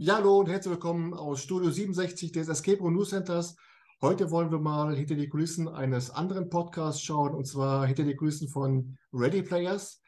Ja, 0.00 0.18
hallo 0.18 0.38
und 0.38 0.48
herzlich 0.48 0.70
willkommen 0.70 1.12
aus 1.12 1.42
Studio 1.42 1.72
67 1.72 2.30
des 2.30 2.48
Escape 2.48 2.78
Room 2.78 2.94
News 2.94 3.10
Centers. 3.10 3.56
Heute 4.00 4.30
wollen 4.30 4.52
wir 4.52 4.60
mal 4.60 4.94
hinter 4.94 5.16
die 5.16 5.28
Kulissen 5.28 5.66
eines 5.66 6.10
anderen 6.10 6.48
Podcasts 6.48 7.02
schauen, 7.02 7.34
und 7.34 7.46
zwar 7.48 7.84
hinter 7.84 8.04
die 8.04 8.14
Kulissen 8.14 8.46
von 8.46 8.96
Ready 9.12 9.42
Players. 9.42 10.00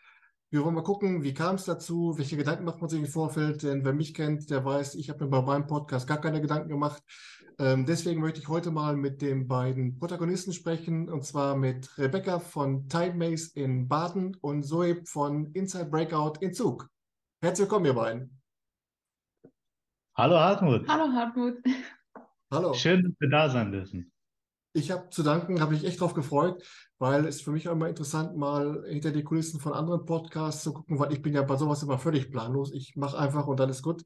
Wir 0.50 0.64
wollen 0.64 0.76
mal 0.76 0.84
gucken, 0.84 1.24
wie 1.24 1.34
kam 1.34 1.56
es 1.56 1.64
dazu, 1.64 2.14
welche 2.16 2.36
Gedanken 2.36 2.66
macht 2.66 2.80
man 2.80 2.88
sich 2.88 3.00
im 3.00 3.08
Vorfeld, 3.08 3.64
denn 3.64 3.84
wer 3.84 3.92
mich 3.92 4.14
kennt, 4.14 4.48
der 4.48 4.64
weiß, 4.64 4.94
ich 4.94 5.10
habe 5.10 5.24
mir 5.24 5.30
bei 5.32 5.42
meinem 5.42 5.66
Podcast 5.66 6.06
gar 6.06 6.20
keine 6.20 6.40
Gedanken 6.40 6.68
gemacht. 6.68 7.02
Ähm, 7.58 7.84
deswegen 7.84 8.20
möchte 8.20 8.38
ich 8.38 8.46
heute 8.46 8.70
mal 8.70 8.94
mit 8.94 9.20
den 9.20 9.48
beiden 9.48 9.98
Protagonisten 9.98 10.52
sprechen, 10.52 11.10
und 11.10 11.24
zwar 11.24 11.56
mit 11.56 11.98
Rebecca 11.98 12.38
von 12.38 12.88
Time 12.88 13.14
Maze 13.14 13.50
in 13.56 13.88
Baden 13.88 14.36
und 14.40 14.62
Zoe 14.62 15.02
von 15.04 15.50
Inside 15.52 15.86
Breakout 15.86 16.34
in 16.38 16.54
Zug. 16.54 16.88
Herzlich 17.42 17.64
willkommen, 17.64 17.86
ihr 17.86 17.94
beiden. 17.94 18.39
Hallo 20.20 20.38
Hartmut. 20.38 20.86
Hallo 20.86 21.10
Hartmut. 21.14 21.54
Hallo. 22.50 22.74
Schön, 22.74 23.02
dass 23.02 23.12
wir 23.20 23.30
da 23.30 23.48
sein 23.48 23.72
dürfen. 23.72 24.12
Ich 24.74 24.90
habe 24.90 25.08
zu 25.08 25.22
danken, 25.22 25.62
habe 25.62 25.72
mich 25.72 25.86
echt 25.86 25.98
drauf 25.98 26.12
gefreut, 26.12 26.62
weil 26.98 27.24
es 27.24 27.40
für 27.40 27.52
mich 27.52 27.66
auch 27.66 27.72
immer 27.72 27.88
interessant, 27.88 28.36
mal 28.36 28.84
hinter 28.86 29.12
die 29.12 29.24
Kulissen 29.24 29.60
von 29.60 29.72
anderen 29.72 30.04
Podcasts 30.04 30.62
zu 30.62 30.74
gucken, 30.74 30.98
weil 30.98 31.10
ich 31.14 31.22
bin 31.22 31.32
ja 31.32 31.40
bei 31.40 31.56
sowas 31.56 31.82
immer 31.82 31.96
völlig 31.96 32.30
planlos. 32.30 32.70
Ich 32.74 32.96
mache 32.96 33.18
einfach 33.18 33.46
und 33.46 33.58
dann 33.58 33.70
ist 33.70 33.80
gut. 33.80 34.04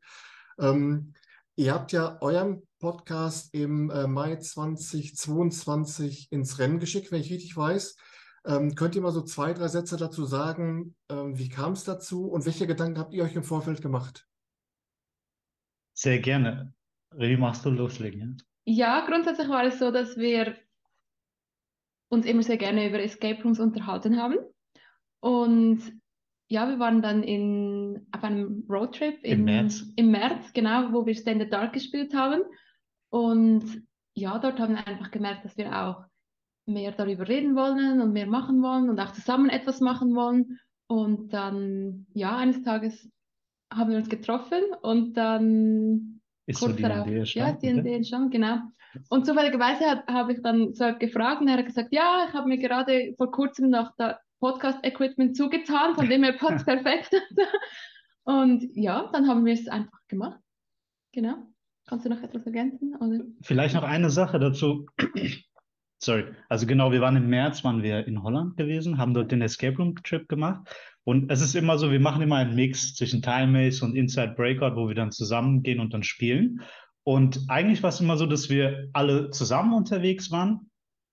Ähm, 0.60 1.14
ihr 1.56 1.74
habt 1.74 1.90
ja 1.90 2.16
euren 2.20 2.62
Podcast 2.78 3.52
im 3.52 3.90
äh, 3.90 4.06
Mai 4.06 4.36
2022 4.36 6.30
ins 6.30 6.60
Rennen 6.60 6.78
geschickt, 6.78 7.10
wenn 7.10 7.22
ich 7.22 7.32
richtig 7.32 7.56
weiß. 7.56 7.96
Ähm, 8.46 8.76
könnt 8.76 8.94
ihr 8.94 9.02
mal 9.02 9.10
so 9.10 9.22
zwei, 9.22 9.52
drei 9.52 9.66
Sätze 9.66 9.96
dazu 9.96 10.24
sagen? 10.26 10.94
Ähm, 11.08 11.36
wie 11.36 11.48
kam 11.48 11.72
es 11.72 11.82
dazu 11.82 12.28
und 12.28 12.46
welche 12.46 12.68
Gedanken 12.68 13.00
habt 13.00 13.12
ihr 13.14 13.24
euch 13.24 13.34
im 13.34 13.42
Vorfeld 13.42 13.82
gemacht? 13.82 14.28
Sehr 15.94 16.18
gerne. 16.18 16.74
Revi, 17.12 17.36
machst 17.36 17.64
du 17.64 17.70
loslegen? 17.70 18.38
Ja? 18.64 18.98
ja, 18.98 19.06
grundsätzlich 19.06 19.48
war 19.48 19.64
es 19.64 19.78
so, 19.78 19.90
dass 19.90 20.16
wir 20.16 20.56
uns 22.08 22.26
immer 22.26 22.42
sehr 22.42 22.56
gerne 22.56 22.88
über 22.88 23.00
Escape 23.00 23.42
Rooms 23.42 23.60
unterhalten 23.60 24.20
haben. 24.20 24.36
Und 25.20 25.80
ja, 26.48 26.68
wir 26.68 26.78
waren 26.78 27.00
dann 27.00 27.22
in, 27.22 28.06
auf 28.12 28.22
einem 28.22 28.66
Roadtrip 28.68 29.22
in, 29.22 29.40
Im 29.40 29.44
März. 29.44 29.84
Im 29.96 30.10
März, 30.10 30.52
genau, 30.52 30.92
wo 30.92 31.06
wir 31.06 31.14
Stand 31.14 31.42
the 31.42 31.48
Dark 31.48 31.72
gespielt 31.72 32.14
haben. 32.14 32.42
Und 33.10 33.82
ja, 34.14 34.38
dort 34.38 34.58
haben 34.58 34.74
wir 34.74 34.86
einfach 34.86 35.10
gemerkt, 35.10 35.44
dass 35.44 35.56
wir 35.56 35.74
auch 35.74 36.04
mehr 36.66 36.92
darüber 36.92 37.28
reden 37.28 37.56
wollen 37.56 38.00
und 38.00 38.12
mehr 38.12 38.26
machen 38.26 38.62
wollen 38.62 38.88
und 38.88 38.98
auch 39.00 39.12
zusammen 39.12 39.48
etwas 39.48 39.80
machen 39.80 40.14
wollen. 40.14 40.58
Und 40.86 41.32
dann, 41.32 42.06
ja, 42.12 42.36
eines 42.36 42.62
Tages 42.62 43.10
haben 43.76 43.90
wir 43.90 43.98
uns 43.98 44.08
getroffen 44.08 44.62
und 44.82 45.14
dann 45.14 46.20
ist 46.46 46.60
kurz 46.60 46.72
so 46.72 46.76
die 46.76 46.82
darauf, 46.82 47.06
Idee 47.06 47.22
ja, 47.24 47.52
die 47.52 47.68
Idee 47.68 47.94
entstanden, 47.96 48.30
genau. 48.30 48.58
Und 49.08 49.26
zufälligerweise 49.26 50.04
habe 50.06 50.32
ich 50.32 50.42
dann 50.42 50.72
so 50.74 50.92
gefragt 50.98 51.40
und 51.40 51.48
er 51.48 51.58
hat 51.58 51.66
gesagt, 51.66 51.92
ja, 51.92 52.26
ich 52.28 52.34
habe 52.34 52.48
mir 52.48 52.58
gerade 52.58 53.14
vor 53.16 53.30
kurzem 53.30 53.70
noch 53.70 53.90
da 53.96 54.18
Podcast-Equipment 54.40 55.36
zugetan, 55.36 55.94
von 55.94 56.08
dem 56.08 56.22
her 56.22 56.34
passt 56.34 56.66
perfekt. 56.66 57.10
und 58.24 58.62
ja, 58.74 59.08
dann 59.12 59.26
haben 59.26 59.44
wir 59.44 59.54
es 59.54 59.68
einfach 59.68 59.98
gemacht. 60.08 60.40
Genau. 61.12 61.36
Kannst 61.86 62.06
du 62.06 62.10
noch 62.10 62.22
etwas 62.22 62.46
ergänzen? 62.46 62.96
Oder? 62.96 63.24
Vielleicht 63.42 63.74
noch 63.74 63.82
eine 63.82 64.10
Sache 64.10 64.38
dazu. 64.38 64.86
Sorry. 66.04 66.26
Also 66.50 66.66
genau, 66.66 66.92
wir 66.92 67.00
waren 67.00 67.16
im 67.16 67.28
März, 67.28 67.64
waren 67.64 67.82
wir 67.82 68.06
in 68.06 68.22
Holland 68.22 68.58
gewesen, 68.58 68.98
haben 68.98 69.14
dort 69.14 69.32
den 69.32 69.40
Escape 69.40 69.78
Room 69.78 69.94
Trip 70.02 70.28
gemacht. 70.28 70.68
Und 71.04 71.30
es 71.30 71.40
ist 71.40 71.54
immer 71.54 71.78
so, 71.78 71.90
wir 71.90 72.00
machen 72.00 72.20
immer 72.20 72.36
einen 72.36 72.54
Mix 72.54 72.94
zwischen 72.94 73.22
Time 73.22 73.46
Maze 73.46 73.82
und 73.82 73.96
Inside 73.96 74.34
Breakout, 74.36 74.76
wo 74.76 74.86
wir 74.86 74.94
dann 74.94 75.12
zusammengehen 75.12 75.80
und 75.80 75.94
dann 75.94 76.02
spielen. 76.02 76.60
Und 77.04 77.44
eigentlich 77.48 77.82
war 77.82 77.88
es 77.88 78.00
immer 78.00 78.18
so, 78.18 78.26
dass 78.26 78.50
wir 78.50 78.88
alle 78.92 79.30
zusammen 79.30 79.72
unterwegs 79.72 80.30
waren. 80.30 80.70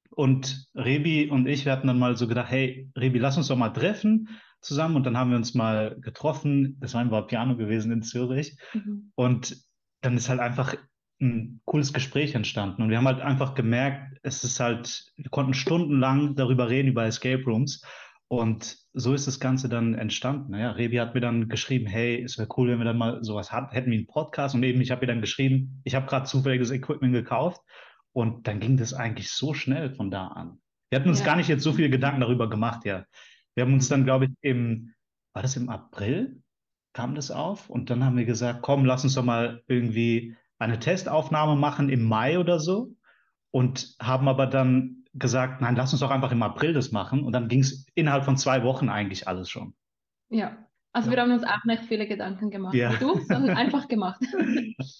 Und 0.09 0.67
Rebi 0.75 1.29
und 1.29 1.47
ich, 1.47 1.63
wir 1.63 1.71
hatten 1.71 1.87
dann 1.87 1.99
mal 1.99 2.17
so 2.17 2.27
gedacht, 2.27 2.51
hey, 2.51 2.89
Rebi, 2.97 3.17
lass 3.17 3.37
uns 3.37 3.47
doch 3.47 3.55
mal 3.55 3.69
treffen 3.69 4.27
zusammen. 4.59 4.97
Und 4.97 5.05
dann 5.05 5.15
haben 5.15 5.29
wir 5.29 5.37
uns 5.37 5.53
mal 5.53 5.97
getroffen. 6.01 6.77
Das 6.81 6.93
war 6.93 7.01
ein 7.01 7.27
Piano 7.27 7.55
gewesen 7.55 7.93
in 7.93 8.01
Zürich. 8.01 8.57
Mhm. 8.73 9.11
Und 9.15 9.55
dann 10.01 10.17
ist 10.17 10.27
halt 10.27 10.41
einfach 10.41 10.75
ein 11.21 11.61
cooles 11.65 11.93
Gespräch 11.93 12.35
entstanden. 12.35 12.81
Und 12.81 12.89
wir 12.89 12.97
haben 12.97 13.07
halt 13.07 13.21
einfach 13.21 13.53
gemerkt, 13.53 14.17
es 14.23 14.43
ist 14.43 14.59
halt, 14.59 15.05
wir 15.15 15.29
konnten 15.29 15.53
stundenlang 15.53 16.35
darüber 16.35 16.69
reden, 16.69 16.89
über 16.89 17.05
Escape 17.05 17.43
Rooms. 17.45 17.83
Und 18.27 18.77
so 18.93 19.13
ist 19.13 19.27
das 19.27 19.39
Ganze 19.39 19.69
dann 19.69 19.93
entstanden. 19.93 20.55
Ja, 20.55 20.71
Rebi 20.71 20.97
hat 20.97 21.13
mir 21.13 21.21
dann 21.21 21.49
geschrieben, 21.49 21.85
hey, 21.85 22.23
es 22.23 22.37
wäre 22.37 22.47
cool, 22.57 22.69
wenn 22.69 22.77
wir 22.79 22.85
dann 22.85 22.97
mal 22.97 23.23
sowas 23.23 23.51
hatten, 23.51 23.73
hätten 23.73 23.91
wie 23.91 23.97
einen 23.97 24.07
Podcast. 24.07 24.55
Und 24.55 24.63
eben, 24.63 24.81
ich 24.81 24.89
habe 24.89 25.01
ihr 25.01 25.07
dann 25.07 25.21
geschrieben, 25.21 25.81
ich 25.83 25.95
habe 25.95 26.07
gerade 26.07 26.25
zufälliges 26.25 26.71
Equipment 26.71 27.13
gekauft. 27.13 27.61
Und 28.13 28.47
dann 28.47 28.59
ging 28.59 28.77
das 28.77 28.93
eigentlich 28.93 29.31
so 29.31 29.53
schnell 29.53 29.93
von 29.93 30.11
da 30.11 30.27
an. 30.27 30.61
Wir 30.89 30.99
hatten 30.99 31.09
uns 31.09 31.19
ja. 31.19 31.25
gar 31.25 31.35
nicht 31.35 31.47
jetzt 31.47 31.63
so 31.63 31.73
viele 31.73 31.89
Gedanken 31.89 32.21
darüber 32.21 32.49
gemacht, 32.49 32.85
ja. 32.85 33.05
Wir 33.55 33.65
haben 33.65 33.73
uns 33.73 33.89
dann, 33.89 34.05
glaube 34.05 34.25
ich, 34.25 34.31
im, 34.41 34.93
war 35.33 35.41
das 35.41 35.55
im 35.55 35.69
April, 35.69 36.41
kam 36.93 37.15
das 37.15 37.31
auf? 37.31 37.69
Und 37.69 37.89
dann 37.89 38.03
haben 38.03 38.17
wir 38.17 38.25
gesagt, 38.25 38.61
komm, 38.61 38.85
lass 38.85 39.03
uns 39.03 39.15
doch 39.15 39.23
mal 39.23 39.61
irgendwie 39.67 40.35
eine 40.61 40.79
Testaufnahme 40.79 41.55
machen 41.55 41.89
im 41.89 42.03
Mai 42.03 42.39
oder 42.39 42.59
so. 42.59 42.95
Und 43.53 43.95
haben 44.01 44.29
aber 44.29 44.47
dann 44.47 45.03
gesagt, 45.13 45.59
nein, 45.59 45.75
lass 45.75 45.91
uns 45.91 45.99
doch 45.99 46.11
einfach 46.11 46.31
im 46.31 46.43
April 46.43 46.71
das 46.71 46.91
machen. 46.93 47.23
Und 47.23 47.33
dann 47.33 47.49
ging 47.49 47.59
es 47.59 47.85
innerhalb 47.95 48.23
von 48.23 48.37
zwei 48.37 48.63
Wochen 48.63 48.87
eigentlich 48.87 49.27
alles 49.27 49.49
schon. 49.49 49.73
Ja, 50.29 50.57
also 50.93 51.09
ja. 51.09 51.15
wir 51.15 51.23
haben 51.23 51.31
uns 51.31 51.43
auch 51.43 51.65
nicht 51.65 51.83
viele 51.83 52.07
Gedanken 52.07 52.49
gemacht, 52.49 52.73
ja. 52.75 52.93
du, 52.95 53.19
sondern 53.25 53.49
einfach 53.57 53.89
gemacht. 53.89 54.21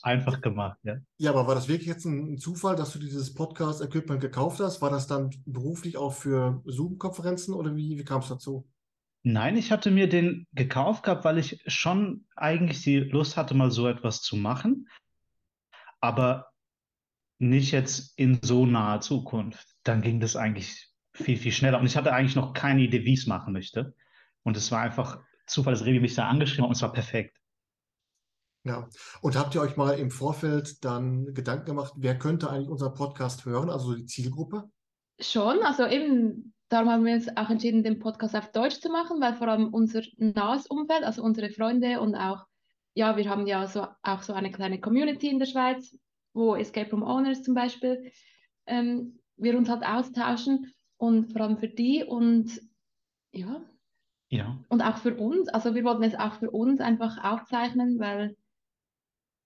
einfach 0.02 0.42
gemacht, 0.42 0.78
ja. 0.84 0.98
Ja, 1.18 1.32
aber 1.32 1.48
war 1.48 1.56
das 1.56 1.70
wirklich 1.70 1.88
jetzt 1.88 2.04
ein 2.04 2.38
Zufall, 2.38 2.76
dass 2.76 2.92
du 2.92 3.00
dieses 3.00 3.34
Podcast-Equipment 3.34 4.20
gekauft 4.20 4.60
hast? 4.60 4.82
War 4.82 4.90
das 4.90 5.08
dann 5.08 5.30
beruflich 5.46 5.96
auch 5.96 6.14
für 6.14 6.62
Zoom-Konferenzen 6.66 7.54
oder 7.54 7.76
wie, 7.76 7.98
wie 7.98 8.04
kam 8.04 8.20
es 8.20 8.28
dazu? 8.28 8.68
Nein, 9.24 9.56
ich 9.56 9.72
hatte 9.72 9.92
mir 9.92 10.10
den 10.10 10.48
gekauft 10.52 11.04
gehabt, 11.04 11.24
weil 11.24 11.38
ich 11.38 11.62
schon 11.68 12.26
eigentlich 12.36 12.82
die 12.82 12.98
Lust 12.98 13.38
hatte, 13.38 13.54
mal 13.54 13.70
so 13.70 13.88
etwas 13.88 14.22
zu 14.22 14.36
machen. 14.36 14.88
Aber 16.02 16.52
nicht 17.40 17.72
jetzt 17.72 18.18
in 18.18 18.40
so 18.42 18.66
naher 18.66 19.02
Zukunft. 19.02 19.76
Dann 19.84 20.02
ging 20.02 20.20
das 20.20 20.36
eigentlich 20.36 20.90
viel, 21.14 21.38
viel 21.38 21.52
schneller. 21.52 21.80
Und 21.80 21.86
ich 21.86 21.98
hatte 21.98 22.14
eigentlich 22.14 22.36
noch 22.36 22.54
keine 22.54 22.82
Idee, 22.82 23.04
wie 23.06 23.14
ich 23.14 23.22
es 23.22 23.28
machen 23.28 23.54
möchte. 23.54 23.96
Und 24.44 24.58
es 24.58 24.72
war 24.72 24.82
einfach 24.82 25.20
Zufall, 25.48 25.74
dass 25.74 25.86
Revi 25.86 26.00
mich 26.00 26.16
da 26.16 26.28
angeschrieben 26.28 26.64
hat 26.64 26.70
und 26.70 26.76
es 26.76 26.82
war 26.82 26.94
perfekt. 26.94 27.38
Ja, 28.64 28.88
und 29.22 29.36
habt 29.36 29.56
ihr 29.56 29.62
euch 29.62 29.76
mal 29.76 29.98
im 29.98 30.12
Vorfeld 30.12 30.86
dann 30.86 31.34
Gedanken 31.34 31.66
gemacht, 31.66 31.94
wer 31.98 32.18
könnte 32.18 32.50
eigentlich 32.50 32.70
unseren 32.70 32.94
Podcast 32.94 33.46
hören, 33.46 33.72
also 33.72 33.96
die 33.96 34.06
Zielgruppe? 34.06 34.70
Schon, 35.20 35.64
also 35.64 35.88
eben, 35.88 36.54
darum 36.70 36.90
haben 36.90 37.06
wir 37.06 37.16
uns 37.16 37.28
auch 37.36 37.50
entschieden, 37.50 37.84
den 37.84 37.98
Podcast 37.98 38.36
auf 38.36 38.52
Deutsch 38.52 38.80
zu 38.80 38.90
machen, 38.90 39.20
weil 39.20 39.34
vor 39.36 39.48
allem 39.48 39.74
unser 39.74 40.04
nahes 40.18 40.68
Umfeld, 40.68 41.04
also 41.04 41.24
unsere 41.24 41.50
Freunde 41.50 42.00
und 42.02 42.16
auch, 42.16 42.46
ja, 42.94 43.18
wir 43.18 43.30
haben 43.30 43.48
ja 43.48 43.68
so, 43.68 43.88
auch 44.04 44.22
so 44.22 44.34
eine 44.34 44.52
kleine 44.52 44.80
Community 44.80 45.30
in 45.30 45.40
der 45.40 45.46
Schweiz, 45.46 45.98
wo 46.34 46.56
Escape 46.56 46.92
Room 46.92 47.04
Owners 47.04 47.44
zum 47.44 47.56
Beispiel 47.56 48.12
ähm, 48.66 49.20
wir 49.38 49.58
uns 49.58 49.70
halt 49.70 49.84
austauschen 49.84 50.74
und 50.98 51.32
vor 51.32 51.42
allem 51.42 51.58
für 51.58 51.68
die 51.68 52.04
und 52.04 52.62
ja. 53.32 53.62
Ja. 54.30 54.58
Und 54.70 54.82
auch 54.82 54.98
für 54.98 55.16
uns. 55.16 55.50
Also 55.50 55.76
wir 55.76 55.84
wollten 55.84 56.04
es 56.04 56.16
auch 56.16 56.36
für 56.36 56.52
uns 56.52 56.80
einfach 56.80 57.22
aufzeichnen, 57.24 58.00
weil 58.00 58.36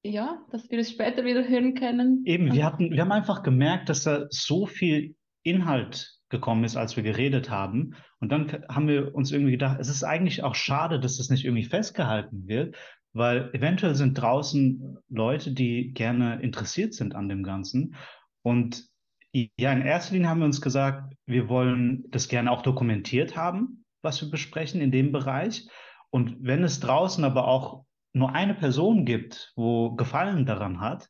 ja, 0.03 0.45
dass 0.51 0.69
wir 0.69 0.77
es 0.77 0.91
später 0.91 1.25
wieder 1.25 1.47
hören 1.47 1.73
können. 1.73 2.23
Eben, 2.25 2.53
wir 2.53 2.63
hatten, 2.63 2.91
wir 2.91 3.01
haben 3.01 3.11
einfach 3.11 3.41
gemerkt, 3.41 3.89
dass 3.89 4.03
da 4.03 4.27
so 4.29 4.67
viel 4.67 5.15
Inhalt 5.41 6.19
gekommen 6.29 6.63
ist, 6.63 6.75
als 6.75 6.95
wir 6.95 7.03
geredet 7.03 7.49
haben. 7.49 7.95
Und 8.19 8.31
dann 8.31 8.65
haben 8.69 8.87
wir 8.87 9.15
uns 9.15 9.31
irgendwie 9.31 9.53
gedacht, 9.53 9.77
es 9.79 9.89
ist 9.89 10.03
eigentlich 10.03 10.43
auch 10.43 10.55
schade, 10.55 10.99
dass 10.99 11.17
das 11.17 11.29
nicht 11.29 11.45
irgendwie 11.45 11.63
festgehalten 11.63 12.47
wird, 12.47 12.75
weil 13.15 13.49
eventuell 13.53 13.95
sind 13.95 14.15
draußen 14.15 14.97
Leute, 15.07 15.53
die 15.53 15.93
gerne 15.93 16.41
interessiert 16.41 16.93
sind 16.93 17.15
an 17.15 17.29
dem 17.29 17.43
Ganzen. 17.43 17.95
Und 18.43 18.89
ja, 19.31 19.71
in 19.71 19.81
erster 19.81 20.13
Linie 20.13 20.29
haben 20.29 20.39
wir 20.39 20.45
uns 20.45 20.59
gesagt, 20.59 21.15
wir 21.25 21.47
wollen 21.47 22.03
das 22.09 22.27
gerne 22.27 22.51
auch 22.51 22.61
dokumentiert 22.61 23.37
haben, 23.37 23.85
was 24.01 24.21
wir 24.21 24.29
besprechen 24.29 24.81
in 24.81 24.91
dem 24.91 25.13
Bereich. 25.13 25.67
Und 26.09 26.35
wenn 26.41 26.63
es 26.63 26.81
draußen 26.81 27.23
aber 27.23 27.47
auch 27.47 27.85
nur 28.13 28.35
eine 28.35 28.53
Person 28.53 29.05
gibt, 29.05 29.53
wo 29.55 29.95
Gefallen 29.95 30.45
daran 30.45 30.81
hat, 30.81 31.09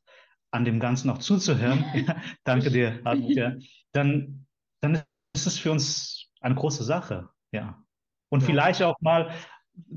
an 0.51 0.63
dem 0.63 0.79
Ganzen 0.79 1.09
auch 1.09 1.17
zuzuhören, 1.17 1.83
danke 2.43 2.69
dir, 2.69 3.01
ja, 3.03 3.53
dann, 3.93 4.45
dann 4.81 5.01
ist 5.33 5.47
es 5.47 5.57
für 5.57 5.71
uns 5.71 6.31
eine 6.39 6.55
große 6.55 6.83
Sache, 6.83 7.29
ja. 7.51 7.83
Und 8.29 8.41
ja. 8.41 8.47
vielleicht 8.47 8.83
auch 8.83 8.95
mal 9.01 9.31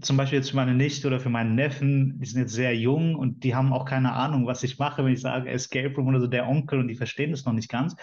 zum 0.00 0.16
Beispiel 0.16 0.38
jetzt 0.38 0.50
für 0.50 0.56
meine 0.56 0.74
Nichte 0.74 1.06
oder 1.06 1.20
für 1.20 1.30
meinen 1.30 1.54
Neffen, 1.54 2.18
die 2.18 2.26
sind 2.26 2.40
jetzt 2.40 2.52
sehr 2.52 2.76
jung 2.76 3.14
und 3.14 3.44
die 3.44 3.54
haben 3.54 3.72
auch 3.72 3.84
keine 3.84 4.12
Ahnung, 4.12 4.46
was 4.46 4.62
ich 4.62 4.78
mache, 4.78 5.04
wenn 5.04 5.12
ich 5.12 5.20
sage 5.20 5.50
Escape 5.50 5.94
Room 5.94 6.08
oder 6.08 6.20
so, 6.20 6.26
der 6.26 6.48
Onkel 6.48 6.80
und 6.80 6.88
die 6.88 6.96
verstehen 6.96 7.30
das 7.30 7.44
noch 7.44 7.52
nicht 7.52 7.70
ganz. 7.70 7.96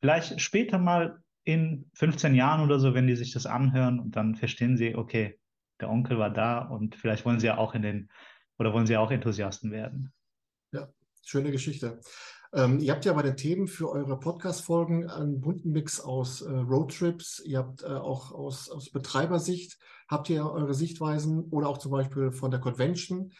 Vielleicht 0.00 0.40
später 0.40 0.78
mal 0.78 1.22
in 1.44 1.90
15 1.94 2.34
Jahren 2.34 2.60
oder 2.60 2.78
so, 2.78 2.94
wenn 2.94 3.06
die 3.06 3.16
sich 3.16 3.32
das 3.32 3.46
anhören 3.46 3.98
und 3.98 4.16
dann 4.16 4.36
verstehen 4.36 4.76
sie, 4.76 4.94
okay, 4.94 5.38
der 5.80 5.90
Onkel 5.90 6.18
war 6.18 6.30
da 6.30 6.58
und 6.58 6.94
vielleicht 6.94 7.24
wollen 7.24 7.40
sie 7.40 7.46
ja 7.46 7.58
auch 7.58 7.74
in 7.74 7.82
den 7.82 8.08
oder 8.58 8.72
wollen 8.72 8.86
sie 8.86 8.96
auch 8.96 9.10
Enthusiasten 9.10 9.72
werden. 9.72 10.12
schöne 11.24 11.50
Geschichte. 11.50 12.00
Ähm, 12.54 12.80
ihr 12.80 12.92
habt 12.92 13.06
ja 13.06 13.14
bei 13.14 13.22
den 13.22 13.36
Themen 13.36 13.66
für 13.66 13.90
eure 13.90 14.18
Podcast-Folgen 14.18 15.08
einen 15.08 15.40
bunten 15.40 15.72
Mix 15.72 16.00
aus 16.00 16.42
äh, 16.42 16.50
Roadtrips. 16.50 17.40
Ihr 17.46 17.58
habt 17.58 17.82
äh, 17.82 17.86
auch 17.86 18.32
aus, 18.32 18.68
aus 18.68 18.90
Betreibersicht, 18.90 19.78
habt 20.06 20.28
ihr 20.28 20.44
eure 20.44 20.74
Sichtweisen 20.74 21.44
oder 21.50 21.68
auch 21.68 21.78
zum 21.78 21.92
Beispiel 21.92 22.30
von 22.30 22.50
der 22.50 22.60
Convention. 22.60 23.32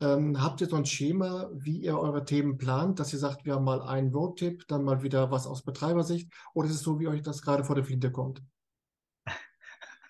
Ähm, 0.00 0.42
habt 0.42 0.62
ihr 0.62 0.66
so 0.66 0.76
ein 0.76 0.86
Schema, 0.86 1.50
wie 1.52 1.76
ihr 1.76 1.98
eure 1.98 2.24
Themen 2.24 2.56
plant, 2.56 3.00
dass 3.00 3.12
ihr 3.12 3.18
sagt, 3.18 3.44
wir 3.44 3.54
haben 3.54 3.64
mal 3.64 3.82
einen 3.82 4.12
Roadtrip, 4.14 4.66
dann 4.66 4.82
mal 4.82 5.02
wieder 5.02 5.30
was 5.30 5.46
aus 5.46 5.62
Betreibersicht? 5.62 6.32
Oder 6.54 6.68
ist 6.68 6.76
es 6.76 6.82
so, 6.82 6.98
wie 6.98 7.08
euch 7.08 7.20
das 7.20 7.42
gerade 7.42 7.64
vor 7.64 7.74
der 7.74 7.84
Flinte 7.84 8.10
kommt? 8.10 8.42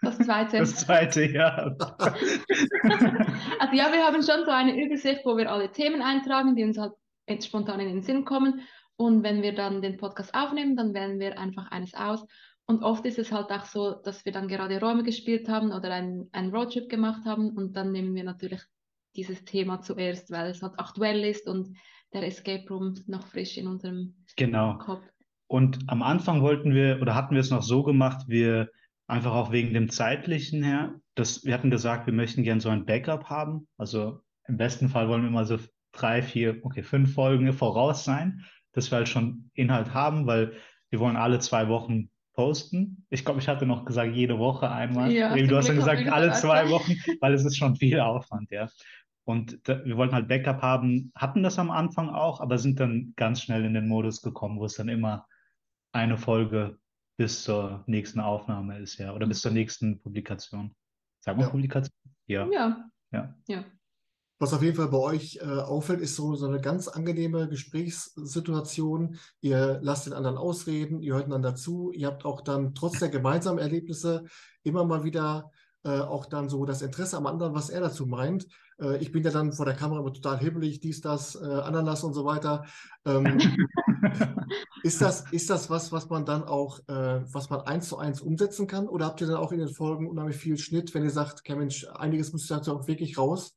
Das 0.00 0.18
zweite. 0.18 0.58
Das 0.58 0.76
zweite, 0.76 1.24
ja. 1.24 1.48
also 1.78 3.74
ja, 3.74 3.90
wir 3.90 4.04
haben 4.04 4.22
schon 4.22 4.44
so 4.44 4.50
eine 4.50 4.80
Übersicht, 4.80 5.22
wo 5.24 5.36
wir 5.36 5.50
alle 5.50 5.72
Themen 5.72 6.02
eintragen, 6.02 6.54
die 6.54 6.62
uns 6.62 6.78
halt 6.78 6.92
jetzt 7.28 7.46
spontan 7.46 7.80
in 7.80 7.88
den 7.88 8.02
Sinn 8.02 8.24
kommen. 8.24 8.60
Und 8.96 9.22
wenn 9.22 9.42
wir 9.42 9.54
dann 9.54 9.82
den 9.82 9.96
Podcast 9.96 10.34
aufnehmen, 10.34 10.76
dann 10.76 10.94
wählen 10.94 11.18
wir 11.18 11.38
einfach 11.38 11.70
eines 11.70 11.94
aus. 11.94 12.24
Und 12.66 12.82
oft 12.82 13.04
ist 13.04 13.18
es 13.18 13.32
halt 13.32 13.50
auch 13.50 13.66
so, 13.66 13.92
dass 13.92 14.24
wir 14.24 14.32
dann 14.32 14.48
gerade 14.48 14.80
Räume 14.80 15.02
gespielt 15.02 15.48
haben 15.48 15.72
oder 15.72 15.92
einen, 15.92 16.28
einen 16.32 16.54
Roadtrip 16.54 16.88
gemacht 16.88 17.24
haben 17.26 17.50
und 17.50 17.76
dann 17.76 17.92
nehmen 17.92 18.14
wir 18.14 18.24
natürlich 18.24 18.62
dieses 19.16 19.44
Thema 19.44 19.80
zuerst, 19.80 20.30
weil 20.30 20.50
es 20.50 20.62
halt 20.62 20.72
aktuell 20.78 21.24
ist 21.24 21.46
und 21.46 21.76
der 22.12 22.26
Escape 22.26 22.66
Room 22.70 22.94
noch 23.06 23.26
frisch 23.26 23.58
in 23.58 23.66
unserem 23.66 24.14
Genau. 24.36 24.78
Kopf. 24.78 25.04
Und 25.46 25.80
am 25.88 26.02
Anfang 26.02 26.42
wollten 26.42 26.74
wir 26.74 26.98
oder 27.02 27.14
hatten 27.14 27.34
wir 27.34 27.40
es 27.40 27.50
noch 27.50 27.62
so 27.62 27.82
gemacht, 27.82 28.28
wir 28.28 28.70
einfach 29.06 29.32
auch 29.34 29.52
wegen 29.52 29.74
dem 29.74 29.90
zeitlichen 29.90 30.62
her, 30.62 30.94
dass 31.14 31.44
wir 31.44 31.52
hatten 31.52 31.70
gesagt, 31.70 32.06
wir 32.06 32.14
möchten 32.14 32.42
gern 32.42 32.60
so 32.60 32.70
ein 32.70 32.86
Backup 32.86 33.24
haben. 33.24 33.68
Also 33.76 34.20
im 34.48 34.56
besten 34.56 34.88
Fall 34.88 35.08
wollen 35.08 35.22
wir 35.22 35.30
mal 35.30 35.44
so 35.44 35.58
drei, 35.94 36.22
vier, 36.22 36.60
okay, 36.62 36.82
fünf 36.82 37.14
Folgen 37.14 37.52
voraus 37.52 38.04
sein, 38.04 38.44
dass 38.72 38.90
wir 38.90 38.98
halt 38.98 39.08
schon 39.08 39.50
Inhalt 39.54 39.94
haben, 39.94 40.26
weil 40.26 40.52
wir 40.90 41.00
wollen 41.00 41.16
alle 41.16 41.38
zwei 41.38 41.68
Wochen 41.68 42.10
posten. 42.34 43.06
Ich 43.10 43.24
glaube, 43.24 43.40
ich 43.40 43.48
hatte 43.48 43.66
noch 43.66 43.84
gesagt, 43.84 44.14
jede 44.14 44.38
Woche 44.38 44.70
einmal. 44.70 45.10
Ja, 45.10 45.34
du 45.34 45.56
hast 45.56 45.68
haben 45.68 45.76
gesagt, 45.76 46.04
wir 46.04 46.12
alle 46.12 46.32
zwei 46.32 46.64
ja. 46.64 46.70
Wochen, 46.70 46.94
weil 47.20 47.32
es 47.32 47.44
ist 47.44 47.56
schon 47.56 47.76
viel 47.76 48.00
Aufwand, 48.00 48.50
ja. 48.50 48.68
Und 49.26 49.66
da, 49.66 49.82
wir 49.84 49.96
wollten 49.96 50.14
halt 50.14 50.28
Backup 50.28 50.60
haben, 50.60 51.10
hatten 51.14 51.42
das 51.42 51.58
am 51.58 51.70
Anfang 51.70 52.10
auch, 52.10 52.40
aber 52.40 52.58
sind 52.58 52.78
dann 52.78 53.14
ganz 53.16 53.40
schnell 53.40 53.64
in 53.64 53.72
den 53.72 53.88
Modus 53.88 54.20
gekommen, 54.20 54.58
wo 54.58 54.66
es 54.66 54.74
dann 54.74 54.88
immer 54.88 55.26
eine 55.92 56.18
Folge 56.18 56.78
bis 57.16 57.44
zur 57.44 57.84
nächsten 57.86 58.20
Aufnahme 58.20 58.78
ist, 58.78 58.98
ja, 58.98 59.14
oder 59.14 59.26
bis 59.26 59.40
zur 59.40 59.52
nächsten 59.52 60.00
Publikation. 60.00 60.74
Sag 61.20 61.36
mal 61.36 61.44
Ja. 61.44 61.48
Publikation? 61.48 61.92
Ja, 62.26 62.46
Ja, 62.50 62.90
ja. 63.12 63.34
ja. 63.48 63.64
Was 64.38 64.52
auf 64.52 64.62
jeden 64.62 64.76
Fall 64.76 64.88
bei 64.88 64.98
euch 64.98 65.38
äh, 65.40 65.44
auffällt, 65.44 66.00
ist 66.00 66.16
so, 66.16 66.34
so 66.34 66.46
eine 66.46 66.60
ganz 66.60 66.88
angenehme 66.88 67.48
Gesprächssituation. 67.48 69.18
Ihr 69.40 69.78
lasst 69.80 70.06
den 70.06 70.12
anderen 70.12 70.36
ausreden, 70.36 71.00
ihr 71.00 71.14
hört 71.14 71.26
einander 71.26 71.54
zu. 71.54 71.92
Ihr 71.92 72.08
habt 72.08 72.24
auch 72.24 72.40
dann 72.40 72.74
trotz 72.74 72.98
der 72.98 73.10
gemeinsamen 73.10 73.58
Erlebnisse 73.58 74.24
immer 74.64 74.84
mal 74.84 75.04
wieder 75.04 75.52
äh, 75.84 76.00
auch 76.00 76.26
dann 76.26 76.48
so 76.48 76.64
das 76.64 76.82
Interesse 76.82 77.16
am 77.16 77.26
anderen, 77.26 77.54
was 77.54 77.70
er 77.70 77.80
dazu 77.80 78.06
meint. 78.06 78.46
Äh, 78.80 78.96
ich 78.98 79.12
bin 79.12 79.22
ja 79.22 79.30
dann 79.30 79.52
vor 79.52 79.66
der 79.66 79.74
Kamera 79.74 80.00
immer 80.00 80.12
total 80.12 80.38
hibbelig, 80.38 80.80
dies, 80.80 81.00
das, 81.00 81.34
äh, 81.36 81.44
Ananas 81.44 82.02
und 82.02 82.14
so 82.14 82.24
weiter. 82.24 82.64
Ähm, 83.04 83.38
ist 84.82 85.00
das, 85.00 85.30
ist 85.30 85.50
das 85.50 85.70
was, 85.70 85.92
was 85.92 86.08
man 86.08 86.24
dann 86.24 86.42
auch, 86.42 86.80
äh, 86.88 87.20
was 87.32 87.50
man 87.50 87.60
eins 87.60 87.88
zu 87.88 87.98
eins 87.98 88.20
umsetzen 88.20 88.66
kann? 88.66 88.88
Oder 88.88 89.06
habt 89.06 89.20
ihr 89.20 89.26
dann 89.26 89.36
auch 89.36 89.52
in 89.52 89.58
den 89.58 89.68
Folgen 89.68 90.08
unheimlich 90.08 90.36
viel 90.36 90.56
Schnitt, 90.56 90.94
wenn 90.94 91.04
ihr 91.04 91.10
sagt, 91.10 91.46
Mensch, 91.48 91.86
einiges 91.94 92.32
müsst 92.32 92.50
ihr 92.50 92.56
dazu 92.56 92.74
auch 92.74 92.88
wirklich 92.88 93.18
raus? 93.18 93.54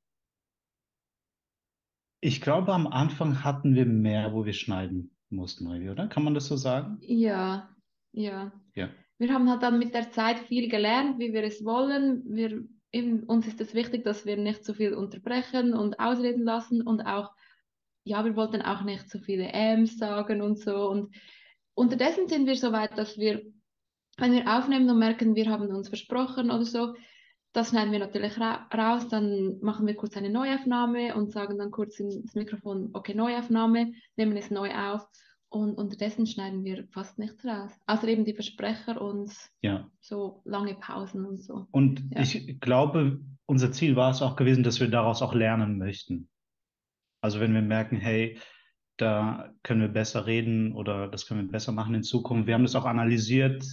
Ich 2.19 2.41
glaube, 2.41 2.73
am 2.73 2.87
Anfang 2.87 3.43
hatten 3.43 3.75
wir 3.75 3.85
mehr, 3.85 4.33
wo 4.33 4.45
wir 4.45 4.53
schneiden 4.53 5.15
mussten, 5.29 5.67
oder? 5.67 6.07
Kann 6.07 6.23
man 6.23 6.33
das 6.33 6.47
so 6.47 6.55
sagen? 6.55 6.97
Ja, 7.01 7.69
ja. 8.11 8.51
Ja. 8.73 8.89
Wir 9.19 9.33
haben 9.33 9.49
halt 9.49 9.63
dann 9.63 9.79
mit 9.79 9.93
der 9.93 10.11
Zeit 10.11 10.39
viel 10.39 10.69
gelernt, 10.69 11.19
wie 11.19 11.33
wir 11.33 11.43
es 11.43 11.63
wollen. 11.65 12.23
Wir, 12.25 12.63
eben, 12.91 13.23
uns 13.23 13.47
ist 13.47 13.61
es 13.61 13.73
wichtig, 13.73 14.03
dass 14.03 14.25
wir 14.25 14.37
nicht 14.37 14.63
zu 14.63 14.73
viel 14.73 14.93
unterbrechen 14.93 15.73
und 15.73 15.99
ausreden 15.99 16.43
lassen 16.43 16.81
und 16.81 17.01
auch, 17.01 17.31
ja, 18.03 18.23
wir 18.23 18.35
wollten 18.35 18.61
auch 18.61 18.83
nicht 18.83 19.09
zu 19.09 19.19
viele 19.19 19.47
Äms 19.47 19.97
sagen 19.97 20.41
und 20.41 20.59
so. 20.59 20.89
Und 20.89 21.15
unterdessen 21.73 22.27
sind 22.27 22.47
wir 22.47 22.55
so 22.55 22.71
weit, 22.71 22.97
dass 22.97 23.17
wir, 23.17 23.43
wenn 24.17 24.33
wir 24.33 24.57
aufnehmen 24.57 24.89
und 24.89 24.99
merken, 24.99 25.35
wir 25.35 25.49
haben 25.49 25.67
uns 25.67 25.89
versprochen 25.89 26.51
oder 26.51 26.65
so, 26.65 26.93
das 27.53 27.69
schneiden 27.69 27.91
wir 27.91 27.99
natürlich 27.99 28.39
ra 28.39 28.67
raus, 28.73 29.07
dann 29.07 29.59
machen 29.61 29.87
wir 29.87 29.95
kurz 29.95 30.15
eine 30.17 30.29
Neuaufnahme 30.29 31.15
und 31.15 31.31
sagen 31.31 31.57
dann 31.57 31.71
kurz 31.71 31.99
ins 31.99 32.35
Mikrofon, 32.35 32.91
okay, 32.93 33.13
Neuaufnahme, 33.15 33.93
nehmen 34.15 34.37
es 34.37 34.51
neu 34.51 34.71
auf. 34.73 35.07
Und 35.49 35.75
unterdessen 35.75 36.27
schneiden 36.27 36.65
wir 36.65 36.87
fast 36.91 37.17
nichts 37.19 37.45
raus. 37.45 37.71
Außer 37.85 38.07
eben 38.09 38.25
die 38.25 38.33
Versprecher 38.33 39.01
und 39.01 39.31
Ja. 39.61 39.89
so 40.01 40.41
lange 40.43 40.75
Pausen 40.75 41.25
und 41.25 41.41
so. 41.41 41.67
Und 41.71 42.03
Ja. 42.13 42.21
ich 42.21 42.59
glaube, 42.59 43.21
unser 43.45 43.71
Ziel 43.71 43.95
war 43.95 44.11
es 44.11 44.21
auch 44.21 44.35
gewesen, 44.35 44.63
dass 44.63 44.81
wir 44.81 44.89
daraus 44.89 45.21
auch 45.21 45.33
lernen 45.33 45.77
möchten. 45.77 46.27
Also 47.21 47.39
wenn 47.39 47.53
wir 47.53 47.61
merken, 47.61 47.95
hey, 47.95 48.37
da 48.97 49.53
können 49.63 49.81
wir 49.81 49.87
besser 49.87 50.25
reden 50.25 50.73
oder 50.73 51.07
das 51.07 51.27
können 51.27 51.45
wir 51.45 51.51
besser 51.51 51.71
machen 51.71 51.95
in 51.95 52.03
Zukunft. 52.03 52.47
Wir 52.47 52.55
haben 52.55 52.63
das 52.63 52.75
auch 52.75 52.85
analysiert, 52.85 53.63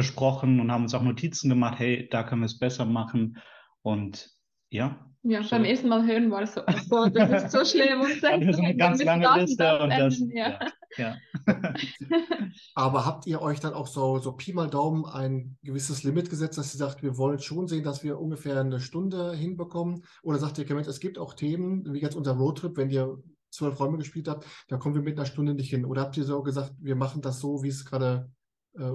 besprochen 0.00 0.60
und 0.60 0.72
haben 0.72 0.84
uns 0.84 0.94
auch 0.94 1.02
Notizen 1.02 1.48
gemacht, 1.50 1.78
hey, 1.78 2.08
da 2.10 2.22
können 2.22 2.40
wir 2.42 2.46
es 2.46 2.58
besser 2.58 2.84
machen. 2.86 3.38
Und 3.82 4.30
ja, 4.70 4.98
Ja, 5.22 5.42
So. 5.42 5.50
beim 5.50 5.64
ersten 5.64 5.88
Mal 5.88 6.06
hören 6.06 6.30
war 6.30 6.42
es 6.42 6.54
so, 6.54 6.62
oh 6.62 6.72
Gott, 6.88 7.14
das 7.16 7.44
ist 7.44 7.52
so 7.52 7.64
schlimm. 7.78 8.00
Und 8.00 8.22
wir 8.22 8.54
so 8.54 8.62
eine 8.62 8.76
ganz 8.76 9.02
lange 9.02 9.24
das 9.24 9.32
und 9.34 9.40
Liste 9.40 9.62
das 9.64 9.82
und 9.82 9.90
das, 9.90 10.18
ja. 10.32 10.58
ja, 10.96 11.16
ja. 11.16 11.16
Aber 12.74 13.04
habt 13.04 13.26
ihr 13.26 13.42
euch 13.42 13.60
dann 13.60 13.74
auch 13.74 13.86
so, 13.86 14.18
so 14.18 14.32
Pi 14.32 14.52
mal 14.52 14.68
Daumen 14.70 15.04
ein 15.04 15.58
gewisses 15.62 16.02
Limit 16.02 16.30
gesetzt, 16.30 16.56
dass 16.56 16.74
ihr 16.74 16.78
sagt, 16.78 17.02
wir 17.02 17.18
wollen 17.18 17.38
schon 17.38 17.68
sehen, 17.68 17.84
dass 17.84 18.02
wir 18.02 18.18
ungefähr 18.18 18.58
eine 18.60 18.80
Stunde 18.80 19.34
hinbekommen? 19.34 20.04
Oder 20.22 20.38
sagt 20.38 20.58
ihr, 20.58 20.64
Clement, 20.64 20.86
es 20.86 21.00
gibt 21.00 21.18
auch 21.18 21.34
Themen, 21.34 21.92
wie 21.92 22.00
jetzt 22.00 22.16
unser 22.16 22.32
Roadtrip, 22.32 22.76
wenn 22.76 22.90
ihr 22.90 23.18
zwölf 23.50 23.78
Räume 23.80 23.98
gespielt 23.98 24.28
habt, 24.28 24.46
da 24.68 24.76
kommen 24.78 24.94
wir 24.94 25.02
mit 25.02 25.18
einer 25.18 25.26
Stunde 25.26 25.54
nicht 25.54 25.70
hin? 25.70 25.84
Oder 25.84 26.02
habt 26.02 26.16
ihr 26.16 26.24
so 26.24 26.42
gesagt, 26.42 26.72
wir 26.78 26.96
machen 26.96 27.20
das 27.20 27.40
so, 27.40 27.62
wie 27.62 27.68
es 27.68 27.84
gerade, 27.84 28.30
äh, 28.78 28.90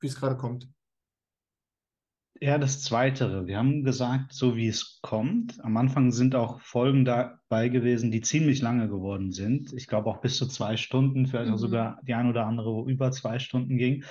wie 0.00 0.06
es 0.06 0.16
gerade 0.16 0.36
kommt? 0.36 0.68
Ja, 2.40 2.56
das 2.56 2.82
Zweitere. 2.82 3.46
Wir 3.48 3.58
haben 3.58 3.82
gesagt, 3.82 4.32
so 4.32 4.56
wie 4.56 4.68
es 4.68 5.00
kommt. 5.02 5.62
Am 5.64 5.76
Anfang 5.76 6.12
sind 6.12 6.36
auch 6.36 6.60
Folgen 6.60 7.04
dabei 7.04 7.68
gewesen, 7.68 8.12
die 8.12 8.20
ziemlich 8.20 8.62
lange 8.62 8.88
geworden 8.88 9.32
sind. 9.32 9.72
Ich 9.72 9.88
glaube 9.88 10.08
auch 10.08 10.20
bis 10.20 10.36
zu 10.36 10.46
zwei 10.46 10.76
Stunden, 10.76 11.26
vielleicht 11.26 11.50
auch 11.50 11.54
Mhm. 11.54 11.58
sogar 11.58 12.00
die 12.02 12.14
ein 12.14 12.28
oder 12.28 12.46
andere, 12.46 12.72
wo 12.72 12.88
über 12.88 13.10
zwei 13.10 13.40
Stunden 13.40 13.76
ging. 13.76 14.04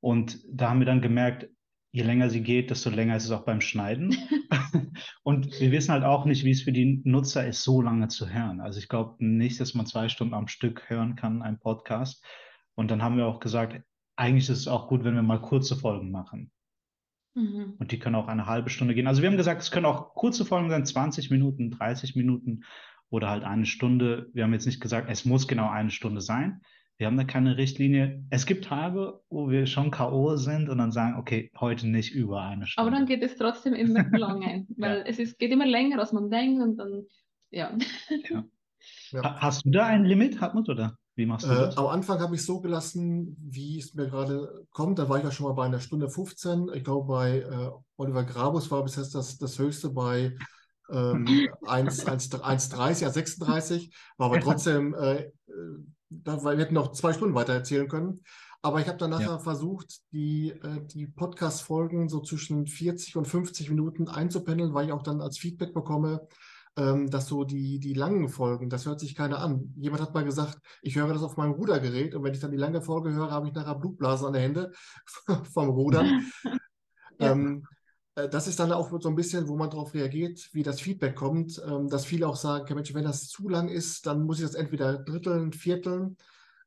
Und 0.00 0.40
da 0.50 0.70
haben 0.70 0.80
wir 0.80 0.86
dann 0.86 1.02
gemerkt, 1.02 1.48
je 1.92 2.02
länger 2.02 2.30
sie 2.30 2.42
geht, 2.42 2.70
desto 2.70 2.90
länger 2.90 3.16
ist 3.16 3.24
es 3.26 3.30
auch 3.30 3.44
beim 3.44 3.60
Schneiden. 3.60 4.10
Und 5.22 5.60
wir 5.60 5.70
wissen 5.70 5.92
halt 5.92 6.04
auch 6.04 6.24
nicht, 6.24 6.44
wie 6.44 6.50
es 6.50 6.62
für 6.62 6.72
die 6.72 7.00
Nutzer 7.04 7.46
ist, 7.46 7.62
so 7.62 7.80
lange 7.80 8.08
zu 8.08 8.28
hören. 8.28 8.60
Also 8.60 8.80
ich 8.80 8.88
glaube 8.88 9.24
nicht, 9.24 9.60
dass 9.60 9.74
man 9.74 9.86
zwei 9.86 10.08
Stunden 10.08 10.34
am 10.34 10.48
Stück 10.48 10.90
hören 10.90 11.14
kann, 11.14 11.42
einen 11.42 11.60
Podcast. 11.60 12.24
Und 12.74 12.90
dann 12.90 13.02
haben 13.02 13.16
wir 13.16 13.26
auch 13.26 13.40
gesagt, 13.40 13.80
eigentlich 14.18 14.48
ist 14.50 14.58
es 14.60 14.68
auch 14.68 14.88
gut, 14.88 15.04
wenn 15.04 15.14
wir 15.14 15.22
mal 15.22 15.40
kurze 15.40 15.76
Folgen 15.76 16.10
machen. 16.10 16.50
Mhm. 17.34 17.74
Und 17.78 17.92
die 17.92 17.98
können 17.98 18.16
auch 18.16 18.26
eine 18.28 18.46
halbe 18.46 18.68
Stunde 18.70 18.94
gehen. 18.94 19.06
Also 19.06 19.22
wir 19.22 19.28
haben 19.30 19.36
gesagt, 19.36 19.62
es 19.62 19.70
können 19.70 19.86
auch 19.86 20.14
kurze 20.14 20.44
Folgen 20.44 20.70
sein, 20.70 20.84
20 20.84 21.30
Minuten, 21.30 21.70
30 21.70 22.16
Minuten 22.16 22.64
oder 23.10 23.28
halt 23.30 23.44
eine 23.44 23.64
Stunde. 23.66 24.28
Wir 24.34 24.44
haben 24.44 24.52
jetzt 24.52 24.66
nicht 24.66 24.80
gesagt, 24.80 25.08
es 25.10 25.24
muss 25.24 25.46
genau 25.46 25.68
eine 25.70 25.90
Stunde 25.90 26.20
sein. 26.20 26.60
Wir 26.96 27.06
haben 27.06 27.16
da 27.16 27.22
keine 27.22 27.56
Richtlinie. 27.56 28.24
Es 28.30 28.44
gibt 28.44 28.64
Tage, 28.64 29.20
wo 29.30 29.48
wir 29.50 29.66
schon 29.66 29.92
K.O. 29.92 30.34
sind 30.36 30.68
und 30.68 30.78
dann 30.78 30.90
sagen, 30.90 31.16
okay, 31.16 31.52
heute 31.60 31.86
nicht 31.86 32.12
über 32.12 32.42
eine 32.42 32.62
Aber 32.62 32.66
Stunde. 32.66 32.90
dann 32.90 33.06
geht 33.06 33.22
es 33.22 33.36
trotzdem 33.36 33.72
immer 33.74 34.02
lange, 34.18 34.66
weil 34.76 34.98
Ja. 34.98 35.04
es 35.04 35.20
ist, 35.20 35.38
geht 35.38 35.52
immer 35.52 35.66
länger, 35.66 36.00
als 36.00 36.12
man 36.12 36.28
denkt 36.28 36.60
und 36.60 36.76
dann, 36.76 37.04
ja. 37.50 37.70
Ha- 39.14 39.40
Hast 39.40 39.64
du 39.64 39.70
da 39.70 39.86
ein 39.86 40.04
Limit, 40.04 40.40
Hartmut, 40.40 40.68
oder 40.68 40.98
wie 41.18 41.26
machst 41.26 41.50
du 41.50 41.54
Äh, 41.54 41.56
das? 41.56 41.76
am 41.76 41.86
Anfang 41.86 42.20
habe 42.20 42.34
ich 42.34 42.44
so 42.44 42.60
gelassen, 42.60 43.36
wie 43.40 43.78
es 43.78 43.94
mir 43.94 44.08
gerade 44.08 44.64
kommt. 44.70 44.98
Da 44.98 45.08
war 45.08 45.18
ich 45.18 45.24
ja 45.24 45.30
schon 45.30 45.46
mal 45.46 45.52
bei 45.52 45.64
einer 45.66 45.80
Stunde 45.80 46.08
15. 46.10 46.68
Ich 46.74 46.84
glaube, 46.84 47.06
bei 47.06 47.38
äh, 47.40 47.70
Oliver 47.96 48.24
Grabus 48.24 48.70
war 48.70 48.82
bis 48.82 48.96
jetzt 48.96 49.14
das, 49.14 49.38
das 49.38 49.58
höchste 49.58 49.90
bei 49.90 50.34
ähm, 50.90 51.48
1, 51.64 52.04
1, 52.06 52.30
1,30, 52.30 53.02
ja 53.02 53.10
36. 53.10 53.94
War 54.16 54.26
aber 54.26 54.40
trotzdem, 54.40 54.94
äh, 54.94 55.22
äh, 55.24 55.32
da, 56.10 56.42
wir 56.42 56.56
hätten 56.58 56.74
noch 56.74 56.92
zwei 56.92 57.12
Stunden 57.12 57.34
weiter 57.34 57.52
erzählen 57.52 57.88
können. 57.88 58.22
Aber 58.60 58.80
ich 58.80 58.88
habe 58.88 58.98
dann 58.98 59.10
nachher 59.10 59.34
Ja. 59.34 59.38
versucht, 59.38 60.00
die, 60.12 60.50
äh, 60.50 60.84
die 60.86 61.06
Podcast-Folgen 61.06 62.08
so 62.08 62.20
zwischen 62.20 62.66
40 62.66 63.16
und 63.16 63.26
50 63.26 63.70
Minuten 63.70 64.08
einzupendeln, 64.08 64.74
weil 64.74 64.86
ich 64.86 64.92
auch 64.92 65.02
dann 65.02 65.20
als 65.20 65.38
Feedback 65.38 65.72
bekomme, 65.74 66.26
ähm, 66.76 67.10
dass 67.10 67.26
so 67.26 67.44
die, 67.44 67.78
die 67.78 67.94
langen 67.94 68.28
Folgen, 68.28 68.70
das 68.70 68.86
hört 68.86 69.00
sich 69.00 69.14
keiner 69.14 69.40
an. 69.40 69.72
Jemand 69.76 70.02
hat 70.02 70.14
mal 70.14 70.24
gesagt, 70.24 70.58
ich 70.82 70.96
höre 70.96 71.12
das 71.12 71.22
auf 71.22 71.36
meinem 71.36 71.52
Rudergerät 71.52 72.14
und 72.14 72.22
wenn 72.24 72.34
ich 72.34 72.40
dann 72.40 72.50
die 72.50 72.56
lange 72.56 72.82
Folge 72.82 73.12
höre, 73.12 73.30
habe 73.30 73.48
ich 73.48 73.54
nachher 73.54 73.74
Blutblasen 73.74 74.26
an 74.26 74.32
der 74.32 74.42
Hände 74.42 74.72
vom 75.52 75.68
Rudern. 75.68 76.26
Ja. 77.20 77.32
Ähm, 77.32 77.66
äh, 78.18 78.28
das 78.28 78.46
ist 78.46 78.60
dann 78.60 78.72
auch 78.72 78.90
so 79.00 79.08
ein 79.08 79.14
bisschen, 79.14 79.48
wo 79.48 79.56
man 79.56 79.70
darauf 79.70 79.94
reagiert, 79.94 80.50
wie 80.52 80.62
das 80.62 80.80
Feedback 80.80 81.14
kommt, 81.14 81.60
ähm, 81.66 81.88
dass 81.88 82.04
viele 82.04 82.28
auch 82.28 82.36
sagen, 82.36 82.62
okay, 82.62 82.74
Mensch, 82.74 82.94
wenn 82.94 83.04
das 83.04 83.28
zu 83.28 83.48
lang 83.48 83.68
ist, 83.68 84.06
dann 84.06 84.24
muss 84.24 84.38
ich 84.38 84.44
das 84.44 84.54
entweder 84.54 84.98
dritteln, 84.98 85.52
vierteln. 85.52 86.16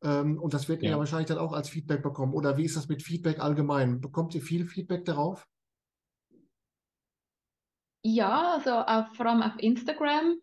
Ähm, 0.04 0.40
und 0.40 0.54
das 0.54 0.68
wird 0.68 0.82
ihr 0.82 0.92
ja 0.92 1.00
wahrscheinlich 1.00 1.28
dann 1.28 1.38
auch 1.38 1.54
als 1.54 1.70
Feedback 1.70 2.02
bekommen. 2.02 2.34
Oder 2.34 2.58
wie 2.58 2.66
ist 2.66 2.76
das 2.76 2.88
mit 2.88 3.04
Feedback 3.04 3.40
allgemein? 3.40 4.02
Bekommt 4.02 4.34
ihr 4.36 4.42
viel 4.42 4.66
Feedback 4.66 5.06
darauf? 5.06 5.48
Ja, 8.04 8.54
also 8.54 8.72
auf, 8.72 9.16
vor 9.16 9.26
allem 9.28 9.42
auf 9.42 9.54
Instagram 9.58 10.38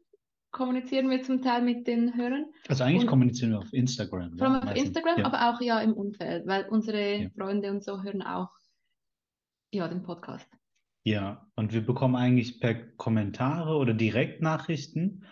kommunizieren 0.51 1.11
wir 1.11 1.23
zum 1.23 1.43
Teil 1.43 1.63
mit 1.63 1.87
den 1.87 2.15
Hörern. 2.15 2.47
Also 2.69 2.85
eigentlich 2.85 3.03
und 3.03 3.09
kommunizieren 3.09 3.53
wir 3.53 3.59
auf 3.59 3.73
Instagram. 3.73 4.39
Vor 4.39 4.47
allem 4.47 4.55
ja, 4.55 4.59
auf 4.61 4.65
meistens. 4.67 4.89
Instagram, 4.89 5.19
ja. 5.19 5.27
aber 5.27 5.51
auch 5.51 5.61
ja 5.61 5.81
im 5.81 5.93
Umfeld, 5.93 6.47
weil 6.47 6.67
unsere 6.69 7.23
ja. 7.23 7.29
Freunde 7.37 7.71
und 7.71 7.85
so 7.85 8.03
hören 8.03 8.23
auch 8.23 8.51
ja, 9.73 9.89
den 9.89 10.03
Podcast. 10.03 10.49
Ja, 11.05 11.47
und 11.57 11.73
wir 11.73 11.85
bekommen 11.85 12.17
eigentlich 12.17 12.61
per 12.61 12.75
Kommentare 12.75 13.77
oder 13.77 13.95
Direktnachrichten. 13.95 15.25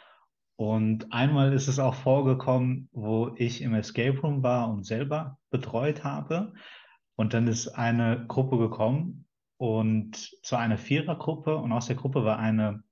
Und 0.57 1.13
einmal 1.13 1.53
ist 1.53 1.69
es 1.69 1.79
auch 1.79 1.95
vorgekommen, 1.95 2.89
wo 2.93 3.35
ich 3.37 3.61
im 3.63 3.75
Escape 3.75 4.19
Room 4.21 4.43
war 4.43 4.71
und 4.71 4.85
selber 4.85 5.39
betreut 5.51 6.03
habe. 6.03 6.55
Und 7.15 7.35
dann 7.35 7.47
ist 7.47 7.69
eine 7.69 8.27
Gruppe 8.27 8.59
gekommen 8.59 9.26
und 9.59 10.17
zwar 10.43 10.61
eine 10.61 10.79
Vierergruppe 10.79 11.57
und 11.57 11.73
aus 11.73 11.87
der 11.87 11.97
Gruppe 11.97 12.25
war 12.25 12.39
eine 12.39 12.83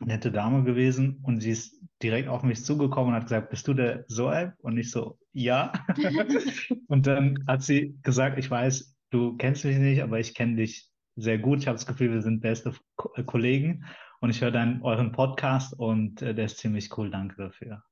nette 0.00 0.30
Dame 0.30 0.62
gewesen 0.64 1.20
und 1.22 1.40
sie 1.40 1.50
ist 1.50 1.80
direkt 2.02 2.28
auf 2.28 2.42
mich 2.42 2.64
zugekommen 2.64 3.08
und 3.08 3.16
hat 3.16 3.24
gesagt, 3.24 3.50
bist 3.50 3.66
du 3.66 3.74
der 3.74 4.04
Soeb? 4.06 4.52
Und 4.58 4.78
ich 4.78 4.90
so, 4.90 5.18
ja. 5.32 5.72
und 6.86 7.06
dann 7.06 7.44
hat 7.46 7.62
sie 7.62 7.98
gesagt, 8.02 8.38
ich 8.38 8.50
weiß, 8.50 8.96
du 9.10 9.36
kennst 9.36 9.64
mich 9.64 9.78
nicht, 9.78 10.02
aber 10.02 10.20
ich 10.20 10.34
kenne 10.34 10.56
dich 10.56 10.88
sehr 11.16 11.38
gut. 11.38 11.60
Ich 11.60 11.66
habe 11.66 11.76
das 11.76 11.86
Gefühl, 11.86 12.12
wir 12.12 12.22
sind 12.22 12.40
beste 12.40 12.72
Ko 12.96 13.12
äh, 13.16 13.24
Kollegen 13.24 13.84
und 14.20 14.30
ich 14.30 14.40
höre 14.40 14.52
dann 14.52 14.82
euren 14.82 15.12
Podcast 15.12 15.74
und 15.74 16.22
äh, 16.22 16.34
der 16.34 16.44
ist 16.44 16.58
ziemlich 16.58 16.96
cool. 16.96 17.10
Danke 17.10 17.36
dafür. 17.36 17.82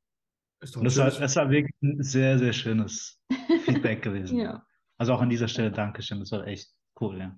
Ist 0.61 0.77
das, 0.77 0.97
war, 0.97 1.11
das 1.11 1.37
war 1.37 1.51
wirklich 1.51 1.75
ein 1.83 2.03
sehr, 2.03 2.39
sehr 2.39 2.53
schönes 2.53 3.21
Feedback 3.65 4.03
gewesen. 4.03 4.39
ja. 4.39 4.65
Also 4.99 5.13
auch 5.13 5.21
an 5.21 5.29
dieser 5.29 5.49
Stelle 5.49 5.71
Dankeschön. 5.71 6.21
Das 6.21 6.33
war 6.33 6.47
echt 6.47 6.71
cool, 7.01 7.19
ja. 7.19 7.37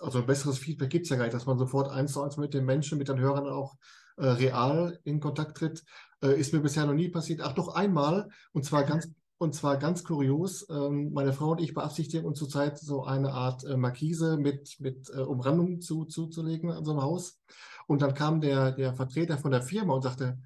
Also 0.00 0.18
ein 0.18 0.26
besseres 0.26 0.58
Feedback 0.58 0.90
gibt 0.90 1.04
es 1.04 1.10
ja 1.10 1.16
gar 1.16 1.24
nicht, 1.24 1.34
dass 1.34 1.46
man 1.46 1.58
sofort 1.58 1.90
eins 1.90 2.12
zu 2.12 2.22
eins 2.22 2.36
mit 2.36 2.54
den 2.54 2.64
Menschen, 2.64 2.98
mit 2.98 3.08
den 3.08 3.18
Hörern 3.18 3.48
auch 3.48 3.76
äh, 4.16 4.26
real 4.26 4.98
in 5.04 5.20
Kontakt 5.20 5.56
tritt. 5.56 5.84
Äh, 6.22 6.38
ist 6.38 6.52
mir 6.52 6.60
bisher 6.60 6.86
noch 6.86 6.94
nie 6.94 7.08
passiert. 7.08 7.40
Ach, 7.42 7.52
doch 7.52 7.74
einmal, 7.74 8.28
und 8.52 8.64
zwar 8.64 8.84
ganz 8.84 9.08
und 9.38 9.54
zwar 9.54 9.76
ganz 9.76 10.04
kurios, 10.04 10.66
ähm, 10.70 11.12
meine 11.12 11.32
Frau 11.32 11.50
und 11.50 11.60
ich 11.60 11.74
beabsichtigen 11.74 12.24
uns 12.24 12.38
zurzeit 12.38 12.78
so 12.78 13.04
eine 13.04 13.32
Art 13.32 13.64
äh, 13.64 13.76
Markise 13.76 14.36
mit, 14.38 14.76
mit 14.78 15.10
äh, 15.10 15.20
Umrandung 15.20 15.80
zu, 15.80 16.04
zuzulegen 16.04 16.70
an 16.70 16.84
so 16.84 16.92
einem 16.92 17.02
Haus. 17.02 17.40
Und 17.86 18.00
dann 18.00 18.14
kam 18.14 18.40
der, 18.40 18.72
der 18.72 18.94
Vertreter 18.94 19.36
von 19.36 19.50
der 19.50 19.62
Firma 19.62 19.94
und 19.94 20.02
sagte, 20.02 20.38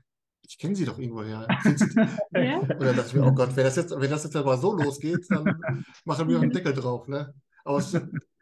ich 0.42 0.58
kenne 0.58 0.74
Sie 0.74 0.86
doch 0.86 0.98
irgendwoher. 0.98 1.46
ja? 2.32 2.58
Und 2.58 2.80
dann 2.80 2.96
dachte 2.96 3.08
ich 3.08 3.14
mir, 3.14 3.26
oh 3.26 3.32
Gott, 3.32 3.54
wenn 3.54 3.64
das 3.64 3.76
jetzt, 3.76 3.90
wenn 3.90 4.10
das 4.10 4.24
jetzt 4.24 4.36
aber 4.36 4.56
so 4.56 4.74
losgeht, 4.74 5.26
dann 5.28 5.60
machen 6.04 6.28
wir 6.28 6.40
einen 6.40 6.50
Deckel 6.50 6.72
drauf. 6.72 7.06
Ne? 7.06 7.34
Aber 7.64 7.78
es, 7.78 7.92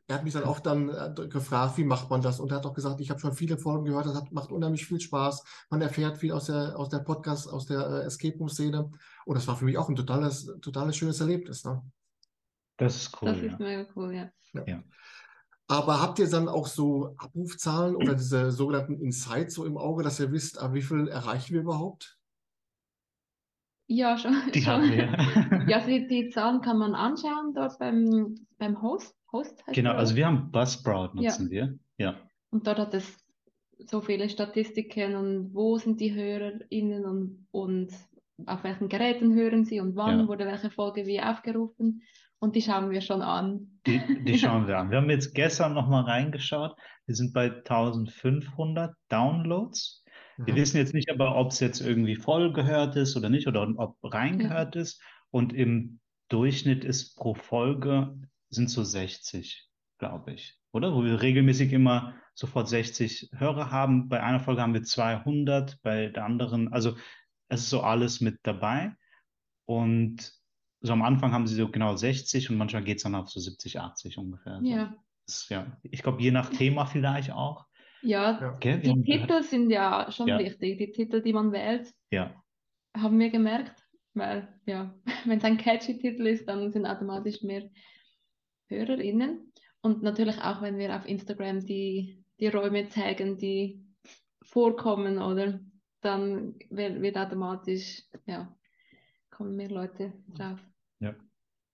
er 0.08 0.16
hat 0.16 0.24
mich 0.24 0.34
dann 0.34 0.44
auch 0.44 0.60
dann 0.60 0.88
äh, 0.88 1.28
gefragt, 1.28 1.78
wie 1.78 1.84
macht 1.84 2.10
man 2.10 2.22
das? 2.22 2.38
Und 2.38 2.52
er 2.52 2.58
hat 2.58 2.66
auch 2.66 2.74
gesagt, 2.74 3.00
ich 3.00 3.10
habe 3.10 3.18
schon 3.18 3.32
viele 3.32 3.58
Folgen 3.58 3.84
gehört, 3.84 4.06
das 4.06 4.14
hat, 4.14 4.30
macht 4.30 4.52
unheimlich 4.52 4.86
viel 4.86 5.00
Spaß. 5.00 5.42
Man 5.68 5.82
erfährt 5.82 6.18
viel 6.18 6.32
aus 6.32 6.46
der, 6.46 6.78
aus 6.78 6.88
der 6.88 7.00
Podcast, 7.00 7.48
aus 7.48 7.66
der 7.66 7.80
äh, 7.80 8.04
Escape 8.04 8.38
Room-Szene. 8.38 8.90
Und 9.24 9.34
das 9.34 9.48
war 9.48 9.56
für 9.56 9.64
mich 9.64 9.76
auch 9.76 9.88
ein 9.88 9.96
totales, 9.96 10.46
totales 10.62 10.96
schönes 10.96 11.20
Erlebnis. 11.20 11.64
Ne? 11.64 11.82
Das 12.76 12.96
ist 12.96 13.20
cool. 13.20 13.30
Das 13.30 13.40
ja. 13.40 13.46
ist 13.46 13.58
mega 13.58 13.86
cool, 13.96 14.14
ja. 14.14 14.30
ja. 14.52 14.64
ja. 14.66 14.82
Aber 15.68 16.00
habt 16.00 16.20
ihr 16.20 16.30
dann 16.30 16.48
auch 16.48 16.68
so 16.68 17.14
Abrufzahlen 17.16 17.96
oder 17.96 18.14
diese 18.14 18.52
sogenannten 18.52 19.00
Insights 19.00 19.54
so 19.54 19.64
im 19.64 19.76
Auge, 19.76 20.04
dass 20.04 20.20
ihr 20.20 20.30
wisst, 20.30 20.60
wie 20.72 20.82
viel 20.82 21.08
erreichen 21.08 21.54
wir 21.54 21.62
überhaupt? 21.62 22.16
Ja, 23.88 24.16
schon. 24.16 24.36
Die 24.54 24.62
schon. 24.62 24.72
haben 24.72 24.90
wir. 24.90 25.66
ja, 25.68 25.84
die, 25.84 26.06
die 26.06 26.28
Zahlen 26.28 26.60
kann 26.60 26.78
man 26.78 26.94
anschauen 26.94 27.54
dort 27.54 27.78
beim, 27.80 28.36
beim 28.58 28.80
Host. 28.80 29.16
Host 29.32 29.64
genau, 29.72 29.92
also 29.92 30.14
wir 30.16 30.26
haben 30.26 30.50
Buzzsprout 30.50 31.14
nutzen 31.14 31.46
ja. 31.46 31.50
wir. 31.50 31.78
Ja. 31.98 32.20
Und 32.50 32.66
dort 32.66 32.78
hat 32.78 32.94
es 32.94 33.18
so 33.78 34.00
viele 34.00 34.28
Statistiken 34.28 35.16
und 35.16 35.54
wo 35.54 35.78
sind 35.78 36.00
die 36.00 36.14
HörerInnen 36.14 37.04
und, 37.04 37.46
und 37.50 37.92
auf 38.46 38.64
welchen 38.64 38.88
Geräten 38.88 39.34
hören 39.34 39.64
sie 39.64 39.80
und 39.80 39.96
wann 39.96 40.20
ja. 40.20 40.28
wurde 40.28 40.46
welche 40.46 40.70
Folge 40.70 41.06
wie 41.06 41.20
aufgerufen. 41.20 42.02
Und 42.38 42.54
die 42.54 42.62
schauen 42.62 42.90
wir 42.90 43.00
schon 43.00 43.22
an. 43.22 43.80
Die, 43.86 44.00
die 44.24 44.38
schauen 44.38 44.66
wir 44.66 44.78
an. 44.78 44.90
Wir 44.90 44.98
haben 44.98 45.08
jetzt 45.08 45.34
gestern 45.34 45.72
nochmal 45.72 46.04
reingeschaut. 46.04 46.76
Wir 47.06 47.14
sind 47.14 47.32
bei 47.32 47.50
1500 47.50 48.94
Downloads. 49.08 50.04
Wir 50.36 50.52
mhm. 50.52 50.58
wissen 50.58 50.76
jetzt 50.76 50.92
nicht 50.92 51.10
aber, 51.10 51.36
ob 51.36 51.50
es 51.50 51.60
jetzt 51.60 51.80
irgendwie 51.80 52.16
voll 52.16 52.52
gehört 52.52 52.94
ist 52.96 53.16
oder 53.16 53.30
nicht 53.30 53.48
oder 53.48 53.66
ob 53.76 53.96
reingehört 54.02 54.74
ja. 54.74 54.82
ist. 54.82 55.00
Und 55.30 55.54
im 55.54 55.98
Durchschnitt 56.28 56.84
ist 56.84 57.16
pro 57.16 57.34
Folge 57.34 58.14
sind 58.50 58.70
so 58.70 58.84
60, 58.84 59.68
glaube 59.98 60.32
ich, 60.32 60.58
oder? 60.72 60.94
Wo 60.94 61.04
wir 61.04 61.22
regelmäßig 61.22 61.72
immer 61.72 62.14
sofort 62.34 62.68
60 62.68 63.30
Hörer 63.34 63.70
haben. 63.70 64.08
Bei 64.08 64.22
einer 64.22 64.40
Folge 64.40 64.62
haben 64.62 64.74
wir 64.74 64.82
200, 64.82 65.80
bei 65.82 66.08
der 66.08 66.24
anderen, 66.24 66.72
also 66.72 66.96
es 67.48 67.62
ist 67.62 67.70
so 67.70 67.80
alles 67.80 68.20
mit 68.20 68.38
dabei. 68.42 68.94
Und 69.64 70.32
so 70.80 70.92
am 70.92 71.02
Anfang 71.02 71.32
haben 71.32 71.46
sie 71.46 71.56
so 71.56 71.68
genau 71.68 71.96
60 71.96 72.50
und 72.50 72.56
manchmal 72.56 72.84
geht 72.84 72.98
es 72.98 73.02
dann 73.02 73.14
auf 73.14 73.28
so 73.28 73.40
70, 73.40 73.80
80 73.80 74.18
ungefähr. 74.18 74.60
Ja. 74.62 74.94
Das, 75.26 75.48
ja. 75.48 75.76
Ich 75.82 76.02
glaube, 76.02 76.22
je 76.22 76.30
nach 76.30 76.50
Thema 76.50 76.86
vielleicht 76.86 77.32
auch. 77.32 77.66
Ja, 78.02 78.52
okay, 78.54 78.78
die 78.78 78.92
Titel 79.02 79.26
gehört. 79.26 79.44
sind 79.44 79.70
ja 79.70 80.10
schon 80.12 80.28
ja. 80.28 80.38
wichtig. 80.38 80.78
Die 80.78 80.92
Titel, 80.92 81.22
die 81.22 81.32
man 81.32 81.50
wählt, 81.50 81.92
ja. 82.10 82.34
haben 82.96 83.18
wir 83.18 83.30
gemerkt. 83.30 83.82
Weil, 84.14 84.48
ja, 84.66 84.94
wenn 85.24 85.38
es 85.38 85.44
ein 85.44 85.58
catchy 85.58 85.98
Titel 85.98 86.26
ist, 86.26 86.46
dann 86.46 86.70
sind 86.70 86.86
automatisch 86.86 87.42
mehr 87.42 87.68
HörerInnen. 88.68 89.52
Und 89.80 90.02
natürlich 90.02 90.38
auch, 90.40 90.62
wenn 90.62 90.78
wir 90.78 90.96
auf 90.96 91.06
Instagram 91.06 91.64
die, 91.64 92.24
die 92.40 92.48
Räume 92.48 92.88
zeigen, 92.88 93.38
die 93.38 93.84
vorkommen, 94.42 95.18
oder 95.18 95.60
dann 96.00 96.54
wird, 96.70 97.16
automatisch, 97.16 98.04
ja, 98.26 98.54
kommen 99.30 99.56
mehr 99.56 99.70
Leute 99.70 100.12
drauf. 100.34 100.58
Ja. 101.00 101.14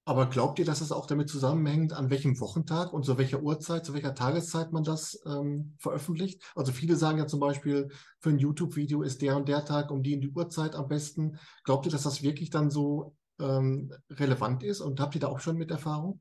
Aber 0.04 0.26
glaubt 0.26 0.58
ihr, 0.58 0.64
dass 0.64 0.80
es 0.80 0.90
auch 0.90 1.06
damit 1.06 1.28
zusammenhängt, 1.28 1.92
an 1.92 2.10
welchem 2.10 2.40
Wochentag 2.40 2.92
und 2.92 3.04
zu 3.04 3.18
welcher 3.18 3.40
Uhrzeit, 3.40 3.86
zu 3.86 3.94
welcher 3.94 4.14
Tageszeit 4.14 4.72
man 4.72 4.82
das 4.82 5.22
ähm, 5.26 5.76
veröffentlicht? 5.78 6.42
Also 6.56 6.72
viele 6.72 6.96
sagen 6.96 7.18
ja 7.18 7.26
zum 7.28 7.38
Beispiel, 7.38 7.88
für 8.18 8.30
ein 8.30 8.38
YouTube-Video 8.38 9.02
ist 9.02 9.22
der 9.22 9.36
und 9.36 9.48
der 9.48 9.64
Tag 9.64 9.92
um 9.92 10.02
die 10.02 10.16
und 10.16 10.22
die 10.22 10.32
Uhrzeit 10.32 10.74
am 10.74 10.88
besten. 10.88 11.38
Glaubt 11.62 11.86
ihr, 11.86 11.92
dass 11.92 12.02
das 12.02 12.22
wirklich 12.22 12.50
dann 12.50 12.68
so 12.68 13.16
ähm, 13.38 13.92
relevant 14.10 14.64
ist 14.64 14.80
und 14.80 14.98
habt 14.98 15.14
ihr 15.14 15.20
da 15.20 15.28
auch 15.28 15.40
schon 15.40 15.56
mit 15.56 15.70
Erfahrung? 15.70 16.20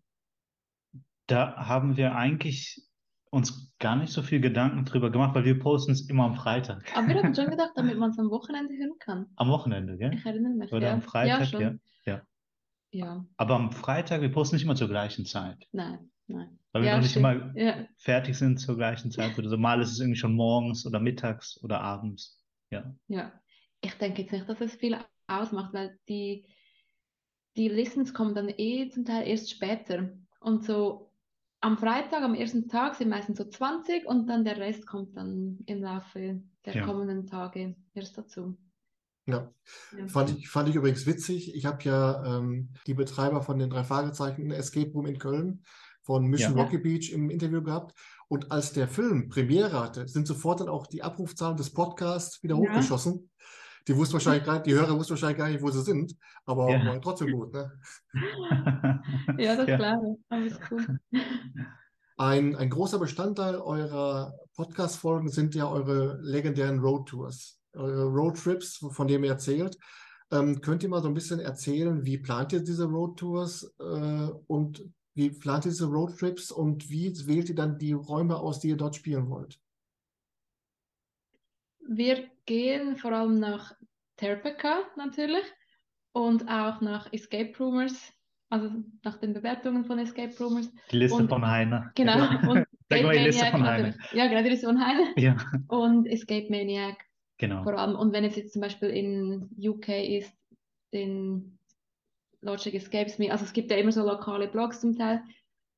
Da 1.32 1.56
haben 1.56 1.98
wir 1.98 2.16
eigentlich 2.16 2.82
uns 3.32 3.74
gar 3.80 3.96
nicht 3.96 4.12
so 4.12 4.22
viel 4.22 4.42
Gedanken 4.42 4.84
drüber 4.86 5.10
gemacht, 5.10 5.34
weil 5.34 5.46
wir 5.46 5.58
posten 5.58 5.94
es 5.94 6.10
immer 6.10 6.26
am 6.26 6.36
Freitag. 6.36 6.86
Aber 6.96 7.08
wir 7.08 7.24
haben 7.24 7.34
schon 7.34 7.46
gedacht, 7.50 7.72
damit 7.76 7.98
man 7.98 8.12
es 8.12 8.20
am 8.20 8.30
Wochenende 8.30 8.74
hören 8.76 9.00
kann. 9.00 9.28
Am 9.38 9.50
Wochenende, 9.50 9.98
gell? 9.98 10.14
Ich 10.14 10.26
erinnere 10.26 10.54
mich. 10.54 10.72
Oder 10.74 10.88
ja. 10.88 10.94
am 10.94 11.02
Freitag, 11.02 11.52
ja, 11.54 11.60
ja. 11.60 11.76
ja. 12.06 12.22
Ja. 12.94 13.26
Aber 13.38 13.56
am 13.56 13.72
Freitag, 13.72 14.22
wir 14.22 14.32
posten 14.32 14.58
nicht 14.58 14.66
immer 14.66 14.76
zur 14.76 14.90
gleichen 14.90 15.26
Zeit. 15.26 15.66
Nein, 15.72 16.12
nein. 16.28 16.60
Weil 16.74 16.82
wir 16.82 16.90
ja, 16.90 16.96
noch 16.96 17.02
nicht 17.02 17.12
stimmt. 17.12 17.26
immer 17.26 17.58
ja. 17.58 17.86
fertig 17.96 18.38
sind 18.38 18.58
zur 18.60 18.76
gleichen 18.76 19.12
Zeit 19.12 19.38
oder 19.40 19.50
so. 19.50 19.58
Mal 19.58 19.82
ist 19.82 19.92
es 19.92 20.00
irgendwie 20.00 20.20
schon 20.20 20.34
morgens 20.34 20.86
oder 20.86 21.00
mittags 21.00 21.62
oder 21.64 21.80
abends. 21.80 22.44
Ja. 22.70 22.94
Ja. 23.08 23.32
Ich 23.80 23.94
denke 23.94 24.24
jetzt 24.24 24.32
nicht, 24.32 24.48
dass 24.48 24.60
es 24.60 24.76
viel 24.76 24.98
ausmacht, 25.28 25.74
weil 25.74 25.98
die, 26.10 26.46
die 27.56 27.70
Listens 27.70 28.14
kommen 28.14 28.36
dann 28.36 28.50
eh 28.50 28.90
zum 28.90 29.06
Teil 29.06 29.26
erst 29.28 29.50
später. 29.50 30.10
Und 30.42 30.66
so 30.66 31.11
am 31.62 31.78
Freitag, 31.78 32.24
am 32.24 32.34
ersten 32.34 32.68
Tag 32.68 32.96
sind 32.96 33.10
meistens 33.10 33.38
so 33.38 33.46
20 33.46 34.06
und 34.06 34.28
dann 34.28 34.44
der 34.44 34.58
Rest 34.58 34.88
kommt 34.88 35.16
dann 35.16 35.60
im 35.68 35.82
Laufe 35.82 36.42
der 36.66 36.76
ja. 36.76 36.86
kommenden 36.86 37.28
Tage 37.28 37.76
erst 37.94 38.18
dazu. 38.18 38.58
Ja, 39.28 39.52
ja. 39.98 40.08
Fand, 40.08 40.38
ich, 40.38 40.50
fand 40.50 40.70
ich 40.70 40.76
übrigens 40.76 41.06
witzig. 41.06 41.56
Ich 41.56 41.66
habe 41.66 41.84
ja 41.84 42.38
ähm, 42.38 42.74
die 42.88 42.96
Betreiber 42.96 43.44
von 43.44 43.60
den 43.60 43.70
drei 43.70 43.84
Fragezeichen 43.84 44.52
Escape 44.52 44.92
Room 44.92 45.06
in 45.06 45.20
Köln 45.20 45.64
von 46.02 46.26
Mission 46.26 46.58
ja. 46.58 46.64
Rocky 46.64 46.80
Beach 46.80 47.12
im 47.12 47.30
Interview 47.30 47.62
gehabt. 47.62 47.94
Und 48.28 48.52
als 48.52 48.74
der 48.74 48.88
Film 48.88 49.30
Premiere 49.30 49.80
hatte, 49.80 50.08
sind 50.08 50.26
sofort 50.26 50.62
dann 50.62 50.70
auch 50.70 50.88
die 50.88 51.04
Abrufzahlen 51.04 51.58
des 51.58 51.72
Podcasts 51.72 52.42
wieder 52.42 52.58
hochgeschossen. 52.58 53.30
Die 53.88 53.96
wussten 53.96 54.14
wahrscheinlich 54.14 54.44
gar, 54.44 54.62
die 54.62 54.74
Hörer 54.74 54.98
wussten 54.98 55.12
wahrscheinlich 55.12 55.38
gar 55.38 55.50
nicht, 55.50 55.62
wo 55.62 55.70
sie 55.72 55.82
sind, 55.82 56.16
aber 56.46 56.70
ja. 56.70 57.00
trotzdem 57.00 57.32
gut, 57.32 57.54
ne? 57.54 57.72
ja, 59.38 59.56
das 59.56 59.68
ja. 59.68 59.78
klar. 59.78 60.02
Alles 60.30 60.60
cool. 60.70 61.00
Ein, 62.18 62.56
ein 62.56 62.70
großer 62.70 63.00
Bestandteil 63.00 63.56
eurer 63.56 64.36
Podcast-Folgen 64.56 65.30
sind 65.30 65.56
ja 65.56 65.68
eure 65.68 66.20
legendären 66.22 66.80
Roadtours, 66.80 67.60
eure 67.74 68.06
Roadtrips, 68.06 68.86
von 68.92 69.08
denen 69.08 69.24
ihr 69.24 69.32
erzählt. 69.32 69.78
Ähm, 70.30 70.62
könnt 70.62 70.84
ihr 70.84 70.90
mal 70.90 71.02
so 71.02 71.08
ein 71.08 71.14
bisschen 71.14 71.40
erzählen, 71.40 72.06
wie 72.06 72.18
plant 72.20 72.54
ihr 72.54 72.62
diese 72.62 72.86
Roadtours 72.86 73.74
äh, 73.80 74.30
und 74.48 74.84
Wie 75.14 75.30
plant 75.30 75.66
ihr 75.66 75.72
diese 75.72 75.88
Roadtrips 75.88 76.52
und 76.52 76.90
wie 76.90 77.12
wählt 77.28 77.50
ihr 77.50 77.56
dann 77.56 77.78
die 77.78 77.92
Räume 77.92 78.38
aus, 78.38 78.60
die 78.60 78.70
ihr 78.70 78.78
dort 78.78 78.96
spielen 78.96 79.30
wollt? 79.30 79.60
Wir 81.86 82.30
gehen 82.52 82.98
vor 82.98 83.14
allem 83.14 83.40
nach 83.40 83.72
Terpeka 84.18 84.80
natürlich 84.98 85.46
und 86.12 86.50
auch 86.50 86.82
nach 86.82 87.12
Escape 87.14 87.54
Roomers, 87.58 88.12
also 88.50 88.70
nach 89.04 89.18
den 89.20 89.34
Bewertungen 89.34 89.86
von 89.86 89.98
Escape 90.00 90.36
Roomers. 90.38 90.70
Die 90.92 90.98
Liste 90.98 91.16
Und- 91.18 91.30
von 91.30 91.48
Heiner. 91.48 91.92
Genau. 91.96 92.18
Und 92.52 92.66
Escape 92.90 93.24
Liste 93.24 93.40
Maniac 93.44 93.52
von 93.52 93.66
Heiner. 93.66 93.94
Ja, 94.12 94.28
genau, 94.28 94.44
die 94.44 94.50
Liste 94.50 94.68
von 94.68 94.86
Heine. 94.86 95.14
Ja, 95.16 95.38
Und 95.70 96.06
Escape 96.08 96.48
Maniac 96.50 96.98
genau. 97.38 97.64
vor 97.64 97.78
allem. 97.78 97.96
Und 97.96 98.12
wenn 98.12 98.26
es 98.26 98.36
jetzt 98.36 98.52
zum 98.52 98.62
Beispiel 98.62 98.90
in 98.90 99.50
UK 99.58 99.88
ist, 100.20 100.34
den 100.92 101.58
Logic 102.42 102.74
Escapes 102.74 103.18
Me, 103.18 103.32
also 103.32 103.46
es 103.46 103.54
gibt 103.54 103.72
ja 103.72 103.78
immer 103.78 103.94
so 103.94 104.04
lokale 104.06 104.50
Blogs 104.50 104.82
zum 104.82 104.98
Teil, 104.98 105.24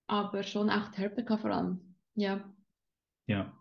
aber 0.08 0.42
schon 0.42 0.72
auch 0.72 0.88
Terpeka 0.90 1.38
vor 1.38 1.52
allem. 1.52 1.96
Ja. 2.16 2.44
Ja. 3.28 3.54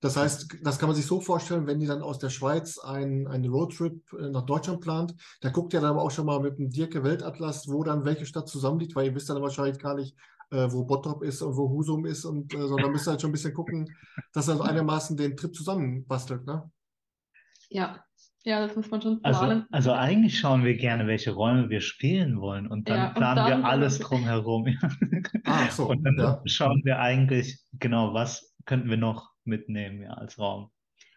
Das 0.00 0.16
heißt, 0.16 0.58
das 0.62 0.78
kann 0.78 0.88
man 0.88 0.96
sich 0.96 1.06
so 1.06 1.20
vorstellen, 1.20 1.66
wenn 1.66 1.80
ihr 1.80 1.88
dann 1.88 2.02
aus 2.02 2.18
der 2.18 2.30
Schweiz 2.30 2.78
einen, 2.78 3.26
einen 3.26 3.50
Roadtrip 3.50 4.00
äh, 4.12 4.30
nach 4.30 4.46
Deutschland 4.46 4.80
plant, 4.80 5.14
da 5.40 5.50
guckt 5.50 5.72
ihr 5.72 5.80
dann 5.80 5.90
aber 5.90 6.02
auch 6.02 6.10
schon 6.10 6.26
mal 6.26 6.40
mit 6.40 6.58
dem 6.58 6.70
Dirke 6.70 7.04
Weltatlas, 7.04 7.68
wo 7.68 7.84
dann 7.84 8.04
welche 8.04 8.26
Stadt 8.26 8.48
zusammenliegt, 8.48 8.94
weil 8.96 9.06
ihr 9.06 9.14
wisst 9.14 9.30
dann 9.30 9.42
wahrscheinlich 9.42 9.78
gar 9.78 9.94
nicht, 9.94 10.16
äh, 10.50 10.68
wo 10.70 10.84
Bottrop 10.84 11.22
ist 11.22 11.42
und 11.42 11.56
wo 11.56 11.68
Husum 11.68 12.06
ist, 12.06 12.24
und 12.24 12.54
äh, 12.54 12.66
sondern 12.66 12.92
müsst 12.92 13.06
ihr 13.06 13.12
halt 13.12 13.20
schon 13.20 13.30
ein 13.30 13.32
bisschen 13.32 13.54
gucken, 13.54 13.94
dass 14.32 14.48
ihr 14.48 14.56
so 14.56 14.62
einigermaßen 14.62 15.16
den 15.16 15.36
Trip 15.36 15.54
zusammenbastelt, 15.54 16.46
ne? 16.46 16.70
Ja. 17.68 18.04
Ja, 18.48 18.60
das 18.66 18.74
muss 18.76 18.90
man 18.90 19.02
schon 19.02 19.20
Also, 19.24 19.40
planen. 19.40 19.66
also 19.70 19.92
eigentlich 19.92 20.38
schauen 20.38 20.64
wir 20.64 20.74
gerne, 20.74 21.06
welche 21.06 21.32
Räume 21.32 21.68
wir 21.68 21.82
spielen 21.82 22.40
wollen 22.40 22.66
und 22.66 22.88
dann 22.88 22.96
Ja, 22.96 23.08
und 23.08 23.14
planen 23.16 23.36
dann- 23.36 23.60
wir 23.60 23.68
alles 23.68 23.98
drumherum. 23.98 24.64
Ah, 25.44 25.70
so, 25.70 25.90
Und 25.90 26.02
dann 26.04 26.16
ja. 26.18 26.40
schauen 26.46 26.80
wir 26.84 26.98
eigentlich, 26.98 27.58
genau, 27.78 28.14
was 28.14 28.54
könnten 28.64 28.88
wir 28.88 28.96
noch 28.96 29.30
mitnehmen 29.44 30.00
ja, 30.02 30.10
als 30.14 30.38
Raum. 30.38 30.70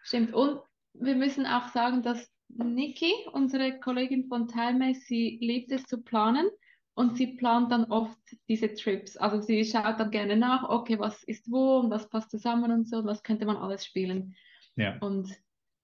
Stimmt. 0.04 0.34
Und 0.34 0.60
wir 0.94 1.16
müssen 1.16 1.46
auch 1.46 1.70
sagen, 1.70 2.04
dass 2.04 2.30
Niki, 2.50 3.14
unsere 3.32 3.80
Kollegin 3.80 4.28
von 4.28 4.50
Timemaze, 4.50 5.00
sie 5.00 5.38
liebt 5.42 5.72
es 5.72 5.84
zu 5.86 6.02
planen 6.02 6.50
und 6.96 7.16
sie 7.16 7.28
plant 7.38 7.72
dann 7.72 7.86
oft 7.86 8.20
diese 8.50 8.74
Trips. 8.74 9.16
Also 9.16 9.40
sie 9.42 9.64
schaut 9.64 10.00
dann 10.02 10.12
gerne 10.12 10.36
nach, 10.36 10.68
okay, 10.68 11.00
was 11.00 11.24
ist 11.24 11.50
wo 11.50 11.80
und 11.80 11.90
was 11.92 12.10
passt 12.10 12.30
zusammen 12.30 12.72
und 12.72 12.90
so, 12.90 12.98
und 12.98 13.06
was 13.06 13.24
könnte 13.24 13.46
man 13.46 13.56
alles 13.56 13.86
spielen. 13.86 14.36
Ja. 14.76 14.98
Und 15.00 15.30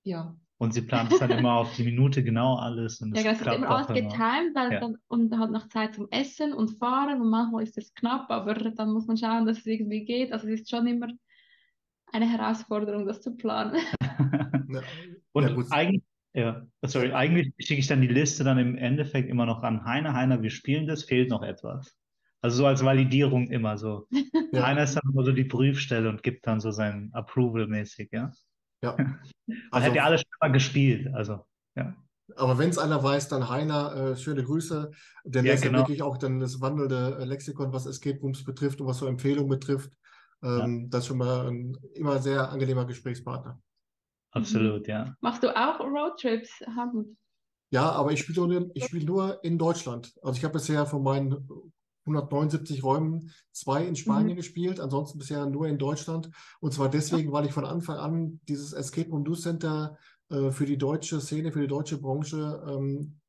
ja, 0.03 0.35
Und 0.59 0.73
sie 0.73 0.81
plant 0.81 1.11
es 1.11 1.19
dann 1.19 1.31
immer 1.31 1.53
auf 1.53 1.75
die 1.75 1.83
Minute 1.83 2.23
genau 2.23 2.55
alles 2.55 2.99
und 3.01 3.15
ja, 3.15 3.31
es 3.31 3.39
genau, 3.39 3.51
ist 3.51 3.57
immer 3.57 3.69
auch 3.69 3.87
alles 3.87 4.01
immer. 4.01 4.09
getimed, 4.09 4.55
weil 4.55 4.73
Ja. 4.73 4.79
dann, 4.79 4.97
und 5.07 5.37
hat 5.37 5.51
noch 5.51 5.67
Zeit 5.69 5.93
zum 5.95 6.07
Essen 6.09 6.53
und 6.53 6.77
Fahren 6.79 7.21
und 7.21 7.29
manchmal 7.29 7.63
ist 7.63 7.77
es 7.77 7.93
knapp, 7.93 8.29
aber 8.31 8.55
dann 8.55 8.91
muss 8.91 9.05
man 9.05 9.17
schauen, 9.17 9.45
dass 9.45 9.59
es 9.59 9.65
irgendwie 9.67 10.03
geht. 10.05 10.33
Also 10.33 10.47
es 10.47 10.61
ist 10.61 10.69
schon 10.69 10.87
immer 10.87 11.07
eine 12.11 12.29
Herausforderung, 12.29 13.05
das 13.05 13.21
zu 13.21 13.35
planen. 13.35 13.79
Ja, 14.69 14.81
Und 15.31 15.43
ja, 15.47 15.55
gut. 15.55 15.67
eigentlich, 15.69 16.03
ja, 16.33 16.65
sorry, 16.83 17.13
eigentlich 17.13 17.53
schicke 17.59 17.79
ich 17.79 17.87
dann 17.87 18.01
die 18.01 18.07
Liste 18.07 18.43
dann 18.43 18.57
im 18.57 18.75
Endeffekt 18.75 19.29
immer 19.29 19.45
noch 19.45 19.63
an 19.63 19.85
Heiner. 19.85 20.13
Heiner, 20.13 20.41
wir 20.41 20.49
spielen 20.49 20.87
das, 20.87 21.03
fehlt 21.03 21.29
noch 21.29 21.41
etwas. 21.43 21.95
Also 22.41 22.57
so 22.57 22.65
als 22.65 22.83
Validierung 22.83 23.47
immer 23.49 23.77
so. 23.77 24.07
Heiner 24.55 24.83
ist 24.83 24.95
dann 24.95 25.09
immer 25.13 25.23
so 25.23 25.31
die 25.31 25.45
Prüfstelle 25.45 26.09
und 26.09 26.23
gibt 26.23 26.47
dann 26.47 26.59
so 26.59 26.71
sein 26.71 27.09
Approval 27.13 27.67
mäßig, 27.67 28.09
ja. 28.11 28.31
Ja. 28.83 28.95
Also, 29.71 29.87
hat 29.87 29.95
ja 29.95 30.03
alles 30.03 30.21
schon 30.21 30.37
mal 30.41 30.51
gespielt, 30.51 31.07
also, 31.15 31.45
ja. 31.77 31.95
aber 32.35 32.57
wenn 32.57 32.69
es 32.69 32.77
einer 32.77 33.01
weiß, 33.01 33.29
dann 33.29 33.47
Heiner, 33.47 33.95
äh, 33.95 34.15
schöne 34.17 34.43
Grüße. 34.43 34.91
Denn 35.23 35.45
Ja, 35.45 35.51
der 35.51 35.53
ist 35.53 35.63
ja 35.63 35.69
genau. 35.69 35.83
wirklich 35.83 36.01
auch 36.01 36.17
dann 36.17 36.41
das 36.41 36.59
wandelnde 36.59 37.17
äh, 37.17 37.23
Lexikon, 37.23 37.71
was 37.71 37.85
Escape 37.85 38.19
Rooms 38.19 38.43
betrifft 38.43 38.81
und 38.81 38.87
was 38.87 38.97
so 38.97 39.07
Empfehlungen 39.07 39.47
betrifft. 39.47 39.93
Ähm, 40.43 40.89
Das 40.89 41.03
ist 41.03 41.07
schon 41.07 41.19
mal 41.19 41.47
ein 41.47 41.77
immer 41.93 42.19
sehr 42.19 42.49
angenehmer 42.49 42.85
Gesprächspartner. 42.85 43.57
Absolut, 44.31 44.85
ja. 44.87 45.15
Machst 45.21 45.43
du 45.43 45.55
auch 45.55 45.79
Roadtrips, 45.79 46.49
Hartmut? 46.75 47.07
Ja, 47.71 47.89
aber 47.91 48.11
ich 48.11 48.19
spiele 48.19 48.47
nur, 48.47 48.71
ich 48.73 48.83
spiele 48.85 49.05
nur 49.05 49.43
in 49.43 49.57
Deutschland. 49.57 50.13
Also 50.21 50.37
ich 50.37 50.43
habe 50.43 50.53
bisher 50.53 50.85
von 50.85 51.03
meinen 51.03 51.47
179 52.07 52.83
Räumen 52.83 53.31
zwei 53.51 53.85
in 53.85 53.95
Spanien 53.95 54.33
Mhm. 54.33 54.37
gespielt, 54.37 54.79
ansonsten 54.79 55.19
bisher 55.19 55.45
nur 55.45 55.67
in 55.67 55.77
Deutschland. 55.77 56.29
Und 56.59 56.73
zwar 56.73 56.89
deswegen, 56.89 57.31
weil 57.31 57.45
ich 57.45 57.53
von 57.53 57.65
Anfang 57.65 57.97
an 57.97 58.39
dieses 58.47 58.73
Escape 58.73 59.09
Room 59.09 59.23
News 59.23 59.41
Center 59.41 59.97
äh, 60.29 60.51
für 60.51 60.65
die 60.65 60.77
deutsche 60.77 61.19
Szene, 61.21 61.51
für 61.51 61.61
die 61.61 61.67
deutsche 61.67 61.97
Branche 61.99 62.63
ähm, 62.67 63.19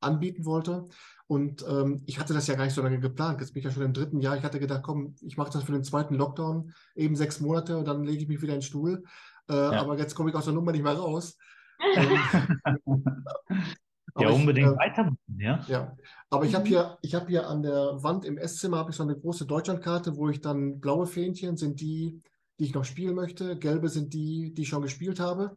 anbieten 0.00 0.44
wollte. 0.44 0.86
Und 1.26 1.64
ähm, 1.68 2.02
ich 2.06 2.18
hatte 2.18 2.32
das 2.32 2.46
ja 2.46 2.54
gar 2.54 2.64
nicht 2.64 2.74
so 2.74 2.82
lange 2.82 3.00
geplant. 3.00 3.40
Jetzt 3.40 3.52
bin 3.52 3.60
ich 3.60 3.64
ja 3.66 3.70
schon 3.70 3.82
im 3.82 3.92
dritten 3.92 4.20
Jahr. 4.20 4.36
Ich 4.36 4.42
hatte 4.44 4.60
gedacht, 4.60 4.82
komm, 4.82 5.14
ich 5.20 5.36
mache 5.36 5.50
das 5.52 5.64
für 5.64 5.72
den 5.72 5.84
zweiten 5.84 6.14
Lockdown, 6.14 6.72
eben 6.94 7.16
sechs 7.16 7.40
Monate 7.40 7.76
und 7.76 7.86
dann 7.86 8.04
lege 8.04 8.22
ich 8.22 8.28
mich 8.28 8.40
wieder 8.40 8.54
in 8.54 8.60
den 8.60 8.64
Stuhl. 8.66 9.02
Äh, 9.48 9.52
Aber 9.54 9.98
jetzt 9.98 10.14
komme 10.14 10.30
ich 10.30 10.36
aus 10.36 10.44
der 10.44 10.54
Nummer 10.54 10.72
nicht 10.72 10.84
mehr 10.84 10.94
raus. 10.96 11.36
Ähm, 11.94 13.04
Ja, 14.18 14.28
aber 14.28 14.30
ich, 14.30 14.40
unbedingt 14.42 14.66
äh, 14.66 14.76
weitermachen, 14.76 15.18
ja. 15.38 15.66
ja, 15.66 15.96
aber 16.30 16.44
ich 16.46 16.54
habe 16.54 16.64
Mhm. 16.64 16.68
hier, 16.68 16.98
ich 17.02 17.14
habe 17.14 17.26
hier 17.28 17.48
an 17.48 17.62
der 17.62 18.02
Wand 18.02 18.24
im 18.24 18.38
Esszimmer 18.38 18.78
habe 18.78 18.90
ich 18.90 18.96
so 18.96 19.02
eine 19.02 19.18
große 19.18 19.46
Deutschlandkarte, 19.46 20.16
wo 20.16 20.28
ich 20.28 20.40
dann 20.40 20.80
blaue 20.80 21.06
Fähnchen 21.06 21.56
sind 21.56 21.80
die, 21.80 22.22
die 22.58 22.64
ich 22.64 22.74
noch 22.74 22.84
spielen 22.84 23.14
möchte, 23.14 23.58
gelbe 23.58 23.88
sind 23.88 24.14
die, 24.14 24.54
die 24.54 24.62
ich 24.62 24.68
schon 24.68 24.82
gespielt 24.82 25.20
habe. 25.20 25.56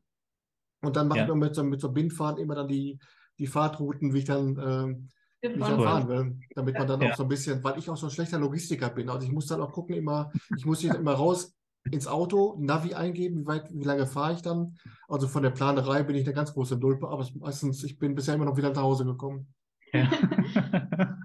Und 0.82 0.96
dann 0.96 1.08
mache 1.08 1.20
Ja. 1.20 1.26
ich 1.26 1.30
mir 1.30 1.36
mit 1.36 1.56
so, 1.56 1.64
mit 1.64 1.82
so 1.82 1.92
Bindfaden 1.92 2.42
immer 2.44 2.56
dann 2.56 2.68
die, 2.68 3.00
die 3.40 3.48
Fahrtrouten, 3.48 4.14
wie 4.14 4.20
ich 4.20 4.26
dann, 4.26 4.58
ähm, 4.60 5.10
wie 5.54 5.62
ich 5.62 5.68
dann 5.68 5.80
fahren 5.82 6.08
will, 6.08 6.38
damit 6.56 6.78
man 6.78 6.88
dann 6.88 7.02
Ja. 7.02 7.10
auch 7.10 7.16
so 7.16 7.24
ein 7.24 7.30
bisschen, 7.30 7.64
weil 7.64 7.78
ich 7.80 7.90
auch 7.90 7.98
so 7.98 8.08
ein 8.08 8.12
schlechter 8.12 8.40
Logistiker 8.40 8.90
bin. 8.90 9.10
Also 9.10 9.26
ich 9.28 9.32
muss 9.34 9.48
dann 9.48 9.62
auch 9.62 9.72
gucken, 9.72 9.96
immer, 9.96 10.32
ich 10.56 10.66
muss 10.66 10.80
hier 10.82 10.96
immer 10.96 11.14
raus 11.14 11.54
ins 11.90 12.08
Auto, 12.08 12.56
Navi 12.60 12.94
eingeben, 12.94 13.42
wie 13.42 13.48
weit, 13.48 13.70
wie 13.72 13.84
lange 13.84 14.06
fahre 14.06 14.34
ich 14.34 14.42
dann. 14.42 14.78
Also 15.08 15.28
von 15.28 15.44
der 15.44 15.50
Planerei 15.50 16.04
bin 16.04 16.16
ich 16.16 16.26
eine 16.26 16.36
ganz 16.36 16.54
große 16.54 16.78
Nulpe, 16.78 17.08
aber 17.08 17.28
meistens, 17.40 17.84
ich 17.84 17.98
bin 17.98 18.16
bisher 18.16 18.36
immer 18.36 18.46
noch 18.46 18.58
wieder 18.58 18.72
nach 18.72 18.82
Hause 18.82 19.06
gekommen. 19.06 19.48
ja. 19.94 20.10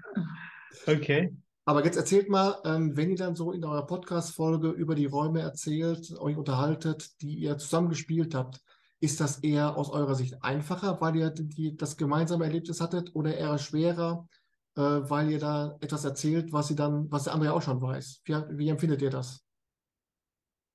Okay. 0.87 1.37
Aber 1.65 1.85
jetzt 1.85 1.97
erzählt 1.97 2.29
mal, 2.29 2.61
ähm, 2.65 2.97
wenn 2.97 3.11
ihr 3.11 3.17
dann 3.17 3.35
so 3.35 3.51
in 3.51 3.65
eurer 3.65 3.87
Podcast-Folge 3.87 4.69
über 4.69 4.95
die 4.95 5.07
Räume 5.07 5.41
erzählt, 5.41 6.17
euch 6.21 6.37
unterhaltet, 6.37 7.21
die 7.23 7.35
ihr 7.35 7.59
zusammengespielt 7.59 8.37
habt, 8.37 8.61
ist 9.01 9.21
das 9.21 9.39
eher 9.39 9.77
aus 9.77 9.91
eurer 9.91 10.15
Sicht 10.15 10.43
einfacher, 10.45 11.01
weil 11.01 11.17
ihr 11.17 11.31
die, 11.31 11.77
das 11.77 11.97
gemeinsame 11.97 12.45
Erlebnis 12.45 12.81
hattet 12.81 13.15
oder 13.15 13.37
eher 13.37 13.59
schwerer, 13.59 14.29
äh, 14.77 14.81
weil 14.81 15.31
ihr 15.31 15.41
da 15.41 15.77
etwas 15.81 16.05
erzählt, 16.05 16.53
was 16.53 16.69
sie 16.69 16.77
dann, 16.77 17.11
was 17.11 17.25
der 17.25 17.35
andere 17.35 17.53
auch 17.53 17.63
schon 17.63 17.83
weiß? 17.83 18.23
Wie, 18.25 18.35
wie 18.51 18.69
empfindet 18.69 19.03
ihr 19.03 19.11
das? 19.11 19.46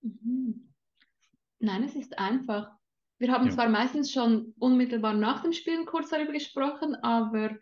Mhm. 0.01 0.73
Nein, 1.59 1.83
es 1.83 1.95
ist 1.95 2.17
einfach. 2.17 2.71
Wir 3.19 3.31
haben 3.31 3.45
Ja. 3.45 3.51
zwar 3.51 3.69
meistens 3.69 4.11
schon 4.11 4.53
unmittelbar 4.57 5.13
nach 5.13 5.43
dem 5.43 5.53
Spielen 5.53 5.85
kurz 5.85 6.09
darüber 6.09 6.31
gesprochen, 6.33 6.95
aber 6.95 7.57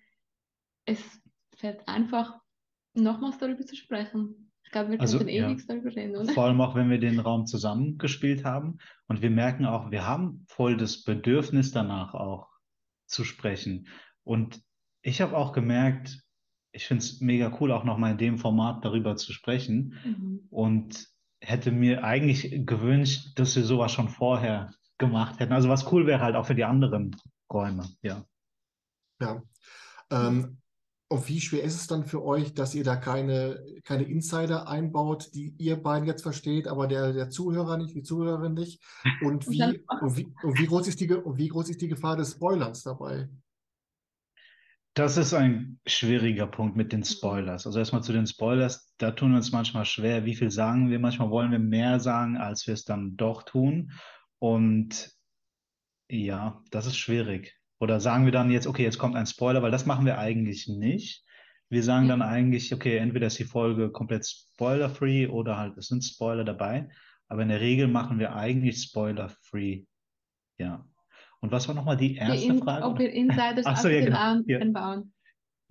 es 0.85 1.21
fällt 1.55 1.87
einfach, 1.87 2.39
nochmals 2.93 3.37
darüber 3.37 3.65
zu 3.65 3.75
sprechen. 3.75 4.51
Ich 4.63 4.71
glaube, 4.71 4.91
wir 4.91 5.01
Also, 5.01 5.17
könnten 5.17 5.33
ja. 5.33 5.49
ewig 5.49 5.65
darüber 5.67 5.93
reden, 5.95 6.15
oder? 6.15 6.31
Vor 6.33 6.45
allem 6.45 6.61
auch, 6.61 6.75
wenn 6.75 6.89
wir 6.89 6.99
den 6.99 7.19
Raum 7.19 7.45
zusammengespielt 7.45 8.45
haben 8.45 8.77
und 9.07 9.21
wir 9.21 9.29
merken 9.31 9.65
auch, 9.65 9.91
wir 9.91 10.05
haben 10.05 10.45
voll 10.47 10.77
das 10.77 11.03
Bedürfnis 11.03 11.71
danach 11.71 12.13
auch 12.13 12.47
zu 13.05 13.23
sprechen. 13.23 13.87
Und 14.23 14.61
ich 15.01 15.21
habe 15.21 15.35
auch 15.35 15.53
gemerkt, 15.53 16.21
ich 16.71 16.85
finde 16.85 17.03
es 17.03 17.19
mega 17.19 17.57
cool, 17.59 17.71
auch 17.71 17.83
nochmal 17.83 18.11
in 18.11 18.17
dem 18.19 18.37
Format 18.37 18.85
darüber 18.85 19.15
zu 19.15 19.33
sprechen 19.33 19.95
Mhm. 20.05 20.47
und 20.51 21.07
hätte 21.49 21.71
mir 21.71 22.03
eigentlich 22.03 22.65
gewünscht, 22.65 23.31
dass 23.35 23.55
wir 23.55 23.63
sowas 23.63 23.91
schon 23.91 24.09
vorher 24.09 24.71
gemacht 24.97 25.39
hätten. 25.39 25.53
Also 25.53 25.69
was 25.69 25.91
cool 25.91 26.05
wäre 26.05 26.21
halt 26.21 26.35
auch 26.35 26.45
für 26.45 26.55
die 26.55 26.65
anderen 26.65 27.15
Räume, 27.51 27.89
ja. 28.01 28.23
Ja. 29.21 29.41
Ähm, 30.11 30.57
und 31.11 31.27
wie 31.27 31.41
schwer 31.41 31.63
ist 31.63 31.75
es 31.75 31.87
dann 31.87 32.05
für 32.05 32.23
euch, 32.23 32.53
dass 32.53 32.75
ihr 32.75 32.83
da 32.83 32.95
keine, 32.95 33.63
keine 33.83 34.03
Insider 34.03 34.67
einbaut, 34.67 35.33
die 35.33 35.55
ihr 35.57 35.77
beiden 35.77 36.07
jetzt 36.07 36.21
versteht, 36.21 36.67
aber 36.67 36.87
der, 36.87 37.13
der 37.13 37.31
Zuhörer 37.31 37.77
nicht, 37.77 37.95
die 37.95 38.03
Zuhörerin 38.03 38.53
nicht? 38.53 38.83
Und 39.21 39.47
wie, 39.49 39.83
und 40.01 40.17
wie, 40.17 40.31
und 40.43 40.59
wie 40.59 40.67
groß 40.67 40.87
ist 40.87 40.99
die, 40.99 41.07
Ge- 41.07 41.23
und 41.23 41.37
wie 41.37 41.47
groß 41.47 41.69
ist 41.69 41.81
die 41.81 41.87
Gefahr 41.87 42.15
des 42.15 42.33
Spoilerns 42.33 42.83
dabei? 42.83 43.27
Das 44.99 45.15
ist 45.15 45.33
ein 45.33 45.79
schwieriger 45.85 46.45
Punkt 46.45 46.75
mit 46.75 46.91
den 46.91 47.05
Spoilers. 47.05 47.65
Also 47.65 47.79
erstmal 47.79 48.03
zu 48.03 48.11
den 48.11 48.27
Spoilers, 48.27 48.93
da 48.97 49.11
tun 49.11 49.31
wir 49.31 49.37
uns 49.37 49.53
manchmal 49.53 49.85
schwer. 49.85 50.25
Wie 50.25 50.35
viel 50.35 50.51
sagen 50.51 50.89
wir? 50.89 50.99
Manchmal 50.99 51.29
wollen 51.29 51.53
wir 51.53 51.59
mehr 51.59 52.01
sagen, 52.01 52.35
als 52.35 52.67
wir 52.67 52.73
es 52.73 52.83
dann 52.83 53.15
doch 53.15 53.43
tun. 53.43 53.93
Und 54.39 55.09
ja, 56.09 56.61
das 56.71 56.85
ist 56.85 56.97
schwierig. 56.97 57.55
Oder 57.79 58.01
sagen 58.01 58.25
wir 58.25 58.33
dann 58.33 58.51
jetzt, 58.51 58.67
okay, 58.67 58.83
jetzt 58.83 58.97
kommt 58.97 59.15
ein 59.15 59.25
Spoiler, 59.25 59.61
weil 59.61 59.71
das 59.71 59.85
machen 59.85 60.05
wir 60.05 60.17
eigentlich 60.17 60.67
nicht. 60.67 61.23
Wir 61.69 61.81
sagen 61.81 62.07
Ja. 62.07 62.17
dann 62.17 62.21
eigentlich, 62.21 62.73
okay, 62.73 62.97
entweder 62.97 63.27
ist 63.27 63.39
die 63.39 63.45
Folge 63.45 63.91
komplett 63.91 64.27
spoiler-free 64.27 65.27
oder 65.27 65.55
halt 65.55 65.77
es 65.77 65.87
sind 65.87 66.03
Spoiler 66.03 66.43
dabei. 66.43 66.89
Aber 67.29 67.41
in 67.41 67.47
der 67.47 67.61
Regel 67.61 67.87
machen 67.87 68.19
wir 68.19 68.35
eigentlich 68.35 68.81
spoiler-free. 68.81 69.85
Ja. 70.57 70.85
Und 71.41 71.51
was 71.51 71.67
war 71.67 71.75
nochmal 71.75 71.97
die 71.97 72.09
Die 72.13 72.15
erste 72.17 72.47
in, 72.53 72.59
Frage? 72.59 72.85
ob 72.85 72.99
wir 72.99 73.11
Insiders 73.11 73.65
Ach 73.65 73.77
so, 73.77 73.87
ja, 73.87 74.01
genau. 74.05 74.41
Ja. 74.47 74.59
einbauen. 74.59 75.13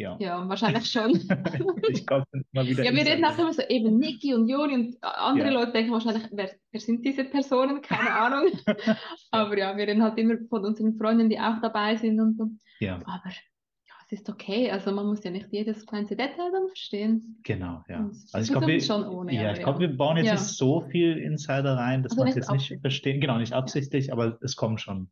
Ja. 0.00 0.16
Ja, 0.20 0.48
wahrscheinlich 0.48 0.88
schon. 0.90 1.10
ich 1.90 2.06
glaube, 2.06 2.24
mal 2.52 2.66
wieder 2.66 2.84
Ja, 2.84 2.92
wir 2.92 3.00
reden 3.00 3.18
Insider. 3.24 3.28
auch 3.34 3.38
immer 3.38 3.52
so 3.52 3.62
eben 3.68 3.98
Niki 3.98 4.32
und 4.32 4.48
Juri 4.48 4.74
und 4.74 4.96
andere 5.02 5.48
Ja. 5.48 5.54
Leute 5.54 5.72
denken 5.72 5.92
wahrscheinlich, 5.92 6.22
wer, 6.30 6.50
wer 6.70 6.80
sind 6.80 7.04
diese 7.04 7.24
Personen? 7.24 7.82
Keine 7.82 8.10
Ahnung. 8.12 8.52
Aber 9.32 9.58
ja, 9.58 9.76
wir 9.76 9.86
reden 9.88 10.02
halt 10.02 10.16
immer 10.18 10.36
von 10.48 10.64
unseren 10.64 10.96
Freunden, 10.96 11.28
die 11.28 11.38
auch 11.40 11.60
dabei 11.60 11.96
sind 11.96 12.20
und 12.20 12.36
so. 12.36 12.46
Ja, 12.78 12.94
Aber 13.06 13.24
ja, 13.26 13.94
es 14.06 14.20
ist 14.20 14.30
okay. 14.30 14.70
Also 14.70 14.92
man 14.92 15.04
muss 15.06 15.24
ja 15.24 15.32
nicht 15.32 15.48
jedes 15.50 15.84
kleinste 15.84 16.14
Detail 16.14 16.52
dann 16.52 16.68
verstehen. 16.68 17.40
genau, 17.42 17.82
ja. 17.88 17.98
Und 17.98 18.16
Also 18.32 18.38
ich 18.38 18.50
glaube, 18.52 18.68
wir, 18.68 18.78
versuchen 18.80 19.02
schon 19.02 19.12
ohne, 19.12 19.34
ja, 19.34 19.52
ich 19.52 19.58
glaube, 19.58 19.82
ja. 19.82 19.90
wir 19.90 19.96
bauen 19.96 20.16
jetzt 20.16 20.26
Ja. 20.26 20.32
nicht 20.34 20.44
so 20.44 20.80
viel 20.80 21.18
Insider 21.18 21.76
rein, 21.76 22.04
dass 22.04 22.12
Also 22.12 22.22
man 22.22 22.28
es 22.28 22.36
jetzt 22.36 22.52
nicht 22.52 22.80
verstehen. 22.80 23.20
Genau, 23.20 23.36
nicht 23.38 23.52
absichtlich, 23.52 24.12
aber 24.12 24.38
es 24.42 24.54
kommen 24.54 24.78
schon 24.78 25.10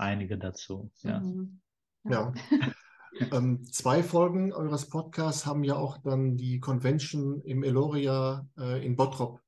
einige 0.00 0.38
dazu. 0.38 0.90
Ja. 1.02 1.20
Mhm. 1.20 1.60
Ja. 2.04 2.32
ähm, 3.32 3.64
zwei 3.64 4.02
Folgen 4.02 4.52
eures 4.52 4.88
Podcasts 4.88 5.46
haben 5.46 5.64
ja 5.64 5.76
auch 5.76 5.98
dann 5.98 6.36
die 6.36 6.60
Convention 6.60 7.40
im 7.42 7.62
Eloria 7.62 8.48
äh, 8.58 8.84
in 8.84 8.96
Bottrop 8.96 9.40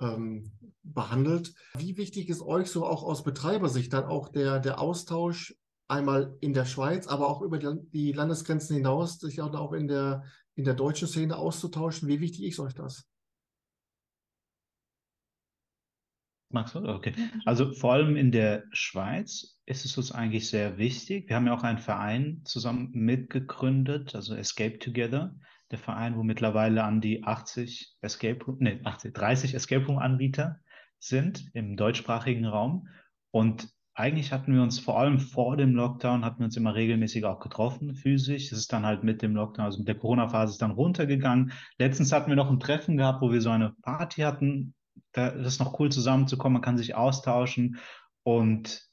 ähm, 0.00 0.52
behandelt. 0.82 1.54
Wie 1.76 1.96
wichtig 1.96 2.28
ist 2.28 2.42
euch 2.42 2.70
so 2.70 2.86
auch 2.86 3.02
aus 3.02 3.22
Betreibersicht 3.22 3.92
dann 3.92 4.04
auch 4.04 4.28
der, 4.28 4.60
der 4.60 4.80
Austausch 4.80 5.54
einmal 5.88 6.36
in 6.40 6.54
der 6.54 6.64
Schweiz, 6.64 7.06
aber 7.06 7.28
auch 7.28 7.42
über 7.42 7.58
die, 7.58 7.90
die 7.92 8.12
Landesgrenzen 8.12 8.76
hinaus, 8.76 9.18
sich 9.18 9.40
auch, 9.42 9.52
auch 9.54 9.72
in 9.72 9.88
der, 9.88 10.24
in 10.54 10.64
der 10.64 10.74
deutschen 10.74 11.08
Szene 11.08 11.36
auszutauschen? 11.36 12.08
Wie 12.08 12.20
wichtig 12.20 12.44
ist 12.44 12.60
euch 12.60 12.74
das? 12.74 13.06
Magst 16.52 16.74
du? 16.74 16.80
Okay. 16.80 17.14
Also 17.44 17.72
vor 17.74 17.92
allem 17.92 18.16
in 18.16 18.32
der 18.32 18.64
Schweiz 18.72 19.59
ist 19.70 19.84
es 19.84 19.96
uns 19.96 20.10
eigentlich 20.10 20.50
sehr 20.50 20.78
wichtig. 20.78 21.28
Wir 21.28 21.36
haben 21.36 21.46
ja 21.46 21.54
auch 21.54 21.62
einen 21.62 21.78
Verein 21.78 22.42
zusammen 22.44 22.90
mitgegründet, 22.92 24.16
also 24.16 24.34
Escape 24.34 24.80
Together, 24.80 25.36
der 25.70 25.78
Verein, 25.78 26.16
wo 26.16 26.24
mittlerweile 26.24 26.82
an 26.82 27.00
die 27.00 27.22
80 27.22 27.96
Escape 28.00 28.44
Room, 28.44 28.56
nee, 28.58 28.80
80, 28.82 29.14
30 29.14 29.54
Escape 29.54 29.86
Room 29.86 29.98
Anbieter 29.98 30.58
sind 30.98 31.48
im 31.54 31.76
deutschsprachigen 31.76 32.46
Raum. 32.46 32.88
Und 33.30 33.68
eigentlich 33.94 34.32
hatten 34.32 34.52
wir 34.52 34.62
uns 34.62 34.80
vor 34.80 34.98
allem 34.98 35.20
vor 35.20 35.56
dem 35.56 35.76
Lockdown, 35.76 36.24
hatten 36.24 36.40
wir 36.40 36.46
uns 36.46 36.56
immer 36.56 36.74
regelmäßig 36.74 37.24
auch 37.24 37.38
getroffen, 37.38 37.94
physisch. 37.94 38.50
Es 38.50 38.58
ist 38.58 38.72
dann 38.72 38.84
halt 38.84 39.04
mit 39.04 39.22
dem 39.22 39.36
Lockdown, 39.36 39.66
also 39.66 39.78
mit 39.78 39.86
der 39.86 39.98
Corona-Phase 39.98 40.54
ist 40.54 40.62
dann 40.62 40.72
runtergegangen. 40.72 41.52
Letztens 41.78 42.10
hatten 42.10 42.28
wir 42.28 42.36
noch 42.36 42.50
ein 42.50 42.58
Treffen 42.58 42.96
gehabt, 42.96 43.22
wo 43.22 43.30
wir 43.30 43.40
so 43.40 43.50
eine 43.50 43.74
Party 43.82 44.22
hatten. 44.22 44.74
Da 45.12 45.28
ist 45.28 45.46
es 45.46 45.58
noch 45.60 45.78
cool 45.78 45.92
zusammenzukommen, 45.92 46.54
man 46.54 46.62
kann 46.62 46.76
sich 46.76 46.96
austauschen. 46.96 47.78
Und 48.24 48.89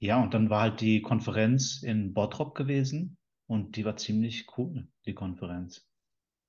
ja, 0.00 0.22
und 0.22 0.32
dann 0.32 0.48
war 0.48 0.62
halt 0.62 0.80
die 0.80 1.02
Konferenz 1.02 1.82
in 1.82 2.14
Bottrop 2.14 2.54
gewesen 2.54 3.18
und 3.46 3.76
die 3.76 3.84
war 3.84 3.96
ziemlich 3.96 4.46
cool, 4.56 4.88
die 5.04 5.14
Konferenz. 5.14 5.86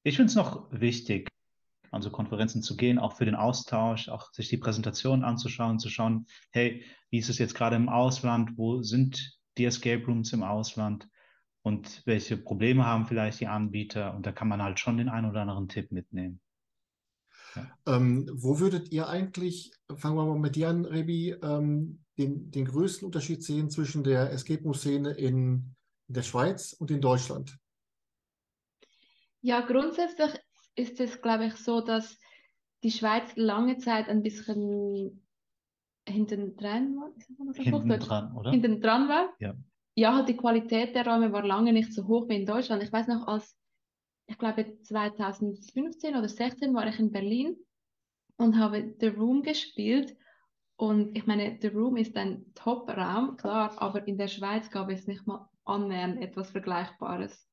Ich 0.03 0.15
finde 0.15 0.29
es 0.29 0.35
noch 0.35 0.71
wichtig, 0.71 1.27
an 1.91 2.01
so 2.01 2.09
Konferenzen 2.09 2.63
zu 2.63 2.77
gehen, 2.77 2.97
auch 2.97 3.17
für 3.17 3.25
den 3.25 3.35
Austausch, 3.35 4.07
auch 4.07 4.31
sich 4.31 4.47
die 4.47 4.57
Präsentation 4.57 5.23
anzuschauen, 5.23 5.79
zu 5.79 5.89
schauen, 5.89 6.25
hey, 6.51 6.85
wie 7.09 7.17
ist 7.17 7.29
es 7.29 7.37
jetzt 7.37 7.53
gerade 7.53 7.75
im 7.75 7.89
Ausland, 7.89 8.57
wo 8.57 8.81
sind 8.81 9.37
die 9.57 9.65
Escape 9.65 10.05
Rooms 10.05 10.31
im 10.31 10.43
Ausland 10.43 11.09
und 11.61 12.01
welche 12.05 12.37
Probleme 12.37 12.85
haben 12.85 13.05
vielleicht 13.05 13.41
die 13.41 13.47
Anbieter 13.47 14.15
und 14.15 14.25
da 14.25 14.31
kann 14.31 14.47
man 14.47 14.63
halt 14.63 14.79
schon 14.79 14.97
den 14.97 15.09
einen 15.09 15.29
oder 15.29 15.41
anderen 15.41 15.67
Tipp 15.67 15.91
mitnehmen. 15.91 16.39
Ähm, 17.85 18.29
wo 18.33 18.61
würdet 18.61 18.93
ihr 18.93 19.09
eigentlich, 19.09 19.73
fangen 19.93 20.15
wir 20.15 20.25
mal 20.25 20.39
mit 20.39 20.55
dir 20.55 20.69
an, 20.69 20.85
Rebi, 20.85 21.31
ähm, 21.31 22.05
den, 22.21 22.51
den 22.51 22.65
größten 22.65 23.05
Unterschied 23.05 23.43
sehen 23.43 23.69
zwischen 23.69 24.03
der 24.03 24.31
Escape 24.31 24.63
Room-Szene 24.63 25.11
in 25.11 25.75
der 26.07 26.23
Schweiz 26.23 26.73
und 26.73 26.91
in 26.91 27.01
Deutschland? 27.01 27.57
Ja, 29.41 29.61
grundsätzlich 29.61 30.39
ist 30.75 30.99
es, 30.99 31.21
glaube 31.21 31.47
ich, 31.47 31.55
so, 31.55 31.81
dass 31.81 32.19
die 32.83 32.91
Schweiz 32.91 33.35
lange 33.35 33.77
Zeit 33.77 34.07
ein 34.07 34.21
bisschen 34.21 35.25
hinten 36.07 36.55
dran 36.55 36.95
war. 36.95 37.11
Hinten 37.55 37.99
dran, 37.99 38.35
oder? 38.35 38.51
Hinten 38.51 38.81
dran 38.81 39.07
war. 39.07 39.33
Ja. 39.39 39.55
Ja, 39.95 40.15
halt 40.15 40.29
die 40.29 40.37
Qualität 40.37 40.95
der 40.95 41.05
Räume 41.05 41.33
war 41.33 41.45
lange 41.45 41.73
nicht 41.73 41.93
so 41.93 42.07
hoch 42.07 42.29
wie 42.29 42.35
in 42.35 42.45
Deutschland. 42.45 42.81
Ich 42.81 42.93
weiß 42.93 43.07
noch, 43.07 43.27
als 43.27 43.57
ich 44.27 44.37
glaube 44.37 44.77
2015 44.83 46.15
oder 46.15 46.29
16 46.29 46.73
war 46.73 46.87
ich 46.87 46.97
in 46.97 47.11
Berlin 47.11 47.57
und 48.37 48.57
habe 48.57 48.95
The 48.99 49.07
Room 49.07 49.43
gespielt. 49.43 50.15
Und 50.81 51.15
ich 51.15 51.27
meine, 51.27 51.59
The 51.61 51.67
Room 51.67 51.95
ist 51.95 52.17
ein 52.17 52.43
Top-Raum, 52.55 53.37
klar, 53.37 53.71
aber 53.79 54.07
in 54.07 54.17
der 54.17 54.27
Schweiz 54.27 54.71
gab 54.71 54.89
es 54.89 55.05
nicht 55.05 55.27
mal 55.27 55.47
annähernd 55.63 56.19
etwas 56.19 56.49
Vergleichbares. 56.49 57.47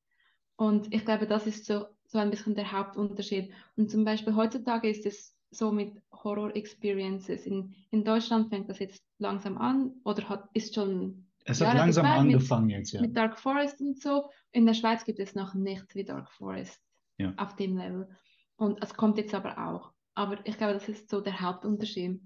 Und 0.55 0.91
ich 0.91 1.05
glaube, 1.05 1.27
das 1.27 1.45
ist 1.45 1.65
so, 1.65 1.85
so 2.07 2.17
ein 2.17 2.31
bisschen 2.31 2.55
der 2.55 2.71
Hauptunterschied. 2.71 3.51
Und 3.77 3.91
zum 3.91 4.03
Beispiel 4.03 4.35
heutzutage 4.35 4.89
ist 4.89 5.05
es 5.05 5.37
so 5.51 5.71
mit 5.71 5.93
Horror-Experiences. 6.11 7.45
In, 7.45 7.75
in 7.91 8.03
Deutschland 8.03 8.49
fängt 8.49 8.67
das 8.67 8.79
jetzt 8.79 9.03
langsam 9.19 9.59
an 9.59 9.91
oder 10.05 10.27
hat, 10.27 10.49
ist 10.53 10.73
schon 10.73 11.27
Es 11.45 11.61
hat 11.61 11.77
langsam 11.77 12.05
dabei 12.05 12.23
mit- 12.23 12.33
angefangen 12.33 12.69
jetzt, 12.71 12.93
ja. 12.93 13.01
mit 13.01 13.15
Dark 13.15 13.39
Forest 13.39 13.79
und 13.79 14.01
so. 14.01 14.31
In 14.53 14.65
der 14.65 14.73
Schweiz 14.73 15.05
gibt 15.05 15.19
es 15.19 15.35
noch 15.35 15.53
nichts 15.53 15.93
wie 15.93 16.03
Dark 16.03 16.31
Forest 16.31 16.81
Ja. 17.19 17.31
auf 17.37 17.55
dem 17.57 17.77
Level. 17.77 18.09
Und 18.55 18.81
es 18.83 18.95
kommt 18.95 19.19
jetzt 19.19 19.35
aber 19.35 19.67
auch. 19.67 19.93
Aber 20.15 20.43
ich 20.47 20.57
glaube, 20.57 20.73
das 20.73 20.89
ist 20.89 21.11
so 21.11 21.21
der 21.21 21.39
Hauptunterschied. 21.39 22.19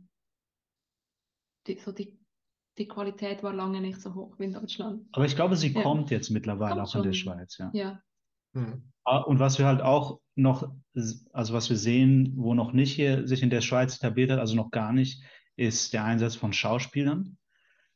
Die, 1.68 1.80
so 1.80 1.92
die, 1.92 2.20
die 2.78 2.88
Qualität 2.88 3.44
war 3.44 3.54
lange 3.54 3.82
nicht 3.82 4.02
so 4.02 4.14
hoch 4.14 4.38
wie 4.40 4.46
in 4.46 4.54
Deutschland. 4.54 5.08
Aber 5.12 5.26
ich 5.26 5.36
glaube, 5.36 5.56
sie 5.56 5.72
Ja. 5.72 5.82
kommt 5.82 6.12
jetzt 6.12 6.30
mittlerweile 6.30 6.76
Kommt 6.76 6.88
auch 6.90 6.96
in 6.96 7.04
der 7.04 7.14
schon. 7.14 7.34
Schweiz, 7.34 7.58
ja. 7.58 7.72
Ja. 7.74 8.02
Hm. 8.54 8.92
Ah, 9.06 9.20
Und 9.20 9.40
was 9.40 9.60
wir 9.60 9.66
halt 9.66 9.82
auch 9.82 10.22
noch, 10.36 10.72
also 10.94 11.54
was 11.54 11.70
wir 11.70 11.78
sehen, 11.78 12.34
wo 12.38 12.54
noch 12.54 12.72
nicht 12.72 12.94
hier 12.94 13.28
sich 13.28 13.44
in 13.44 13.50
der 13.50 13.62
Schweiz 13.62 13.96
etabliert 13.98 14.32
hat, 14.32 14.40
also 14.40 14.56
noch 14.56 14.72
gar 14.72 14.94
nicht, 14.94 15.24
ist 15.56 15.94
der 15.94 16.04
Einsatz 16.06 16.36
von 16.36 16.54
Schauspielern. 16.54 17.38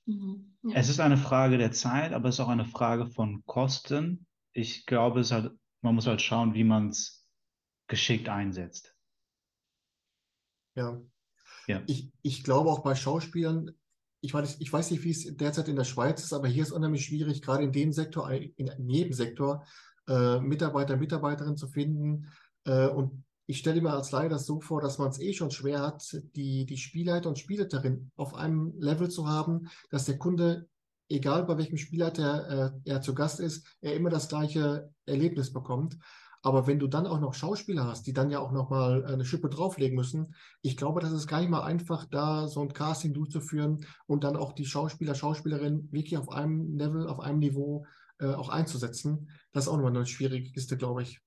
Mhm. 0.06 0.58
ja. 0.64 0.76
Es 0.76 0.90
ist 0.90 1.00
eine 1.00 1.18
Frage 1.18 1.58
der 1.58 1.72
Zeit, 1.72 2.14
aber 2.14 2.30
es 2.30 2.36
ist 2.36 2.40
auch 2.40 2.50
eine 2.50 2.66
Frage 2.66 3.08
von 3.08 3.44
Kosten. 3.46 4.26
Ich 4.54 4.86
glaube, 4.86 5.20
es 5.22 5.28
ist 5.28 5.34
halt, 5.34 5.52
man 5.82 5.96
muss 5.96 6.08
halt 6.08 6.22
schauen, 6.22 6.54
wie 6.54 6.64
man 6.64 6.90
es 6.90 7.28
geschickt 7.88 8.30
einsetzt. 8.30 8.96
Ja. 10.76 11.02
Ja. 11.68 11.84
Ich, 11.86 12.10
ich 12.22 12.44
glaube 12.44 12.70
auch 12.70 12.80
bei 12.80 12.96
Schauspielern, 12.96 13.72
ich 14.22 14.34
weiß, 14.34 14.58
ich 14.60 14.74
weiß 14.74 14.92
nicht, 14.92 15.04
wie 15.04 15.12
es 15.12 15.38
derzeit 15.38 15.68
in 15.68 15.76
der 15.76 15.84
Schweiz 15.84 16.24
ist, 16.24 16.34
aber 16.34 16.48
hier 16.48 16.64
ist 16.64 16.72
unheimlich 16.72 17.06
schwierig, 17.06 17.42
gerade 17.42 17.64
in 17.64 17.72
dem 17.72 17.92
Sektor, 17.92 18.32
in 18.32 18.90
jedem 18.90 19.14
Sektor, 19.14 19.64
äh, 20.08 20.40
Mitarbeiter, 20.40 20.98
Mitarbeiterinnen 20.98 21.58
zu 21.58 21.68
finden. 21.68 22.28
Äh, 22.66 22.88
und 22.88 23.24
ich 23.46 23.60
stelle 23.60 23.82
mir 23.82 23.92
als 23.92 24.12
Laie 24.12 24.30
das 24.30 24.46
so 24.46 24.60
vor, 24.60 24.82
dass 24.82 24.98
man 24.98 25.10
es 25.10 25.20
eh 25.20 25.34
schon 25.34 25.52
schwer 25.52 25.82
hat, 25.82 26.04
die, 26.36 26.66
die 26.66 26.78
Spielleiter 26.78 27.30
und 27.30 27.40
Spielleiterinnen 27.40 28.12
auf 28.16 28.34
einem 28.34 28.74
Level 28.80 29.10
zu 29.10 29.28
haben, 29.28 29.70
dass 29.90 30.06
der 30.06 30.18
Kunde, 30.18 30.68
egal 31.10 31.46
bei 31.46 31.58
welchem 31.58 31.78
Spielleiter 31.78 32.74
äh, 32.86 32.90
er 32.90 33.02
zu 33.02 33.14
Gast 33.14 33.40
ist, 33.40 33.66
er 33.82 33.96
immer 33.96 34.10
das 34.10 34.28
gleiche 34.28 34.92
Erlebnis 35.06 35.54
bekommt. 35.54 35.98
Aber 36.48 36.66
wenn 36.66 36.80
du 36.80 36.88
dann 36.88 37.08
auch 37.08 37.20
noch 37.20 37.34
Schauspieler 37.34 37.84
hast, 37.84 38.08
die 38.08 38.14
dann 38.14 38.32
ja 38.32 38.40
auch 38.40 38.54
nochmal 38.54 39.06
eine 39.06 39.26
Schippe 39.26 39.50
drauflegen 39.50 39.98
müssen, 39.98 40.34
ich 40.62 40.78
glaube, 40.78 41.02
das 41.02 41.12
ist 41.12 41.28
gar 41.28 41.42
nicht 41.42 41.50
mal 41.50 41.64
einfach, 41.64 42.06
da 42.06 42.48
so 42.48 42.62
ein 42.62 42.72
Casting 42.72 43.14
durchzuführen 43.14 43.86
und 44.06 44.24
dann 44.24 44.38
auch 44.38 44.54
die 44.54 44.66
Schauspieler, 44.66 45.14
Schauspielerinnen 45.14 45.92
wirklich 45.92 46.18
auf 46.18 46.30
einem 46.30 46.78
Level, 46.78 47.06
auf 47.10 47.20
einem 47.20 47.40
Niveau 47.40 47.86
äh, 48.20 48.28
auch 48.28 48.48
einzusetzen. 48.48 49.30
Das 49.52 49.66
ist 49.66 49.68
auch 49.68 49.76
nochmal 49.76 49.94
eine 49.94 50.06
schwierige 50.06 50.50
Kiste, 50.50 50.78
glaube 50.78 51.02
ich. 51.02 51.20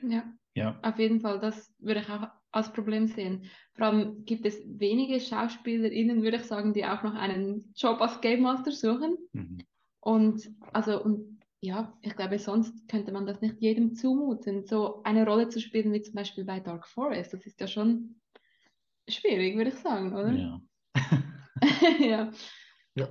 ja, 0.00 0.24
Ja, 0.54 0.78
auf 0.80 0.98
jeden 0.98 1.20
Fall. 1.20 1.38
Das 1.38 1.70
würde 1.78 2.00
ich 2.00 2.08
auch 2.08 2.26
als 2.52 2.72
Problem 2.72 3.08
sehen. 3.08 3.44
Vor 3.74 3.88
allem 3.88 4.24
gibt 4.24 4.46
es 4.46 4.56
wenige 4.64 5.20
SchauspielerInnen, 5.20 6.22
würde 6.22 6.38
ich 6.38 6.44
sagen, 6.44 6.72
die 6.72 6.86
auch 6.86 7.02
noch 7.02 7.14
einen 7.16 7.70
Job 7.76 8.00
als 8.00 8.22
Game 8.22 8.40
Master 8.40 8.72
suchen. 8.72 9.18
mhm. 9.34 9.58
Und 10.00 10.50
also, 10.72 11.02
und 11.02 11.35
ja, 11.60 11.96
ich 12.02 12.14
glaube, 12.14 12.38
sonst 12.38 12.88
könnte 12.88 13.12
man 13.12 13.26
das 13.26 13.40
nicht 13.40 13.60
jedem 13.60 13.94
zumuten, 13.94 14.66
so 14.66 15.02
eine 15.02 15.26
Rolle 15.26 15.48
zu 15.48 15.60
spielen, 15.60 15.92
wie 15.92 16.02
zum 16.02 16.14
Beispiel 16.14 16.44
bei 16.44 16.60
Dark 16.60 16.86
Forest. 16.86 17.32
Das 17.32 17.46
ist 17.46 17.60
ja 17.60 17.66
schon 17.66 18.20
schwierig, 19.08 19.56
würde 19.56 19.70
ich 19.70 19.76
sagen, 19.76 20.14
oder? 20.14 20.60
ja. 22.00 22.30
ja. 22.94 23.08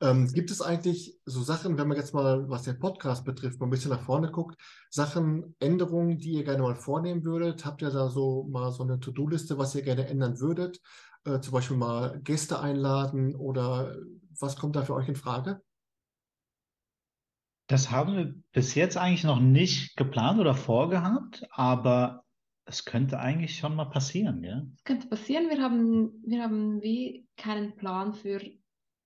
Ähm, 0.00 0.28
gibt 0.32 0.50
es 0.50 0.62
eigentlich 0.62 1.18
so 1.24 1.42
Sachen, 1.42 1.76
wenn 1.76 1.88
man 1.88 1.96
jetzt 1.96 2.14
mal, 2.14 2.48
was 2.48 2.62
den 2.62 2.78
Podcast 2.78 3.24
betrifft, 3.24 3.58
mal 3.58 3.66
ein 3.66 3.70
bisschen 3.70 3.90
nach 3.90 4.00
vorne 4.00 4.30
guckt, 4.30 4.56
Sachen, 4.90 5.56
Änderungen, 5.58 6.18
die 6.18 6.32
ihr 6.32 6.44
gerne 6.44 6.62
mal 6.62 6.76
vornehmen 6.76 7.24
würdet? 7.24 7.64
Habt 7.64 7.82
ihr 7.82 7.90
da 7.90 8.08
so 8.08 8.44
mal 8.44 8.70
so 8.70 8.84
eine 8.84 9.00
To-Do-Liste, 9.00 9.58
was 9.58 9.74
ihr 9.74 9.82
gerne 9.82 10.06
ändern 10.06 10.38
würdet? 10.40 10.80
Äh, 11.24 11.40
zum 11.40 11.52
Beispiel 11.52 11.76
mal 11.76 12.20
Gäste 12.22 12.60
einladen 12.60 13.34
oder 13.34 13.96
was 14.38 14.56
kommt 14.56 14.76
da 14.76 14.82
für 14.82 14.94
euch 14.94 15.08
in 15.08 15.16
Frage? 15.16 15.60
Das 17.68 17.90
haben 17.90 18.16
wir 18.16 18.34
bis 18.52 18.74
jetzt 18.74 18.96
eigentlich 18.96 19.24
noch 19.24 19.40
nicht 19.40 19.96
geplant 19.96 20.40
oder 20.40 20.54
vorgehabt, 20.54 21.46
aber 21.50 22.24
es 22.64 22.84
könnte 22.84 23.18
eigentlich 23.18 23.56
schon 23.58 23.76
mal 23.76 23.86
passieren, 23.86 24.42
ja? 24.42 24.62
Das 24.72 24.84
könnte 24.84 25.06
passieren. 25.08 25.48
Wir 25.48 25.62
haben, 25.62 26.12
wir 26.26 26.42
haben 26.42 26.82
wie 26.82 27.26
keinen 27.36 27.76
Plan 27.76 28.14
für 28.14 28.40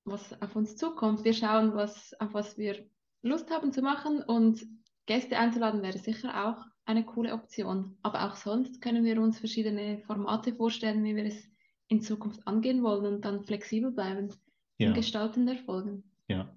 was 0.05 0.41
auf 0.41 0.57
uns 0.57 0.77
zukommt. 0.77 1.25
Wir 1.25 1.35
schauen, 1.35 1.75
was, 1.75 2.15
auf 2.21 2.35
was 2.35 2.57
wir 2.57 2.87
Lust 3.23 3.51
haben 3.51 3.73
zu 3.73 3.83
machen 3.83 4.23
und 4.23 4.65
Gäste 5.07 5.39
einzuladen 5.39 5.83
wäre 5.83 5.99
sicher 5.99 6.47
auch 6.49 6.65
eine 6.85 7.05
coole 7.05 7.33
Option. 7.33 7.97
Aber 8.03 8.27
auch 8.27 8.37
sonst 8.37 8.81
können 8.81 9.05
wir 9.05 9.21
uns 9.21 9.39
verschiedene 9.39 9.99
Formate 9.99 10.55
vorstellen, 10.55 11.05
wie 11.05 11.15
wir 11.17 11.27
es 11.27 11.49
in 11.89 12.01
Zukunft 12.01 12.47
angehen 12.47 12.83
wollen 12.83 13.07
und 13.07 13.25
dann 13.25 13.45
flexibel 13.45 13.91
bleiben 13.93 14.33
Ja, 14.79 14.89
im 14.89 14.95
Gestalten 14.95 15.47
der 15.47 15.57
Folgen. 15.59 16.05
ja. 16.29 16.57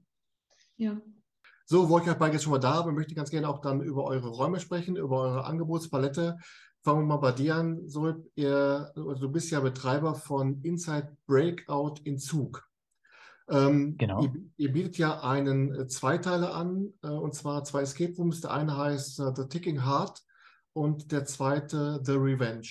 Ja. 0.77 1.01
So, 1.65 1.89
wo 1.89 1.97
ich 1.97 2.07
euch 2.07 2.17
beide 2.17 2.33
jetzt 2.33 2.43
schon 2.43 2.51
mal 2.51 2.59
da 2.59 2.75
habe, 2.75 2.91
möchte 2.91 3.11
ich 3.11 3.17
ganz 3.17 3.31
gerne 3.31 3.49
auch 3.49 3.59
dann 3.59 3.81
über 3.81 4.03
eure 4.05 4.29
Räume 4.29 4.59
sprechen, 4.59 4.95
über 4.95 5.21
eure 5.21 5.45
Angebotspalette. 5.45 6.37
Fangen 6.83 7.01
wir 7.01 7.05
mal 7.07 7.17
bei 7.17 7.31
dir 7.31 7.55
an. 7.55 7.89
So, 7.89 8.13
ihr, 8.35 8.91
also 8.95 9.15
du 9.15 9.29
bist 9.29 9.49
ja 9.49 9.59
Betreiber 9.59 10.13
von 10.13 10.61
Inside 10.61 11.17
Breakout 11.25 11.95
in 12.03 12.19
Zug. 12.19 12.67
Ähm, 13.49 13.95
Genau. 13.97 14.23
ihr, 14.23 14.33
ihr 14.57 14.71
bietet 14.71 14.97
ja 14.99 15.21
einen 15.21 15.73
äh, 15.73 15.87
Zweiteiler 15.87 16.53
an, 16.53 16.93
äh, 17.01 17.07
und 17.07 17.33
zwar 17.33 17.63
zwei 17.63 17.81
Escape 17.81 18.13
Rooms. 18.15 18.41
Der 18.41 18.51
eine 18.51 18.77
heißt 18.77 19.19
äh, 19.19 19.31
The 19.35 19.47
Ticking 19.47 19.83
Heart 19.83 20.21
und 20.73 21.11
der 21.11 21.25
zweite 21.25 21.99
The 22.03 22.13
Revenge. 22.13 22.67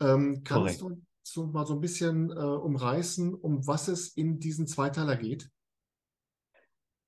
Ähm, 0.00 0.42
kannst 0.44 0.80
Korrekt. 0.80 1.04
du 1.34 1.42
uns 1.42 1.52
mal 1.52 1.66
so 1.66 1.74
ein 1.74 1.80
bisschen 1.80 2.30
äh, 2.30 2.34
umreißen, 2.34 3.34
um 3.34 3.66
was 3.66 3.88
es 3.88 4.08
in 4.08 4.38
diesen 4.38 4.66
Zweiteiler 4.66 5.16
geht? 5.16 5.50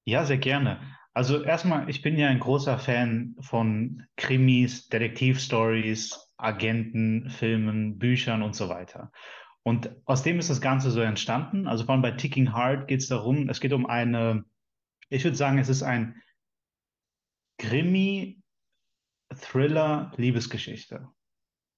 Ja, 0.04 0.24
sehr 0.24 0.38
gerne. 0.38 0.80
Also 1.12 1.42
erstmal, 1.42 1.90
ich 1.90 2.02
bin 2.02 2.16
ja 2.16 2.28
ein 2.28 2.40
großer 2.40 2.78
Fan 2.78 3.34
von 3.40 4.04
Krimis, 4.16 4.88
Detektivstories, 4.88 6.32
Agentenfilmen, 6.36 7.98
Büchern 7.98 8.42
und 8.42 8.54
so 8.54 8.68
weiter. 8.68 9.10
Und 9.62 9.90
aus 10.06 10.22
dem 10.22 10.38
ist 10.38 10.50
das 10.50 10.60
Ganze 10.60 10.90
so 10.90 11.00
entstanden. 11.00 11.66
Also 11.66 11.84
vor 11.84 11.92
allem 11.92 12.02
bei 12.02 12.12
Ticking 12.12 12.54
Heart 12.54 12.88
geht 12.88 13.00
es 13.00 13.08
darum, 13.08 13.48
es 13.48 13.60
geht 13.60 13.72
um 13.72 13.86
eine, 13.86 14.44
ich 15.08 15.24
würde 15.24 15.36
sagen, 15.36 15.58
es 15.58 15.68
ist 15.68 15.82
ein 15.82 16.20
Krimi, 17.58 18.40
Thriller, 19.34 20.12
Liebesgeschichte. 20.16 21.08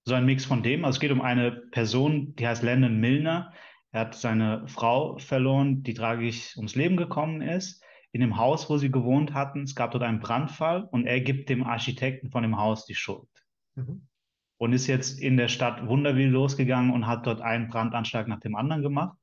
So 0.05 0.15
ein 0.15 0.27
Mix 0.27 0.45
von 0.45 0.63
dem. 0.63 0.85
Also 0.85 0.97
es 0.97 1.01
geht 1.01 1.11
um 1.11 1.21
eine 1.21 1.53
Person, 1.53 2.35
die 2.37 2.47
heißt 2.47 2.63
Landon 2.63 3.01
Milner. 3.01 3.53
Er 3.91 4.03
hat 4.03 4.15
seine 4.15 4.67
Frau 4.69 5.19
verloren, 5.19 5.83
die 5.83 5.95
tragisch 5.95 6.57
ums 6.57 6.75
Leben 6.75 6.97
gekommen 6.97 7.43
ist. 7.43 7.83
In 8.13 8.21
dem 8.21 8.37
Haus, 8.37 8.69
wo 8.69 8.77
sie 8.77 8.91
gewohnt 8.91 9.33
hatten, 9.33 9.63
es 9.63 9.75
gab 9.75 9.93
dort 9.93 10.05
einen 10.05 10.21
Brandfall 10.21 10.85
und 10.85 11.07
er 11.07 11.21
gibt 11.21 11.49
dem 11.49 11.65
Architekten 11.65 12.31
von 12.31 12.43
dem 12.43 12.59
Haus 12.59 12.85
die 12.85 12.95
Schuld. 12.95 13.29
Mhm. 13.75 14.07
Und 14.59 14.73
ist 14.75 14.87
jetzt 14.87 15.19
in 15.19 15.37
der 15.37 15.49
Stadt 15.49 15.87
Wunderwil 15.87 16.29
losgegangen 16.29 16.93
und 16.93 17.07
hat 17.07 17.27
dort 17.27 17.41
einen 17.41 17.69
Brandanschlag 17.69 18.29
nach 18.29 18.41
dem 18.41 18.55
anderen 18.55 18.83
gemacht. 18.83 19.17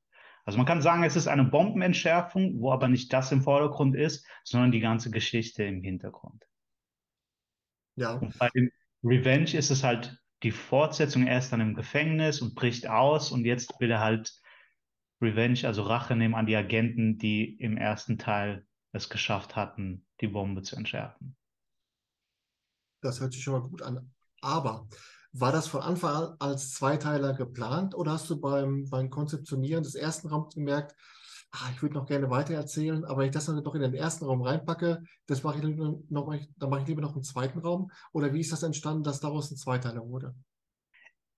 Also 0.44 0.58
man 0.58 0.66
kann 0.66 0.82
sagen, 0.82 1.04
es 1.04 1.16
ist 1.16 1.28
eine 1.28 1.44
Bombenentschärfung, 1.44 2.60
wo 2.60 2.72
aber 2.72 2.88
nicht 2.88 3.12
das 3.12 3.30
im 3.30 3.42
Vordergrund 3.42 3.94
ist, 3.94 4.26
sondern 4.42 4.72
die 4.72 4.80
ganze 4.80 5.10
Geschichte 5.10 5.64
im 5.64 5.82
Hintergrund. 5.82 6.44
Ja. 7.96 8.14
Und 8.14 8.36
bei 8.38 8.48
dem 8.50 8.70
Revenge 9.04 9.54
ist 9.54 9.70
es 9.70 9.84
halt 9.84 10.18
die 10.42 10.50
Fortsetzung. 10.50 11.26
Er 11.26 11.38
ist 11.38 11.52
dann 11.52 11.60
im 11.60 11.74
Gefängnis 11.74 12.40
und 12.42 12.54
bricht 12.54 12.88
aus 12.88 13.30
und 13.30 13.44
jetzt 13.44 13.78
will 13.80 13.90
er 13.90 14.00
halt 14.00 14.34
Revenge, 15.22 15.60
also 15.64 15.82
Rache 15.82 16.16
nehmen 16.16 16.34
an 16.34 16.46
die 16.46 16.56
Agenten, 16.56 17.18
die 17.18 17.56
im 17.56 17.76
ersten 17.76 18.18
Teil 18.18 18.66
es 18.92 19.08
geschafft 19.08 19.56
hatten, 19.56 20.06
die 20.20 20.28
Bombe 20.28 20.62
zu 20.62 20.76
entschärfen. 20.76 21.36
Das 23.02 23.20
hört 23.20 23.32
sich 23.32 23.42
schon 23.42 23.54
mal 23.54 23.68
gut 23.68 23.82
an. 23.82 24.12
Aber 24.42 24.88
war 25.32 25.52
das 25.52 25.68
von 25.68 25.82
Anfang 25.82 26.14
an 26.14 26.36
als 26.38 26.72
Zweiteiler 26.74 27.34
geplant 27.34 27.94
oder 27.94 28.12
hast 28.12 28.28
du 28.30 28.40
beim, 28.40 28.88
beim 28.90 29.10
Konzeptionieren 29.10 29.84
des 29.84 29.94
ersten 29.94 30.28
Raums 30.28 30.54
gemerkt, 30.54 30.94
ah, 31.52 31.70
ich 31.72 31.82
würde 31.82 31.94
noch 31.94 32.06
gerne 32.06 32.30
weiter 32.30 32.54
erzählen, 32.54 33.04
aber 33.04 33.20
wenn 33.20 33.26
ich 33.26 33.34
das 33.34 33.46
dann 33.46 33.62
doch 33.62 33.74
in 33.74 33.82
den 33.82 33.94
ersten 33.94 34.24
Raum 34.24 34.42
reinpacke, 34.42 35.02
das 35.26 35.42
mache 35.42 35.58
ich 35.58 35.64
noch, 35.64 36.34
dann 36.56 36.70
mache 36.70 36.82
ich 36.82 36.88
lieber 36.88 37.00
noch 37.00 37.14
einen 37.14 37.22
zweiten 37.22 37.60
Raum? 37.60 37.90
Oder 38.12 38.32
wie 38.32 38.40
ist 38.40 38.52
das 38.52 38.62
entstanden, 38.62 39.04
dass 39.04 39.20
daraus 39.20 39.50
ein 39.50 39.56
Zweiteiler 39.56 40.06
wurde? 40.06 40.34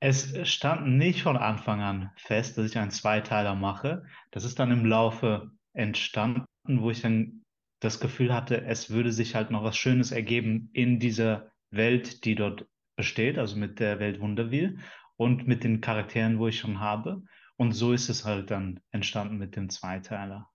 Es 0.01 0.35
stand 0.49 0.89
nicht 0.89 1.23
von 1.23 1.37
Anfang 1.37 1.81
an 1.81 2.11
fest, 2.17 2.59
dass 2.59 2.67
ich 2.67 2.77
einen 2.77 2.91
Zweiteiler 2.91 3.55
mache. 3.55 4.05
Das 4.33 4.45
ist 4.45 4.59
dann 4.59 4.73
im 4.73 4.85
Laufe 4.85 5.53
entstanden, 5.75 6.47
wo 6.67 6.91
ich 6.91 7.03
dann 7.03 7.42
das 7.83 7.99
Gefühl 7.99 8.33
hatte, 8.33 8.65
es 8.65 8.91
würde 8.91 9.13
sich 9.13 9.35
halt 9.35 9.51
noch 9.51 9.65
was 9.65 9.77
Schönes 9.77 10.13
ergeben 10.13 10.71
in 10.73 11.01
dieser 11.01 11.51
Welt, 11.71 12.25
die 12.25 12.37
dort 12.37 12.67
besteht, 12.97 13.39
also 13.39 13.57
mit 13.57 13.81
der 13.81 13.99
Welt 13.99 14.21
Wunderwil 14.21 14.79
und 15.17 15.49
mit 15.49 15.65
den 15.65 15.81
Charakteren, 15.81 16.39
wo 16.39 16.47
ich 16.47 16.61
schon 16.61 16.79
habe. 16.79 17.23
Und 17.57 17.73
so 17.73 17.93
ist 17.93 18.09
es 18.09 18.25
halt 18.25 18.53
dann 18.53 18.81
entstanden 18.93 19.37
mit 19.37 19.57
dem 19.57 19.69
Zweiteiler. 19.69 20.49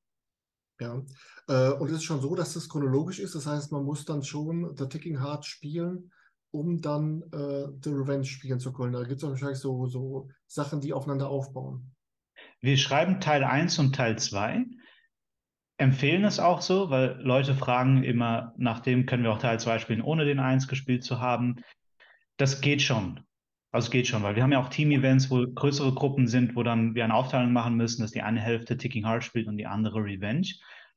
Ja, 0.79 1.03
äh, 1.49 1.71
und 1.71 1.89
es 1.89 1.97
ist 1.97 2.03
schon 2.03 2.21
so, 2.21 2.33
dass 2.33 2.53
das 2.53 2.69
chronologisch 2.69 3.19
ist. 3.19 3.35
Das 3.35 3.45
heißt, 3.45 3.73
man 3.73 3.83
muss 3.83 4.05
dann 4.05 4.23
schon 4.23 4.75
The 4.77 4.87
Ticking 4.87 5.19
Heart 5.19 5.45
spielen, 5.45 6.11
um 6.51 6.81
dann 6.81 7.23
äh, 7.33 7.67
The 7.83 7.89
Revenge 7.89 8.25
spielen 8.25 8.59
zu 8.59 8.71
können. 8.71 8.93
Da 8.93 9.03
gibt 9.03 9.21
es 9.21 9.27
wahrscheinlich 9.27 9.59
so, 9.59 9.87
so 9.87 10.29
Sachen, 10.47 10.79
die 10.79 10.93
aufeinander 10.93 11.27
aufbauen. 11.27 11.93
Wir 12.61 12.77
schreiben 12.77 13.19
Teil 13.19 13.43
1 13.43 13.79
und 13.79 13.95
Teil 13.95 14.17
2, 14.17 14.65
empfehlen 15.77 16.23
es 16.23 16.39
auch 16.39 16.61
so, 16.61 16.89
weil 16.89 17.19
Leute 17.21 17.53
fragen 17.53 18.03
immer, 18.03 18.53
nach 18.57 18.79
dem 18.79 19.05
können 19.05 19.23
wir 19.23 19.31
auch 19.31 19.39
Teil 19.39 19.59
2 19.59 19.79
spielen, 19.79 20.01
ohne 20.01 20.25
den 20.25 20.39
1 20.39 20.67
gespielt 20.67 21.03
zu 21.03 21.19
haben. 21.19 21.57
Das 22.37 22.61
geht 22.61 22.81
schon. 22.81 23.21
Also 23.71 23.91
geht 23.91 24.07
schon, 24.07 24.23
weil 24.23 24.35
wir 24.35 24.43
haben 24.43 24.51
ja 24.51 24.59
auch 24.59 24.69
Team-Events, 24.69 25.29
wo 25.29 25.45
größere 25.45 25.93
Gruppen 25.93 26.27
sind, 26.27 26.55
wo 26.55 26.63
dann 26.63 26.95
wir 26.95 27.03
eine 27.03 27.13
Aufteilung 27.13 27.51
machen 27.51 27.75
müssen, 27.75 28.01
dass 28.01 28.11
die 28.11 28.21
eine 28.21 28.39
Hälfte 28.39 28.77
Ticking 28.77 29.05
Heart 29.05 29.23
spielt 29.23 29.47
und 29.47 29.57
die 29.57 29.67
andere 29.67 29.99
Revenge. 30.03 30.47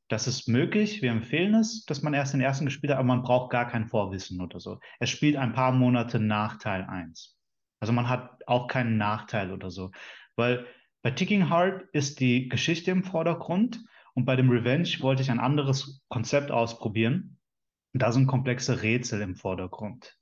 Das 0.08 0.26
ist 0.26 0.48
möglich. 0.48 1.02
Wir 1.02 1.10
empfehlen 1.10 1.54
es, 1.54 1.84
dass 1.84 2.02
man 2.02 2.14
erst 2.14 2.32
den 2.32 2.40
ersten 2.40 2.64
gespielt 2.64 2.92
hat, 2.92 2.98
aber 2.98 3.08
man 3.08 3.22
braucht 3.22 3.50
gar 3.50 3.68
kein 3.68 3.86
Vorwissen 3.86 4.40
oder 4.40 4.60
so. 4.60 4.78
Es 4.98 5.10
spielt 5.10 5.36
ein 5.36 5.52
paar 5.52 5.72
Monate 5.72 6.20
nach 6.20 6.58
Teil 6.58 6.84
1. 6.84 7.36
Also 7.80 7.92
man 7.92 8.08
hat 8.08 8.46
auch 8.46 8.66
keinen 8.66 8.96
Nachteil 8.96 9.52
oder 9.52 9.70
so. 9.70 9.90
Weil 10.36 10.66
bei 11.02 11.10
Ticking 11.10 11.50
Heart 11.50 11.84
ist 11.92 12.20
die 12.20 12.48
Geschichte 12.48 12.90
im 12.90 13.04
Vordergrund 13.04 13.84
und 14.14 14.24
bei 14.24 14.36
dem 14.36 14.50
Revenge 14.50 14.88
wollte 15.00 15.22
ich 15.22 15.30
ein 15.30 15.40
anderes 15.40 16.02
Konzept 16.08 16.50
ausprobieren. 16.50 17.38
Da 17.92 18.12
sind 18.12 18.26
komplexe 18.26 18.82
Rätsel 18.82 19.20
im 19.22 19.36
Vordergrund. 19.36 20.16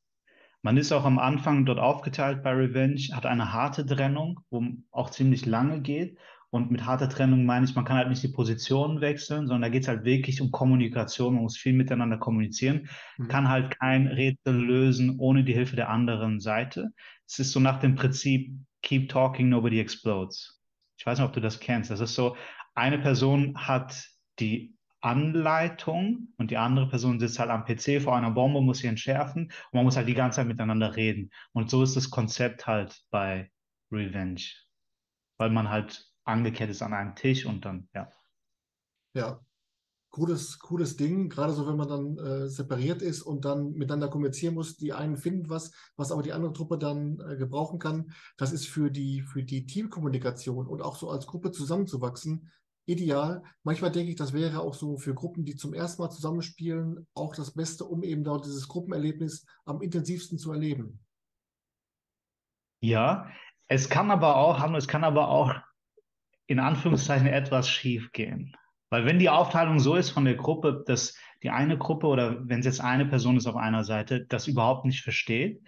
Man 0.62 0.76
ist 0.76 0.92
auch 0.92 1.04
am 1.04 1.18
Anfang 1.18 1.64
dort 1.66 1.78
aufgeteilt 1.78 2.42
bei 2.42 2.52
Revenge, 2.52 3.00
hat 3.12 3.26
eine 3.26 3.52
harte 3.52 3.86
Trennung, 3.86 4.40
wo 4.50 4.62
auch 4.90 5.10
ziemlich 5.10 5.46
lange 5.46 5.80
geht. 5.80 6.18
Und 6.50 6.70
mit 6.70 6.86
harter 6.86 7.10
Trennung 7.10 7.44
meine 7.44 7.66
ich, 7.66 7.74
man 7.74 7.84
kann 7.84 7.98
halt 7.98 8.08
nicht 8.08 8.22
die 8.22 8.28
Positionen 8.28 9.02
wechseln, 9.02 9.46
sondern 9.46 9.62
da 9.62 9.68
geht 9.68 9.82
es 9.82 9.88
halt 9.88 10.04
wirklich 10.04 10.40
um 10.40 10.50
Kommunikation, 10.50 11.34
man 11.34 11.42
muss 11.42 11.58
viel 11.58 11.74
miteinander 11.74 12.16
kommunizieren, 12.16 12.88
Mhm. 13.18 13.28
kann 13.28 13.48
halt 13.48 13.78
kein 13.78 14.06
Rätsel 14.06 14.54
lösen 14.54 15.18
ohne 15.18 15.44
die 15.44 15.52
Hilfe 15.52 15.76
der 15.76 15.90
anderen 15.90 16.40
Seite. 16.40 16.90
Es 17.26 17.38
ist 17.38 17.52
so 17.52 17.60
nach 17.60 17.80
dem 17.80 17.94
Prinzip 17.96 18.50
Keep 18.82 19.10
talking, 19.10 19.48
nobody 19.50 19.78
explodes. 19.80 20.60
Ich 20.98 21.04
weiß 21.06 21.18
nicht, 21.18 21.26
ob 21.28 21.34
du 21.34 21.40
das 21.40 21.60
kennst. 21.60 21.90
Das 21.90 22.00
ist 22.00 22.14
so, 22.14 22.36
eine 22.78 22.98
Person 22.98 23.56
hat 23.56 24.08
die 24.38 24.78
Anleitung 25.00 26.28
und 26.38 26.50
die 26.50 26.56
andere 26.56 26.88
Person 26.88 27.20
sitzt 27.20 27.38
halt 27.38 27.50
am 27.50 27.64
PC 27.64 28.02
vor 28.02 28.16
einer 28.16 28.30
Bombe, 28.30 28.60
muss 28.60 28.78
sie 28.78 28.88
entschärfen 28.88 29.44
und 29.44 29.72
man 29.72 29.84
muss 29.84 29.96
halt 29.96 30.08
die 30.08 30.14
ganze 30.14 30.36
Zeit 30.36 30.48
miteinander 30.48 30.96
reden. 30.96 31.30
Und 31.52 31.70
so 31.70 31.82
ist 31.82 31.96
das 31.96 32.10
Konzept 32.10 32.66
halt 32.66 33.00
bei 33.10 33.50
Revenge, 33.92 34.42
weil 35.36 35.50
man 35.50 35.68
halt 35.68 36.10
angekettet 36.24 36.70
ist 36.70 36.82
an 36.82 36.94
einem 36.94 37.14
Tisch 37.14 37.46
und 37.46 37.64
dann, 37.64 37.88
ja. 37.94 38.10
Ja, 39.14 39.40
cooles, 40.10 40.58
cooles 40.58 40.96
Ding, 40.96 41.28
gerade 41.28 41.52
so, 41.52 41.66
wenn 41.66 41.76
man 41.76 41.88
dann 41.88 42.18
äh, 42.18 42.48
separiert 42.48 43.00
ist 43.00 43.22
und 43.22 43.44
dann 43.44 43.72
miteinander 43.72 44.08
kommunizieren 44.08 44.54
muss. 44.54 44.76
Die 44.76 44.92
einen 44.92 45.16
finden 45.16 45.48
was, 45.48 45.72
was 45.96 46.12
aber 46.12 46.22
die 46.22 46.32
andere 46.32 46.52
Truppe 46.52 46.76
dann 46.76 47.20
äh, 47.20 47.36
gebrauchen 47.36 47.78
kann. 47.78 48.12
Das 48.36 48.52
ist 48.52 48.66
für 48.66 48.90
die, 48.90 49.22
für 49.22 49.42
die 49.42 49.64
Teamkommunikation 49.66 50.66
und 50.66 50.82
auch 50.82 50.96
so 50.96 51.08
als 51.08 51.26
Gruppe 51.26 51.52
zusammenzuwachsen 51.52 52.50
ideal. 52.88 53.42
Manchmal 53.62 53.92
denke 53.92 54.10
ich, 54.10 54.16
das 54.16 54.32
wäre 54.32 54.60
auch 54.60 54.74
so 54.74 54.96
für 54.96 55.14
Gruppen, 55.14 55.44
die 55.44 55.56
zum 55.56 55.74
ersten 55.74 56.02
Mal 56.02 56.10
zusammenspielen, 56.10 57.06
auch 57.14 57.34
das 57.34 57.54
Beste, 57.54 57.84
um 57.84 58.02
eben 58.02 58.24
dort 58.24 58.44
dieses 58.44 58.68
Gruppenerlebnis 58.68 59.46
am 59.64 59.82
intensivsten 59.82 60.38
zu 60.38 60.52
erleben. 60.52 61.00
Ja, 62.80 63.28
es 63.66 63.88
kann 63.88 64.10
aber 64.10 64.36
auch, 64.36 64.60
Hanno, 64.60 64.76
es 64.78 64.88
kann 64.88 65.04
aber 65.04 65.28
auch 65.28 65.54
in 66.46 66.60
Anführungszeichen 66.60 67.26
etwas 67.26 67.68
schief 67.68 68.12
gehen. 68.12 68.56
Weil 68.90 69.04
wenn 69.04 69.18
die 69.18 69.28
Aufteilung 69.28 69.80
so 69.80 69.96
ist 69.96 70.10
von 70.10 70.24
der 70.24 70.36
Gruppe, 70.36 70.82
dass 70.86 71.14
die 71.42 71.50
eine 71.50 71.76
Gruppe 71.76 72.06
oder 72.06 72.48
wenn 72.48 72.60
es 72.60 72.66
jetzt 72.66 72.80
eine 72.80 73.04
Person 73.04 73.36
ist 73.36 73.46
auf 73.46 73.56
einer 73.56 73.84
Seite, 73.84 74.24
das 74.24 74.46
überhaupt 74.46 74.86
nicht 74.86 75.02
versteht, 75.02 75.62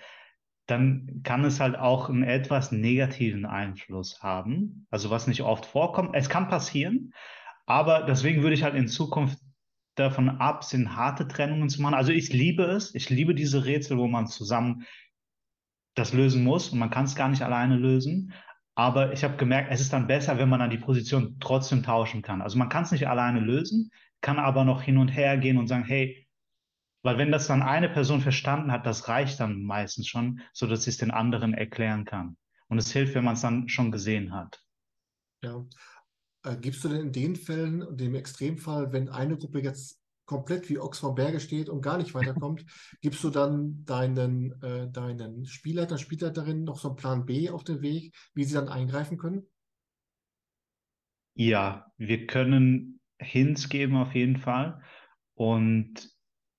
dann 0.71 1.21
kann 1.25 1.45
es 1.45 1.61
halt 1.61 1.77
auch 1.77 2.09
einen 2.09 2.23
etwas 2.23 2.73
negativen 2.73 3.45
Einfluss 3.47 4.23
haben. 4.23 4.87
Also 4.91 5.11
was 5.11 5.27
nicht 5.27 5.43
oft 5.43 5.67
vorkommt. 5.67 6.11
Es 6.15 6.29
kann 6.29 6.49
passieren, 6.49 7.13
aber 7.67 8.03
deswegen 8.03 8.43
würde 8.43 8.55
ich 8.55 8.63
halt 8.63 8.75
in 8.75 8.89
Zukunft 8.89 9.39
davon 9.97 10.29
absehen, 10.29 10.97
harte 10.97 11.27
Trennungen 11.29 11.69
zu 11.69 11.83
machen. 11.83 11.95
Also 11.95 12.13
ich 12.13 12.33
liebe 12.33 12.65
es. 12.65 12.95
Ich 12.95 13.11
liebe 13.11 13.35
diese 13.35 13.65
Rätsel, 13.65 13.99
wo 13.99 14.07
man 14.07 14.27
zusammen 14.27 14.85
das 15.95 16.13
lösen 16.13 16.45
muss 16.45 16.69
und 16.71 16.79
man 16.79 16.91
kann 16.91 17.05
es 17.05 17.17
gar 17.17 17.29
nicht 17.29 17.43
alleine 17.43 17.77
lösen. 17.77 18.33
Aber 18.75 19.13
ich 19.13 19.25
habe 19.25 19.37
gemerkt, 19.37 19.71
es 19.71 19.81
ist 19.81 19.93
dann 19.93 20.07
besser, 20.07 20.39
wenn 20.39 20.49
man 20.49 20.61
dann 20.61 20.71
die 20.71 20.79
Position 20.79 21.37
trotzdem 21.41 21.83
tauschen 21.83 22.23
kann. 22.23 22.41
Also 22.41 22.59
man 22.59 22.69
kann 22.69 22.85
es 22.85 22.93
nicht 22.93 23.09
alleine 23.09 23.41
lösen, 23.41 23.91
kann 24.21 24.39
aber 24.39 24.65
noch 24.65 24.83
hin 24.83 24.97
und 24.97 25.09
her 25.09 25.37
gehen 25.37 25.59
und 25.59 25.67
sagen, 25.67 25.85
hey, 25.85 26.27
weil 27.03 27.19
wenn 27.19 27.33
das 27.33 27.47
dann 27.47 27.63
eine 27.63 27.89
Person 27.89 28.21
verstanden 28.21 28.73
hat, 28.73 28.87
das 28.87 29.09
reicht 29.09 29.41
dann 29.41 29.63
meistens 29.63 30.07
schon, 30.09 30.41
so 30.53 30.67
dass 30.67 30.85
sie 30.85 30.91
es 30.91 30.99
den 30.99 31.11
anderen 31.11 31.55
erklären 31.55 32.05
kann. 32.05 32.37
Und 32.69 32.79
es 32.79 32.93
hilft, 32.93 33.15
wenn 33.15 33.25
man 33.25 33.35
es 33.35 33.41
dann 33.41 33.69
schon 33.69 33.91
gesehen 33.91 34.33
hat. 34.33 34.63
Ja. 35.43 35.65
Äh, 36.45 36.57
gibst 36.57 36.85
du 36.85 36.89
denn 36.89 37.01
in 37.01 37.13
den 37.13 37.37
Fällen, 37.37 37.97
dem 37.97 38.15
Extremfall, 38.15 38.93
wenn 38.93 39.09
eine 39.09 39.37
Gruppe 39.37 39.61
jetzt 39.61 40.01
komplett 40.27 40.69
wie 40.69 40.79
Ochs 40.79 41.01
vom 41.01 41.17
Berge 41.17 41.41
steht 41.41 41.69
und 41.69 41.81
gar 41.81 41.99
nicht 41.99 42.15
weiterkommt, 42.15 42.65
gibst 43.01 43.25
du 43.25 43.31
dann 43.31 43.85
deinen, 43.85 44.63
äh, 44.63 44.89
deinen 44.89 45.45
Spielleiter, 45.47 45.99
Spielleiterinnen 45.99 46.65
noch 46.65 46.79
so 46.79 46.89
einen 46.89 46.97
Plan 46.97 47.27
B 47.27 47.51
auf 47.51 47.65
den 47.65 47.83
Weg, 47.83 48.15
wie 48.35 48.45
sie 48.45 48.55
dann 48.55 48.69
eingreifen 48.69 49.19
können? 49.19 49.47
Ja, 51.35 51.91
wir 51.97 52.27
können 52.27 53.01
Hints 53.19 53.69
geben 53.69 53.97
auf 53.97 54.15
jeden 54.15 54.37
Fall. 54.37 54.81
Und 55.35 56.11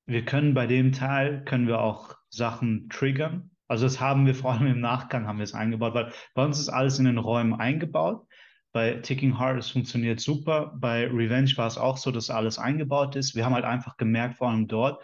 wir 0.05 0.25
können 0.25 0.53
bei 0.53 0.67
dem 0.67 0.91
Teil, 0.91 1.43
können 1.45 1.67
wir 1.67 1.81
auch 1.81 2.15
Sachen 2.29 2.89
triggern. 2.89 3.51
Also 3.67 3.85
das 3.85 3.99
haben 3.99 4.25
wir 4.25 4.35
vor 4.35 4.53
allem 4.53 4.67
im 4.67 4.79
Nachgang 4.79 5.27
haben 5.27 5.37
wir 5.37 5.43
es 5.43 5.53
eingebaut, 5.53 5.93
weil 5.93 6.11
bei 6.33 6.45
uns 6.45 6.59
ist 6.59 6.69
alles 6.69 6.99
in 6.99 7.05
den 7.05 7.17
Räumen 7.17 7.53
eingebaut. 7.53 8.25
Bei 8.73 8.95
Ticking 8.95 9.37
Heart, 9.37 9.59
es 9.59 9.71
funktioniert 9.71 10.21
super. 10.21 10.73
Bei 10.77 11.05
Revenge 11.05 11.51
war 11.57 11.67
es 11.67 11.77
auch 11.77 11.97
so, 11.97 12.11
dass 12.11 12.29
alles 12.29 12.57
eingebaut 12.57 13.17
ist. 13.17 13.35
Wir 13.35 13.43
haben 13.43 13.53
halt 13.53 13.65
einfach 13.65 13.97
gemerkt, 13.97 14.37
vor 14.37 14.49
allem 14.49 14.67
dort, 14.67 15.03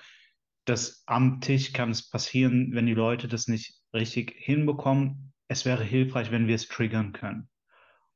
dass 0.64 1.04
am 1.06 1.42
Tisch 1.42 1.74
kann 1.74 1.92
es 1.92 2.10
passieren, 2.10 2.72
wenn 2.74 2.86
die 2.86 2.94
Leute 2.94 3.28
das 3.28 3.48
nicht 3.48 3.76
richtig 3.94 4.36
hinbekommen. 4.38 5.34
Es 5.50 5.66
wäre 5.66 5.84
hilfreich, 5.84 6.32
wenn 6.32 6.48
wir 6.48 6.56
es 6.56 6.68
triggern 6.68 7.12
können. 7.14 7.50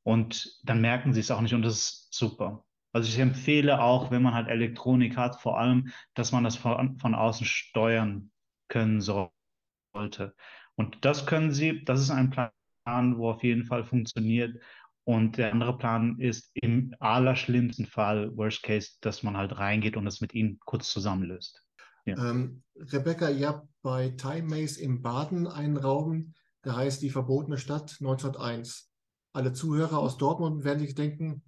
Und 0.03 0.59
dann 0.63 0.81
merken 0.81 1.13
sie 1.13 1.19
es 1.19 1.31
auch 1.31 1.41
nicht 1.41 1.53
und 1.53 1.61
das 1.61 1.75
ist 1.75 2.13
super. 2.13 2.65
Also 2.93 3.07
ich 3.07 3.19
empfehle 3.19 3.81
auch, 3.81 4.11
wenn 4.11 4.21
man 4.21 4.33
halt 4.33 4.47
Elektronik 4.47 5.17
hat, 5.17 5.39
vor 5.39 5.57
allem, 5.57 5.91
dass 6.13 6.31
man 6.31 6.43
das 6.43 6.55
von, 6.55 6.97
von 6.97 7.15
außen 7.15 7.45
steuern 7.45 8.31
können 8.67 9.01
sollte. 9.01 10.35
Und 10.75 11.05
das 11.05 11.25
können 11.25 11.51
Sie, 11.51 11.83
das 11.85 12.01
ist 12.01 12.09
ein 12.09 12.29
Plan, 12.29 13.17
wo 13.17 13.29
auf 13.29 13.43
jeden 13.43 13.65
Fall 13.65 13.83
funktioniert. 13.83 14.61
Und 15.03 15.37
der 15.37 15.51
andere 15.51 15.77
Plan 15.77 16.19
ist 16.19 16.51
im 16.53 16.93
allerschlimmsten 16.99 17.85
Fall, 17.85 18.35
Worst 18.37 18.63
Case, 18.63 18.91
dass 19.01 19.23
man 19.23 19.35
halt 19.35 19.57
reingeht 19.57 19.97
und 19.97 20.05
das 20.05 20.21
mit 20.21 20.33
ihnen 20.33 20.59
kurz 20.65 20.91
zusammenlöst. 20.91 21.63
Ja. 22.05 22.29
Ähm, 22.29 22.63
Rebecca, 22.75 23.29
ihr 23.29 23.47
habt 23.47 23.67
bei 23.81 24.09
Time 24.09 24.43
Maze 24.43 24.81
im 24.81 25.01
Baden 25.01 25.47
einen 25.47 25.77
Raum, 25.77 26.33
der 26.63 26.75
heißt 26.75 27.01
Die 27.01 27.09
verbotene 27.09 27.57
Stadt 27.57 27.97
1901. 27.99 28.89
Alle 29.33 29.53
Zuhörer 29.53 29.97
aus 29.97 30.17
Dortmund 30.17 30.63
werden 30.63 30.79
sich 30.79 30.93
denken, 30.93 31.43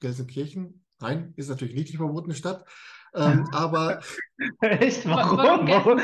Gelsenkirchen, 0.00 0.84
nein, 1.00 1.32
ist 1.36 1.48
natürlich 1.48 1.74
nicht 1.74 1.92
die 1.92 1.96
verbotene 1.96 2.34
Stadt. 2.34 2.64
Ähm, 3.14 3.48
aber. 3.52 4.00
Echt? 4.60 5.08
Warum? 5.08 5.38
Warum? 5.38 5.68
Warum? 5.68 5.98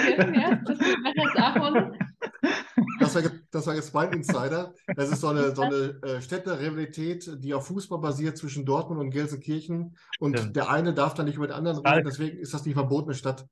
Das 2.99 3.15
war, 3.15 3.23
das 3.51 3.67
war 3.67 3.75
jetzt 3.75 3.95
mein 3.95 4.13
Insider. 4.13 4.75
Das 4.97 5.11
ist 5.11 5.21
so 5.21 5.29
eine, 5.29 5.55
so 5.55 5.63
eine 5.63 5.75
äh, 6.03 6.21
Städterivalität, 6.23 7.31
die 7.43 7.55
auf 7.55 7.67
Fußball 7.67 7.99
basiert 7.99 8.39
zwischen 8.39 8.65
Dortmund 8.65 9.01
und 9.01 9.11
Gelsenkirchen. 9.11 9.97
Und 10.19 10.39
ja. 10.39 10.45
der 10.47 10.71
eine 10.71 10.95
darf 10.95 11.15
dann 11.15 11.27
nicht 11.27 11.37
über 11.37 11.47
den 11.47 11.57
anderen 11.57 11.85
reden, 11.87 12.05
deswegen 12.07 12.39
ist 12.39 12.55
das 12.55 12.63
die 12.63 12.75
verbotene 12.75 13.15
Stadt. 13.15 13.47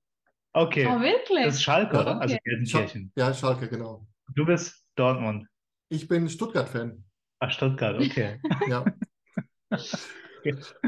Okay. 0.55 0.87
Oh, 0.87 1.01
wirklich? 1.01 1.45
Das 1.45 1.55
ist 1.55 1.63
Schalke, 1.63 1.99
oder? 1.99 2.21
Also 2.21 2.37
Gelsenkirchen. 2.45 3.13
Ja, 3.17 3.33
Schalke, 3.33 3.69
genau. 3.69 4.07
Du 4.35 4.45
bist 4.45 4.85
Dortmund. 4.97 5.47
Ich 5.89 6.09
bin 6.09 6.29
Stuttgart-Fan. 6.29 7.05
Ach, 7.41 7.51
Stuttgart, 7.51 7.97
okay. 7.97 8.41
ja. 8.69 8.85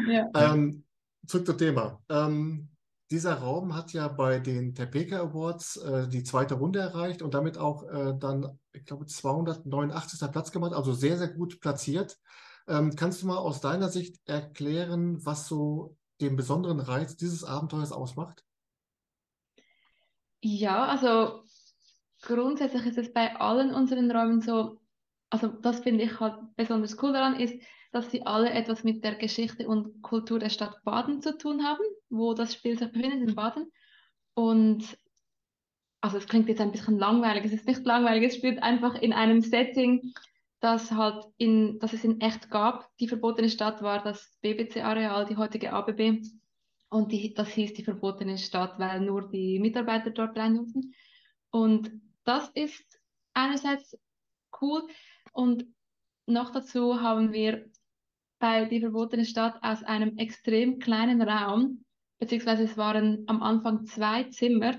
ja. 0.08 0.28
Ähm, 0.34 0.84
zurück 1.26 1.46
zum 1.46 1.58
Thema. 1.58 2.02
Ähm, 2.08 2.68
dieser 3.10 3.34
Raum 3.34 3.74
hat 3.74 3.92
ja 3.92 4.08
bei 4.08 4.40
den 4.40 4.74
Tepeka 4.74 5.20
Awards 5.20 5.76
äh, 5.76 6.08
die 6.08 6.24
zweite 6.24 6.54
Runde 6.54 6.80
erreicht 6.80 7.22
und 7.22 7.34
damit 7.34 7.58
auch 7.58 7.84
äh, 7.84 8.14
dann, 8.18 8.58
ich 8.72 8.84
glaube, 8.84 9.06
289. 9.06 10.30
Platz 10.32 10.50
gemacht, 10.50 10.72
also 10.72 10.92
sehr, 10.92 11.16
sehr 11.18 11.28
gut 11.28 11.60
platziert. 11.60 12.18
Ähm, 12.66 12.96
kannst 12.96 13.22
du 13.22 13.26
mal 13.26 13.36
aus 13.36 13.60
deiner 13.60 13.88
Sicht 13.88 14.16
erklären, 14.26 15.24
was 15.24 15.46
so 15.46 15.96
den 16.20 16.36
besonderen 16.36 16.80
Reiz 16.80 17.16
dieses 17.16 17.44
Abenteuers 17.44 17.92
ausmacht? 17.92 18.42
Ja, 20.40 20.86
also 20.86 21.44
grundsätzlich 22.22 22.86
ist 22.86 22.98
es 22.98 23.12
bei 23.12 23.36
allen 23.36 23.74
unseren 23.74 24.10
Räumen 24.10 24.40
so, 24.40 24.80
also 25.30 25.48
das 25.48 25.80
finde 25.80 26.04
ich 26.04 26.20
halt 26.20 26.38
besonders 26.56 27.00
cool 27.02 27.12
daran, 27.12 27.38
ist, 27.38 27.54
dass 27.94 28.10
sie 28.10 28.26
alle 28.26 28.50
etwas 28.50 28.82
mit 28.82 29.04
der 29.04 29.14
Geschichte 29.14 29.68
und 29.68 30.02
Kultur 30.02 30.40
der 30.40 30.50
Stadt 30.50 30.82
Baden 30.82 31.22
zu 31.22 31.38
tun 31.38 31.62
haben, 31.62 31.84
wo 32.10 32.34
das 32.34 32.52
Spiel 32.52 32.76
sich 32.76 32.90
befindet, 32.90 33.28
in 33.28 33.36
Baden. 33.36 33.70
Und 34.34 34.98
also 36.00 36.18
es 36.18 36.26
klingt 36.26 36.48
jetzt 36.48 36.60
ein 36.60 36.72
bisschen 36.72 36.98
langweilig, 36.98 37.44
es 37.44 37.52
ist 37.52 37.68
nicht 37.68 37.84
langweilig, 37.84 38.24
es 38.24 38.36
spielt 38.36 38.60
einfach 38.64 38.96
in 38.96 39.12
einem 39.12 39.40
Setting, 39.40 40.12
das 40.58 40.90
halt 40.90 41.24
in, 41.36 41.78
das 41.78 41.92
es 41.92 42.02
in 42.02 42.20
echt 42.20 42.50
gab. 42.50 42.90
Die 42.98 43.06
verbotene 43.06 43.48
Stadt 43.48 43.80
war 43.80 44.02
das 44.02 44.36
BBC-Areal, 44.42 45.26
die 45.26 45.36
heutige 45.36 45.72
ABB. 45.72 46.20
Und 46.88 47.12
die, 47.12 47.32
das 47.32 47.50
hieß 47.50 47.74
die 47.74 47.84
verbotene 47.84 48.38
Stadt, 48.38 48.76
weil 48.80 49.02
nur 49.02 49.28
die 49.28 49.60
Mitarbeiter 49.60 50.10
dort 50.10 50.36
rein 50.36 50.56
durften. 50.56 50.94
Und 51.50 51.92
das 52.24 52.48
ist 52.54 53.00
einerseits 53.34 53.96
cool. 54.60 54.82
Und 55.32 55.66
noch 56.26 56.50
dazu 56.50 57.00
haben 57.00 57.32
wir 57.32 57.70
bei 58.38 58.64
Die 58.66 58.80
verbotene 58.80 59.24
Stadt 59.24 59.58
aus 59.62 59.82
einem 59.82 60.16
extrem 60.18 60.78
kleinen 60.78 61.22
Raum, 61.22 61.84
beziehungsweise 62.18 62.64
es 62.64 62.76
waren 62.76 63.24
am 63.26 63.42
Anfang 63.42 63.86
zwei 63.86 64.24
Zimmer, 64.24 64.76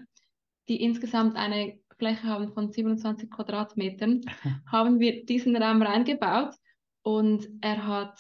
die 0.68 0.82
insgesamt 0.82 1.36
eine 1.36 1.80
Fläche 1.98 2.24
haben 2.24 2.54
von 2.54 2.72
27 2.72 3.30
Quadratmetern, 3.30 4.22
haben 4.72 5.00
wir 5.00 5.26
diesen 5.26 5.56
Raum 5.56 5.82
reingebaut 5.82 6.56
und 7.04 7.48
er 7.62 7.88
hat 7.88 8.20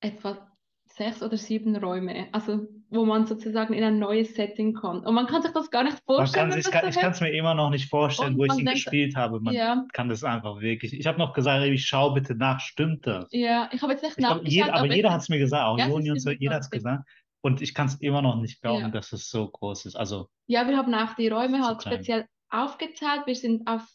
etwa 0.00 0.55
sechs 0.96 1.22
oder 1.22 1.36
sieben 1.36 1.76
Räume, 1.76 2.28
also 2.32 2.66
wo 2.88 3.04
man 3.04 3.26
sozusagen 3.26 3.74
in 3.74 3.84
ein 3.84 3.98
neues 3.98 4.34
Setting 4.34 4.72
kommt. 4.72 5.06
Und 5.06 5.14
man 5.14 5.26
kann 5.26 5.42
sich 5.42 5.52
das 5.52 5.70
gar 5.70 5.84
nicht 5.84 5.98
vorstellen. 6.06 6.50
Kann, 6.50 6.88
ich 6.88 6.96
kann 6.96 7.12
es 7.12 7.20
mir 7.20 7.32
immer 7.32 7.54
noch 7.54 7.70
nicht 7.70 7.90
vorstellen, 7.90 8.34
und 8.34 8.38
wo 8.38 8.44
ich 8.44 8.52
ihn 8.52 8.64
denkt, 8.64 8.84
gespielt 8.84 9.14
habe. 9.14 9.40
Man 9.40 9.54
ja. 9.54 9.84
kann 9.92 10.08
das 10.08 10.24
einfach 10.24 10.60
wirklich. 10.60 10.94
Ich 10.94 11.06
habe 11.06 11.18
noch 11.18 11.34
gesagt, 11.34 11.66
ich 11.66 11.84
schau 11.84 12.12
bitte 12.12 12.34
nach, 12.34 12.60
stimmt 12.60 13.06
das? 13.06 13.26
Ja, 13.30 13.68
ich 13.72 13.82
habe 13.82 13.92
jetzt 13.92 14.02
nicht 14.02 14.18
nachgeschaut. 14.18 14.48
Jeder, 14.48 14.74
aber 14.74 14.86
jeder 14.86 15.12
hat 15.12 15.20
es 15.20 15.28
mir 15.28 15.38
gesagt, 15.38 15.64
auch 15.64 15.78
ja, 15.78 15.88
Juni 15.88 16.10
und 16.10 16.20
so, 16.20 16.30
jeder 16.30 16.54
hat 16.54 16.62
es 16.62 16.70
gesagt. 16.70 17.04
Und 17.42 17.60
ich 17.60 17.74
kann 17.74 17.86
es 17.86 17.96
immer 17.96 18.22
noch 18.22 18.36
nicht 18.36 18.62
glauben, 18.62 18.80
ja. 18.80 18.88
dass 18.88 19.12
es 19.12 19.28
so 19.28 19.48
groß 19.48 19.84
ist. 19.86 19.96
Also, 19.96 20.28
ja, 20.46 20.66
wir 20.66 20.76
haben 20.76 20.94
auch 20.94 21.14
die 21.14 21.28
Räume 21.28 21.62
halt 21.62 21.80
klein. 21.80 21.94
speziell 21.94 22.26
aufgeteilt. 22.48 23.26
Wir 23.26 23.36
sind 23.36 23.68
auf, 23.68 23.86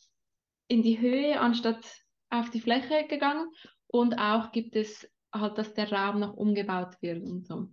in 0.67 0.83
die 0.83 0.99
Höhe 0.99 1.39
anstatt 1.39 1.83
auf 2.29 2.49
die 2.51 2.61
Fläche 2.61 3.07
gegangen. 3.09 3.47
Und 3.87 4.19
auch 4.19 4.51
gibt 4.51 4.75
es 4.75 5.09
halt, 5.33 5.57
dass 5.57 5.73
der 5.73 5.91
Raum 5.91 6.19
noch 6.19 6.33
umgebaut 6.33 6.97
wird 7.01 7.23
und 7.23 7.45
so. 7.45 7.69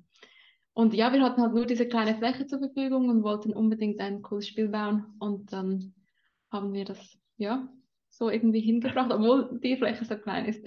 Und 0.72 0.94
ja, 0.94 1.12
wir 1.12 1.22
hatten 1.22 1.42
halt 1.42 1.54
nur 1.54 1.66
diese 1.66 1.88
kleine 1.88 2.16
Fläche 2.16 2.46
zur 2.46 2.60
Verfügung 2.60 3.08
und 3.08 3.24
wollten 3.24 3.52
unbedingt 3.52 4.00
ein 4.00 4.22
cooles 4.22 4.46
Spiel 4.46 4.68
bauen. 4.68 5.06
Und 5.18 5.52
dann 5.52 5.94
haben 6.52 6.72
wir 6.72 6.84
das, 6.84 7.18
ja, 7.36 7.68
so 8.08 8.30
irgendwie 8.30 8.60
hingebracht, 8.60 9.10
obwohl 9.12 9.58
die 9.60 9.76
Fläche 9.76 10.04
so 10.04 10.16
klein 10.16 10.46
ist. 10.46 10.64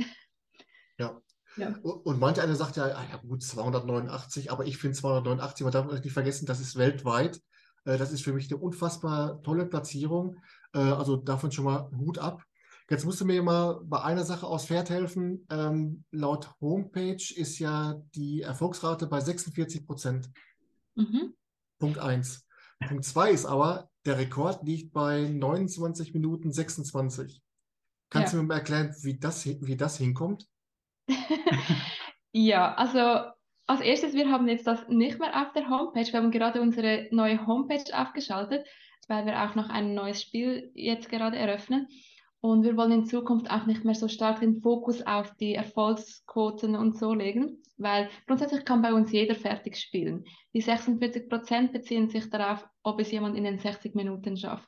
Ja. 0.98 1.22
ja. 1.56 1.76
Und 1.82 2.20
manche 2.20 2.44
eine 2.44 2.56
sagt 2.56 2.76
ja, 2.76 2.84
ah 2.84 3.06
ja 3.10 3.18
gut, 3.18 3.42
289, 3.42 4.52
aber 4.52 4.66
ich 4.66 4.78
finde 4.78 4.98
289, 4.98 5.64
man 5.64 5.74
darf 5.74 5.92
nicht 5.92 6.12
vergessen, 6.12 6.46
das 6.46 6.60
ist 6.60 6.78
weltweit. 6.78 7.42
Äh, 7.86 7.98
das 7.98 8.12
ist 8.12 8.22
für 8.22 8.34
mich 8.34 8.52
eine 8.52 8.62
unfassbar 8.62 9.42
tolle 9.44 9.66
Platzierung. 9.66 10.38
Äh, 10.74 10.80
also 10.80 11.16
davon 11.16 11.52
schon 11.52 11.66
mal 11.66 11.90
Hut 11.98 12.20
ab. 12.20 12.44
Jetzt 12.92 13.06
musst 13.06 13.22
du 13.22 13.26
mir 13.26 13.42
mal 13.42 13.80
bei 13.86 14.02
einer 14.04 14.26
Sache 14.26 14.46
aus 14.46 14.66
Pferd 14.66 14.90
helfen. 14.90 15.48
Ähm, 15.50 16.04
laut 16.12 16.50
Homepage 16.60 17.24
ist 17.34 17.58
ja 17.58 18.02
die 18.16 18.42
Erfolgsrate 18.42 19.08
bei 19.08 19.22
46 19.22 19.88
Prozent. 19.88 20.30
Mhm. 20.96 21.34
Punkt 21.80 22.00
1. 22.00 22.46
Punkt 22.86 23.06
2 23.06 23.32
ist 23.32 23.46
aber, 23.46 23.90
der 24.06 24.18
Rekord 24.18 24.66
liegt 24.66 24.92
bei 24.92 25.22
29 25.22 26.14
Minuten 26.14 26.52
26. 26.52 27.42
Kannst 28.10 28.34
ja. 28.34 28.40
du 28.40 28.44
mir 28.44 28.50
mal 28.50 28.56
erklären, 28.56 28.94
wie 29.04 29.18
das, 29.18 29.46
wie 29.46 29.78
das 29.78 29.98
hinkommt? 29.98 30.50
ja, 32.34 32.76
also 32.76 33.32
als 33.68 33.80
erstes, 33.80 34.16
wir 34.16 34.30
haben 34.30 34.50
jetzt 34.50 34.68
das 34.68 34.90
nicht 34.90 35.18
mehr 35.18 35.42
auf 35.42 35.54
der 35.54 35.70
Homepage. 35.70 36.12
Wir 36.12 36.20
haben 36.20 36.32
gerade 36.32 36.62
unsere 36.62 37.08
neue 37.12 37.48
Homepage 37.48 37.98
aufgeschaltet, 37.98 38.68
weil 39.08 39.26
wir 39.26 39.44
auch 39.44 39.56
noch 39.56 39.70
ein 39.70 39.94
neues 39.94 40.22
Spiel 40.22 40.74
jetzt 40.76 41.08
gerade 41.08 41.38
eröffnen. 41.38 41.88
Und 42.42 42.64
wir 42.64 42.76
wollen 42.76 42.92
in 42.92 43.06
Zukunft 43.06 43.52
auch 43.52 43.68
nicht 43.68 43.86
mehr 43.86 43.94
so 43.94 44.08
stark 44.08 44.40
den 44.40 44.62
Fokus 44.62 45.06
auf 45.06 45.36
die 45.38 45.54
Erfolgsquoten 45.54 46.76
und 46.76 46.98
so 46.98 47.14
legen, 47.14 47.62
weil 47.78 48.10
grundsätzlich 48.26 48.66
kann 48.66 48.82
bei 48.82 48.94
uns 48.94 49.12
jeder 49.12 49.36
fertig 49.36 49.78
spielen. 49.78 50.26
Die 50.54 50.62
46 50.62 51.30
Prozent 51.30 51.72
beziehen 51.72 52.10
sich 52.10 52.32
darauf, 52.32 52.68
ob 52.82 53.00
es 53.00 53.12
jemand 53.12 53.38
in 53.38 53.44
den 53.44 53.60
60 53.60 53.94
Minuten 53.94 54.38
schafft. 54.38 54.68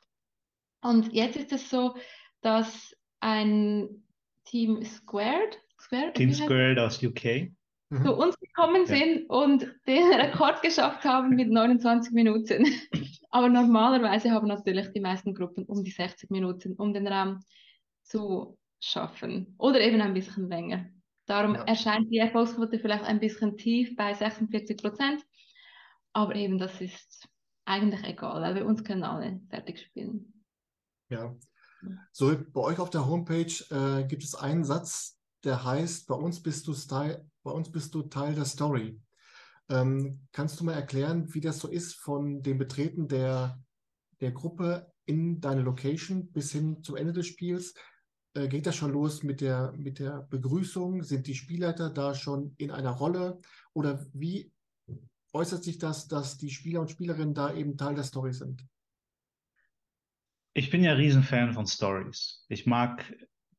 Und 0.82 1.12
jetzt 1.12 1.36
ist 1.36 1.52
es 1.52 1.68
so, 1.68 1.96
dass 2.42 2.94
ein 3.18 4.04
Team 4.44 4.84
Squared. 4.84 5.58
Squared 5.80 6.14
Team 6.14 6.32
Squared 6.32 6.78
aus 6.78 7.02
UK. 7.02 7.50
Mhm. 7.90 8.04
Zu 8.04 8.14
uns 8.14 8.38
gekommen 8.38 8.86
sind 8.86 9.28
und 9.28 9.66
den 9.88 10.12
Rekord 10.12 10.62
geschafft 10.62 11.04
haben 11.04 11.30
mit 11.30 11.50
29 11.50 12.12
Minuten. 12.12 12.66
Aber 13.30 13.48
normalerweise 13.48 14.30
haben 14.30 14.46
natürlich 14.46 14.92
die 14.92 15.00
meisten 15.00 15.34
Gruppen 15.34 15.64
um 15.64 15.82
die 15.82 15.90
60 15.90 16.30
Minuten, 16.30 16.74
um 16.74 16.92
den 16.92 17.08
Raum 17.08 17.40
zu 18.04 18.56
schaffen. 18.80 19.54
Oder 19.58 19.80
eben 19.80 20.00
ein 20.00 20.14
bisschen 20.14 20.48
länger. 20.48 20.86
Darum 21.26 21.54
ja. 21.54 21.64
erscheint 21.64 22.10
die 22.10 22.18
Erfolgsquote 22.18 22.78
vielleicht 22.78 23.04
ein 23.04 23.20
bisschen 23.20 23.56
tief 23.56 23.96
bei 23.96 24.12
46 24.12 24.76
Prozent. 24.76 25.24
Aber 26.12 26.34
eben 26.34 26.58
das 26.58 26.80
ist 26.80 27.28
eigentlich 27.64 28.04
egal, 28.04 28.42
weil 28.42 28.54
bei 28.54 28.64
uns 28.64 28.84
können 28.84 29.04
alle 29.04 29.40
fertig 29.48 29.80
spielen. 29.80 30.44
Ja. 31.08 31.34
So, 32.12 32.36
bei 32.52 32.60
euch 32.60 32.78
auf 32.78 32.90
der 32.90 33.06
Homepage 33.06 33.52
äh, 33.70 34.04
gibt 34.06 34.22
es 34.22 34.34
einen 34.34 34.64
Satz, 34.64 35.18
der 35.44 35.64
heißt, 35.64 36.06
bei 36.06 36.14
uns 36.14 36.42
bist 36.42 36.66
du, 36.66 36.74
Style, 36.74 37.28
bei 37.42 37.50
uns 37.50 37.70
bist 37.70 37.94
du 37.94 38.02
Teil 38.02 38.34
der 38.34 38.46
Story. 38.46 39.00
Ähm, 39.68 40.26
kannst 40.32 40.60
du 40.60 40.64
mal 40.64 40.74
erklären, 40.74 41.32
wie 41.34 41.40
das 41.40 41.58
so 41.58 41.68
ist 41.68 41.94
von 41.94 42.42
dem 42.42 42.58
Betreten 42.58 43.08
der, 43.08 43.62
der 44.20 44.32
Gruppe 44.32 44.92
in 45.06 45.40
deine 45.40 45.62
Location 45.62 46.30
bis 46.32 46.52
hin 46.52 46.82
zum 46.82 46.96
Ende 46.96 47.12
des 47.12 47.26
Spiels? 47.26 47.74
Äh, 48.34 48.48
geht 48.48 48.66
das 48.66 48.76
schon 48.76 48.92
los 48.92 49.22
mit 49.22 49.40
der, 49.40 49.72
mit 49.76 49.98
der 49.98 50.26
Begrüßung? 50.28 51.02
Sind 51.02 51.26
die 51.26 51.34
Spielleiter 51.34 51.90
da 51.90 52.14
schon 52.14 52.54
in 52.58 52.70
einer 52.70 52.90
Rolle? 52.90 53.40
Oder 53.72 54.04
wie 54.12 54.52
äußert 55.32 55.64
sich 55.64 55.78
das, 55.78 56.08
dass 56.08 56.36
die 56.36 56.50
Spieler 56.50 56.80
und 56.80 56.90
Spielerinnen 56.90 57.34
da 57.34 57.54
eben 57.54 57.76
Teil 57.76 57.94
der 57.94 58.04
Story 58.04 58.32
sind? 58.32 58.64
Ich 60.52 60.70
bin 60.70 60.84
ja 60.84 60.92
Riesenfan 60.92 61.52
von 61.52 61.66
Stories. 61.66 62.44
Ich 62.48 62.66
mag 62.66 63.12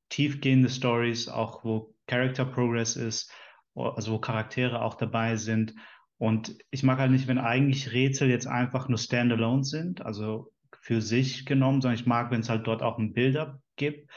tiefgehende 0.10 0.70
Stories, 0.70 1.28
auch 1.28 1.64
wo 1.66 1.94
Character 2.08 2.46
Progress 2.46 2.96
ist, 2.96 3.32
also 3.74 4.14
wo 4.14 4.20
Charaktere 4.20 4.82
auch 4.82 4.96
dabei 4.96 5.36
sind. 5.36 5.74
Und 6.18 6.58
ich 6.70 6.84
mag 6.84 7.00
halt 7.00 7.12
nicht, 7.12 7.28
wenn 7.28 7.38
eigentlich 7.38 7.92
Rätsel 7.92 8.30
jetzt 8.30 8.48
einfach 8.48 8.88
nur 8.88 8.98
standalone 8.98 9.66
sind, 9.66 10.06
also 10.06 10.54
für 10.80 11.02
sich 11.02 11.46
genommen, 11.46 11.82
sondern 11.82 12.00
ich 12.00 12.06
mag, 12.06 12.32
wenn 12.32 12.42
es 12.42 12.50
halt 12.50 12.66
dort 12.68 12.82
auch 12.82 12.98
ein 12.98 13.14
Build-up 13.14 13.60
gibt. 13.76 14.10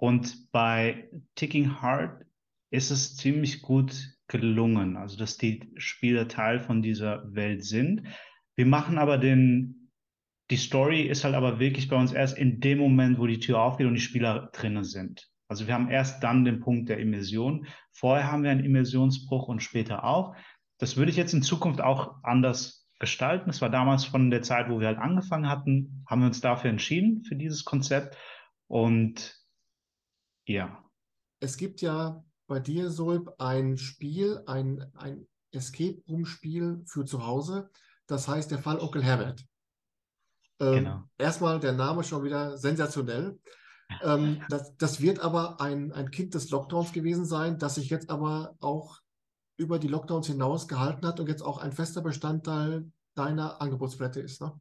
Und 0.00 0.50
bei 0.50 1.10
Ticking 1.34 1.82
Heart 1.82 2.24
ist 2.70 2.90
es 2.90 3.18
ziemlich 3.18 3.60
gut 3.60 4.16
gelungen, 4.28 4.96
also 4.96 5.18
dass 5.18 5.36
die 5.36 5.70
Spieler 5.76 6.26
Teil 6.26 6.58
von 6.58 6.80
dieser 6.80 7.22
Welt 7.34 7.66
sind. 7.66 8.04
Wir 8.56 8.64
machen 8.64 8.96
aber 8.96 9.18
den, 9.18 9.90
die 10.50 10.56
Story 10.56 11.02
ist 11.02 11.24
halt 11.24 11.34
aber 11.34 11.60
wirklich 11.60 11.88
bei 11.88 11.96
uns 11.96 12.12
erst 12.12 12.38
in 12.38 12.60
dem 12.60 12.78
Moment, 12.78 13.18
wo 13.18 13.26
die 13.26 13.40
Tür 13.40 13.60
aufgeht 13.60 13.86
und 13.86 13.92
die 13.92 14.00
Spieler 14.00 14.48
drinnen 14.54 14.84
sind. 14.84 15.28
Also 15.48 15.66
wir 15.66 15.74
haben 15.74 15.90
erst 15.90 16.22
dann 16.22 16.46
den 16.46 16.60
Punkt 16.60 16.88
der 16.88 16.98
Immersion. 16.98 17.66
Vorher 17.92 18.32
haben 18.32 18.42
wir 18.42 18.52
einen 18.52 18.64
Immersionsbruch 18.64 19.48
und 19.48 19.62
später 19.62 20.04
auch. 20.04 20.34
Das 20.78 20.96
würde 20.96 21.10
ich 21.10 21.18
jetzt 21.18 21.34
in 21.34 21.42
Zukunft 21.42 21.82
auch 21.82 22.14
anders 22.22 22.88
gestalten. 22.98 23.48
Das 23.48 23.60
war 23.60 23.68
damals 23.68 24.06
von 24.06 24.30
der 24.30 24.40
Zeit, 24.40 24.70
wo 24.70 24.80
wir 24.80 24.86
halt 24.86 24.98
angefangen 24.98 25.50
hatten, 25.50 26.04
haben 26.08 26.22
wir 26.22 26.28
uns 26.28 26.40
dafür 26.40 26.70
entschieden, 26.70 27.22
für 27.22 27.36
dieses 27.36 27.66
Konzept. 27.66 28.16
Und 28.66 29.39
ja. 30.54 30.84
Es 31.40 31.56
gibt 31.56 31.80
ja 31.80 32.24
bei 32.46 32.60
dir, 32.60 32.90
Solb, 32.90 33.34
ein 33.38 33.78
Spiel, 33.78 34.42
ein, 34.46 34.90
ein 34.94 35.26
Escape 35.52 36.02
Room-Spiel 36.08 36.82
für 36.86 37.04
zu 37.04 37.26
Hause. 37.26 37.70
Das 38.06 38.28
heißt 38.28 38.50
der 38.50 38.58
Fall 38.58 38.78
Onkel 38.78 39.02
Herbert. 39.02 39.44
Ähm, 40.58 40.74
genau. 40.74 41.04
Erstmal 41.16 41.60
der 41.60 41.72
Name 41.72 42.04
schon 42.04 42.24
wieder 42.24 42.58
sensationell. 42.58 43.38
Ähm, 44.02 44.42
das, 44.48 44.76
das, 44.76 45.00
wird 45.00 45.20
aber 45.20 45.60
ein, 45.60 45.92
ein 45.92 46.10
Kind 46.10 46.34
des 46.34 46.50
Lockdowns 46.50 46.92
gewesen 46.92 47.24
sein, 47.24 47.58
das 47.58 47.76
sich 47.76 47.90
jetzt 47.90 48.10
aber 48.10 48.56
auch 48.60 49.00
über 49.56 49.78
die 49.78 49.88
Lockdowns 49.88 50.28
hinaus 50.28 50.68
gehalten 50.68 51.06
hat 51.06 51.20
und 51.20 51.28
jetzt 51.28 51.42
auch 51.42 51.58
ein 51.58 51.72
fester 51.72 52.00
Bestandteil 52.00 52.90
deiner 53.14 53.60
Angebotsplatte 53.60 54.20
ist. 54.20 54.40
Ne? 54.40 54.52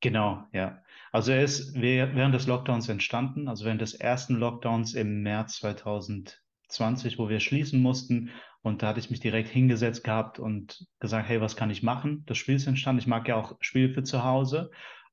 Genau, 0.00 0.44
ja. 0.52 0.82
Also 1.12 1.32
er 1.32 1.42
ist 1.42 1.74
während 1.80 2.34
des 2.34 2.46
Lockdowns 2.46 2.88
entstanden, 2.88 3.48
also 3.48 3.64
während 3.64 3.80
des 3.80 3.94
ersten 3.94 4.34
Lockdowns 4.36 4.94
im 4.94 5.22
März 5.22 5.56
2020, 5.56 7.18
wo 7.18 7.28
wir 7.28 7.40
schließen 7.40 7.80
mussten. 7.80 8.30
Und 8.62 8.82
da 8.82 8.88
hatte 8.88 9.00
ich 9.00 9.10
mich 9.10 9.20
direkt 9.20 9.48
hingesetzt 9.48 10.04
gehabt 10.04 10.38
und 10.38 10.86
gesagt, 10.98 11.28
hey, 11.28 11.40
was 11.40 11.56
kann 11.56 11.70
ich 11.70 11.82
machen? 11.82 12.24
Das 12.26 12.36
Spiel 12.36 12.56
ist 12.56 12.66
entstanden. 12.66 13.00
Ich 13.00 13.06
mag 13.06 13.26
ja 13.28 13.36
auch 13.36 13.56
Spiele 13.60 13.94
für 13.94 14.02
zu 14.02 14.24
Hause. 14.24 14.70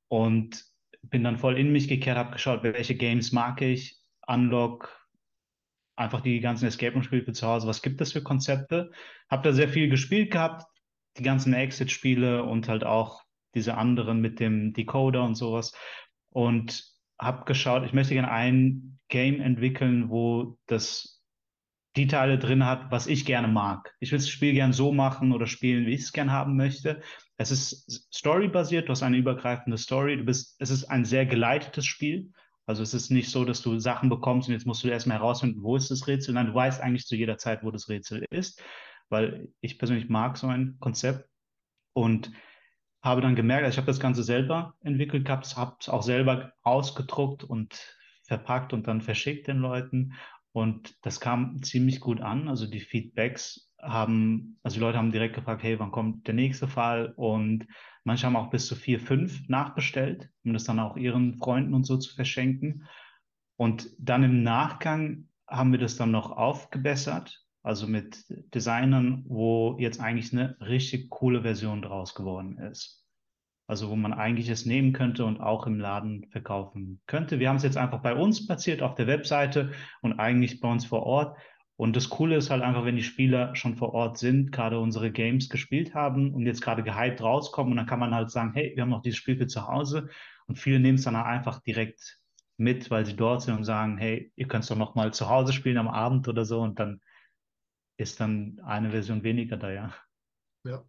Und 0.07 0.65
bin 1.03 1.23
dann 1.23 1.37
voll 1.37 1.57
in 1.57 1.71
mich 1.71 1.87
gekehrt, 1.87 2.17
habe 2.17 2.31
geschaut, 2.31 2.63
welche 2.63 2.95
Games 2.95 3.31
mag 3.31 3.61
ich, 3.61 3.99
Unlock, 4.25 5.07
einfach 5.95 6.21
die 6.21 6.39
ganzen 6.39 6.65
Escape 6.65 6.93
Room-Spiele 6.93 7.23
für 7.23 7.33
zu 7.33 7.47
Hause, 7.47 7.67
was 7.67 7.81
gibt 7.81 8.01
es 8.01 8.13
für 8.13 8.23
Konzepte. 8.23 8.91
Habe 9.29 9.43
da 9.43 9.53
sehr 9.53 9.69
viel 9.69 9.89
gespielt 9.89 10.31
gehabt, 10.31 10.65
die 11.17 11.23
ganzen 11.23 11.53
Exit-Spiele 11.53 12.43
und 12.43 12.67
halt 12.67 12.83
auch 12.83 13.23
diese 13.55 13.77
anderen 13.77 14.21
mit 14.21 14.39
dem 14.39 14.73
Decoder 14.73 15.23
und 15.23 15.35
sowas. 15.35 15.73
Und 16.29 16.83
habe 17.19 17.45
geschaut, 17.45 17.85
ich 17.85 17.93
möchte 17.93 18.13
gerne 18.13 18.31
ein 18.31 18.99
Game 19.07 19.39
entwickeln, 19.39 20.09
wo 20.09 20.57
das 20.65 21.21
die 21.95 22.07
Teile 22.07 22.39
drin 22.39 22.65
hat, 22.65 22.91
was 22.91 23.05
ich 23.07 23.25
gerne 23.25 23.47
mag. 23.47 23.93
Ich 23.99 24.11
will 24.11 24.17
das 24.17 24.29
Spiel 24.29 24.53
gerne 24.53 24.73
so 24.73 24.91
machen 24.91 25.31
oder 25.31 25.45
spielen, 25.45 25.85
wie 25.85 25.93
ich 25.93 26.01
es 26.01 26.13
gerne 26.13 26.31
haben 26.31 26.55
möchte. 26.57 27.01
Es 27.37 27.51
ist 27.51 28.09
storybasiert, 28.13 28.87
du 28.87 28.91
hast 28.91 29.03
eine 29.03 29.17
übergreifende 29.17 29.77
Story. 29.77 30.17
Du 30.17 30.23
bist, 30.23 30.55
es 30.59 30.71
ist 30.71 30.85
ein 30.85 31.05
sehr 31.05 31.25
geleitetes 31.25 31.85
Spiel. 31.85 32.31
Also 32.65 32.81
es 32.81 32.93
ist 32.93 33.11
nicht 33.11 33.29
so, 33.29 33.45
dass 33.45 33.61
du 33.61 33.77
Sachen 33.79 34.09
bekommst 34.09 34.47
und 34.47 34.53
jetzt 34.53 34.65
musst 34.65 34.83
du 34.83 34.87
erstmal 34.87 35.17
herausfinden, 35.17 35.61
wo 35.61 35.75
ist 35.75 35.91
das 35.91 36.07
Rätsel. 36.07 36.33
Nein, 36.33 36.47
du 36.47 36.53
weißt 36.53 36.81
eigentlich 36.81 37.05
zu 37.05 37.15
jeder 37.15 37.37
Zeit, 37.37 37.63
wo 37.63 37.71
das 37.71 37.89
Rätsel 37.89 38.25
ist, 38.31 38.61
weil 39.09 39.49
ich 39.59 39.77
persönlich 39.77 40.09
mag 40.09 40.37
so 40.37 40.47
ein 40.47 40.77
Konzept 40.79 41.27
und 41.93 42.31
habe 43.03 43.21
dann 43.21 43.35
gemerkt, 43.35 43.65
also 43.65 43.75
ich 43.75 43.77
habe 43.77 43.87
das 43.87 43.99
Ganze 43.99 44.23
selber 44.23 44.73
entwickelt 44.81 45.25
gehabt, 45.25 45.55
habe 45.55 45.75
es 45.79 45.89
auch 45.89 46.03
selber 46.03 46.53
ausgedruckt 46.63 47.43
und 47.43 47.97
verpackt 48.23 48.73
und 48.73 48.87
dann 48.87 49.01
verschickt 49.01 49.47
den 49.47 49.57
Leuten 49.57 50.13
und 50.53 50.95
das 51.01 51.19
kam 51.19 51.61
ziemlich 51.63 51.99
gut 51.99 52.21
an. 52.21 52.47
Also 52.47 52.67
die 52.67 52.79
Feedbacks 52.79 53.71
haben, 53.81 54.59
also 54.63 54.75
die 54.75 54.81
Leute 54.81 54.99
haben 54.99 55.11
direkt 55.11 55.35
gefragt, 55.35 55.63
hey, 55.63 55.79
wann 55.79 55.91
kommt 55.91 56.27
der 56.27 56.35
nächste 56.35 56.67
Fall? 56.67 57.11
Und 57.15 57.67
manche 58.03 58.27
haben 58.27 58.35
auch 58.35 58.51
bis 58.51 58.67
zu 58.67 58.75
vier, 58.75 58.99
fünf 58.99 59.49
nachbestellt, 59.49 60.29
um 60.45 60.53
das 60.53 60.63
dann 60.63 60.79
auch 60.79 60.95
ihren 60.95 61.35
Freunden 61.35 61.73
und 61.73 61.85
so 61.85 61.97
zu 61.97 62.13
verschenken. 62.15 62.87
Und 63.57 63.89
dann 63.97 64.23
im 64.23 64.43
Nachgang 64.43 65.27
haben 65.47 65.71
wir 65.71 65.79
das 65.79 65.97
dann 65.97 66.11
noch 66.11 66.31
aufgebessert, 66.31 67.43
also 67.63 67.87
mit 67.87 68.25
Designern, 68.53 69.23
wo 69.25 69.77
jetzt 69.79 70.01
eigentlich 70.01 70.33
eine 70.33 70.57
richtig 70.59 71.09
coole 71.09 71.41
Version 71.41 71.81
draus 71.81 72.13
geworden 72.13 72.57
ist. 72.57 73.03
Also 73.67 73.89
wo 73.89 73.95
man 73.95 74.13
eigentlich 74.13 74.49
es 74.49 74.65
nehmen 74.65 74.91
könnte 74.91 75.23
und 75.23 75.39
auch 75.39 75.65
im 75.65 75.79
Laden 75.79 76.27
verkaufen 76.29 77.01
könnte. 77.07 77.39
Wir 77.39 77.47
haben 77.47 77.55
es 77.55 77.63
jetzt 77.63 77.77
einfach 77.77 78.01
bei 78.01 78.13
uns 78.13 78.45
platziert 78.45 78.81
auf 78.81 78.95
der 78.95 79.07
Webseite 79.07 79.71
und 80.01 80.19
eigentlich 80.19 80.59
bei 80.59 80.69
uns 80.69 80.85
vor 80.85 81.03
Ort. 81.03 81.37
Und 81.77 81.95
das 81.95 82.09
Coole 82.09 82.35
ist 82.35 82.49
halt 82.49 82.61
einfach, 82.61 82.83
wenn 82.83 82.97
die 82.97 83.03
Spieler 83.03 83.55
schon 83.55 83.77
vor 83.77 83.93
Ort 83.93 84.17
sind, 84.17 84.51
gerade 84.51 84.79
unsere 84.79 85.11
Games 85.11 85.49
gespielt 85.49 85.95
haben 85.95 86.33
und 86.33 86.45
jetzt 86.45 86.61
gerade 86.61 86.83
gehypt 86.83 87.21
rauskommen 87.21 87.71
und 87.71 87.77
dann 87.77 87.87
kann 87.87 87.99
man 87.99 88.13
halt 88.13 88.29
sagen, 88.29 88.51
hey, 88.53 88.73
wir 88.75 88.83
haben 88.83 88.89
noch 88.89 89.01
dieses 89.01 89.17
Spiel 89.17 89.37
für 89.37 89.47
zu 89.47 89.67
Hause 89.67 90.09
und 90.47 90.59
viele 90.59 90.79
nehmen 90.79 90.97
es 90.97 91.05
dann 91.05 91.15
einfach 91.15 91.61
direkt 91.61 92.19
mit, 92.57 92.91
weil 92.91 93.05
sie 93.05 93.15
dort 93.15 93.41
sind 93.41 93.55
und 93.55 93.63
sagen, 93.63 93.97
hey, 93.97 94.31
ihr 94.35 94.47
könnt 94.47 94.65
es 94.65 94.69
doch 94.69 94.75
noch 94.75 94.95
mal 94.95 95.13
zu 95.13 95.29
Hause 95.29 95.53
spielen 95.53 95.77
am 95.77 95.87
Abend 95.87 96.27
oder 96.27 96.45
so 96.45 96.61
und 96.61 96.79
dann 96.79 96.99
ist 97.97 98.19
dann 98.19 98.59
eine 98.63 98.91
Version 98.91 99.23
weniger 99.23 99.57
da, 99.57 99.71
ja. 99.71 99.93
Ja, 100.65 100.85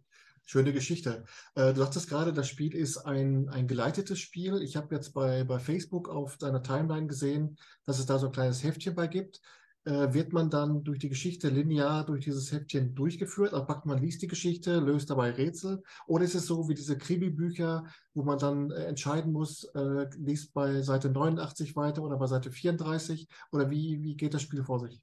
Schöne 0.47 0.73
Geschichte. 0.73 1.25
Äh, 1.55 1.73
du 1.73 1.79
sagtest 1.79 2.07
gerade, 2.07 2.31
das 2.31 2.47
Spiel 2.47 2.75
ist 2.75 2.97
ein, 2.97 3.49
ein 3.49 3.67
geleitetes 3.67 4.19
Spiel. 4.19 4.61
Ich 4.61 4.75
habe 4.75 4.93
jetzt 4.93 5.13
bei, 5.13 5.43
bei 5.43 5.57
Facebook 5.57 6.07
auf 6.07 6.37
deiner 6.37 6.61
Timeline 6.61 7.07
gesehen, 7.07 7.57
dass 7.83 7.97
es 7.97 8.05
da 8.05 8.19
so 8.19 8.27
ein 8.27 8.31
kleines 8.31 8.63
Heftchen 8.63 8.93
bei 8.93 9.07
gibt. 9.07 9.41
Äh, 9.85 10.13
wird 10.13 10.33
man 10.33 10.51
dann 10.51 10.83
durch 10.83 10.99
die 10.99 11.09
Geschichte 11.09 11.49
linear 11.49 12.05
durch 12.05 12.25
dieses 12.25 12.51
Heftchen 12.51 12.93
durchgeführt? 12.93 13.53
Also 13.53 13.65
packt 13.65 13.87
man 13.87 13.97
liest 13.97 14.21
die 14.21 14.27
Geschichte, 14.27 14.79
löst 14.79 15.09
dabei 15.09 15.31
Rätsel? 15.31 15.81
Oder 16.05 16.25
ist 16.25 16.35
es 16.35 16.45
so 16.45 16.69
wie 16.69 16.75
diese 16.75 16.95
Kribi-Bücher, 16.95 17.85
wo 18.13 18.23
man 18.23 18.37
dann 18.37 18.69
äh, 18.69 18.83
entscheiden 18.85 19.31
muss, 19.31 19.63
äh, 19.73 20.07
liest 20.15 20.53
bei 20.53 20.83
Seite 20.83 21.09
89 21.09 21.75
weiter 21.75 22.03
oder 22.03 22.17
bei 22.17 22.27
Seite 22.27 22.51
34? 22.51 23.27
Oder 23.51 23.71
wie, 23.71 24.03
wie 24.03 24.15
geht 24.15 24.35
das 24.35 24.43
Spiel 24.43 24.63
vor 24.63 24.79
sich? 24.79 25.01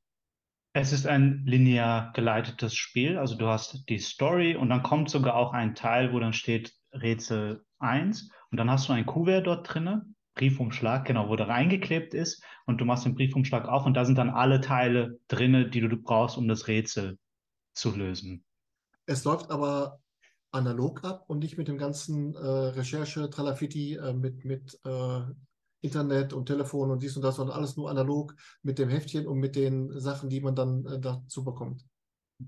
Es 0.75 0.93
ist 0.93 1.07
ein 1.07 1.45
linear 1.45 2.13
geleitetes 2.15 2.75
Spiel. 2.75 3.19
Also 3.19 3.37
du 3.37 3.47
hast 3.47 3.89
die 3.89 3.99
Story 3.99 4.57
und 4.57 4.71
dann 4.71 4.83
kommt 4.83 5.11
sogar 5.11 5.37
auch 5.37 5.53
ein 5.53 5.75
Teil, 5.75 6.13
wo 6.13 6.19
dann 6.19 6.33
steht 6.33 6.75
Rätsel 6.93 7.65
1 7.79 8.31
und 8.51 8.57
dann 8.59 8.71
hast 8.71 8.89
du 8.89 8.95
ein 8.95 9.05
Kuvert 9.05 9.47
dort 9.47 9.73
drinne, 9.73 10.07
Briefumschlag, 10.35 11.05
genau, 11.05 11.29
wo 11.29 11.37
da 11.37 11.45
reingeklebt 11.45 12.15
ist 12.15 12.43
und 12.65 12.81
du 12.81 12.87
machst 12.87 13.05
den 13.05 13.15
Briefumschlag 13.15 13.69
auf 13.69 13.85
und 13.85 13.95
da 13.95 14.07
sind 14.07 14.17
dann 14.17 14.31
alle 14.31 14.63
Teile 14.63 15.19
drinne, 15.29 15.69
die 15.69 15.81
du 15.81 15.97
brauchst, 15.97 16.39
um 16.39 16.49
das 16.49 16.69
Rätsel 16.69 17.19
zu 17.75 17.95
lösen. 17.95 18.45
Es 19.05 19.25
läuft 19.25 19.51
aber 19.51 20.01
analog 20.53 21.05
ab 21.05 21.25
und 21.29 21.41
nicht 21.41 21.59
mit 21.59 21.69
dem 21.69 21.77
ganzen 21.77 22.35
äh, 22.35 22.39
Recherche, 22.39 23.29
Tralafiti, 23.29 23.97
äh, 23.97 24.15
mit, 24.15 24.45
mit 24.45 24.79
äh, 24.85 25.21
Internet 25.83 26.33
und 26.33 26.47
Telefon 26.47 26.91
und 26.91 27.03
dies 27.03 27.17
und 27.17 27.23
das, 27.23 27.37
sondern 27.37 27.57
alles 27.57 27.77
nur 27.77 27.91
analog 27.91 28.35
mit 28.63 28.79
dem 28.79 28.89
Heftchen 28.89 29.27
und 29.27 29.39
mit 29.39 29.57
den 29.57 29.99
Sachen, 30.01 30.31
die 30.31 30.41
man 30.41 30.55
dann 30.55 30.87
äh, 30.87 30.99
dazu 30.99 31.45
bekommt. 31.45 31.85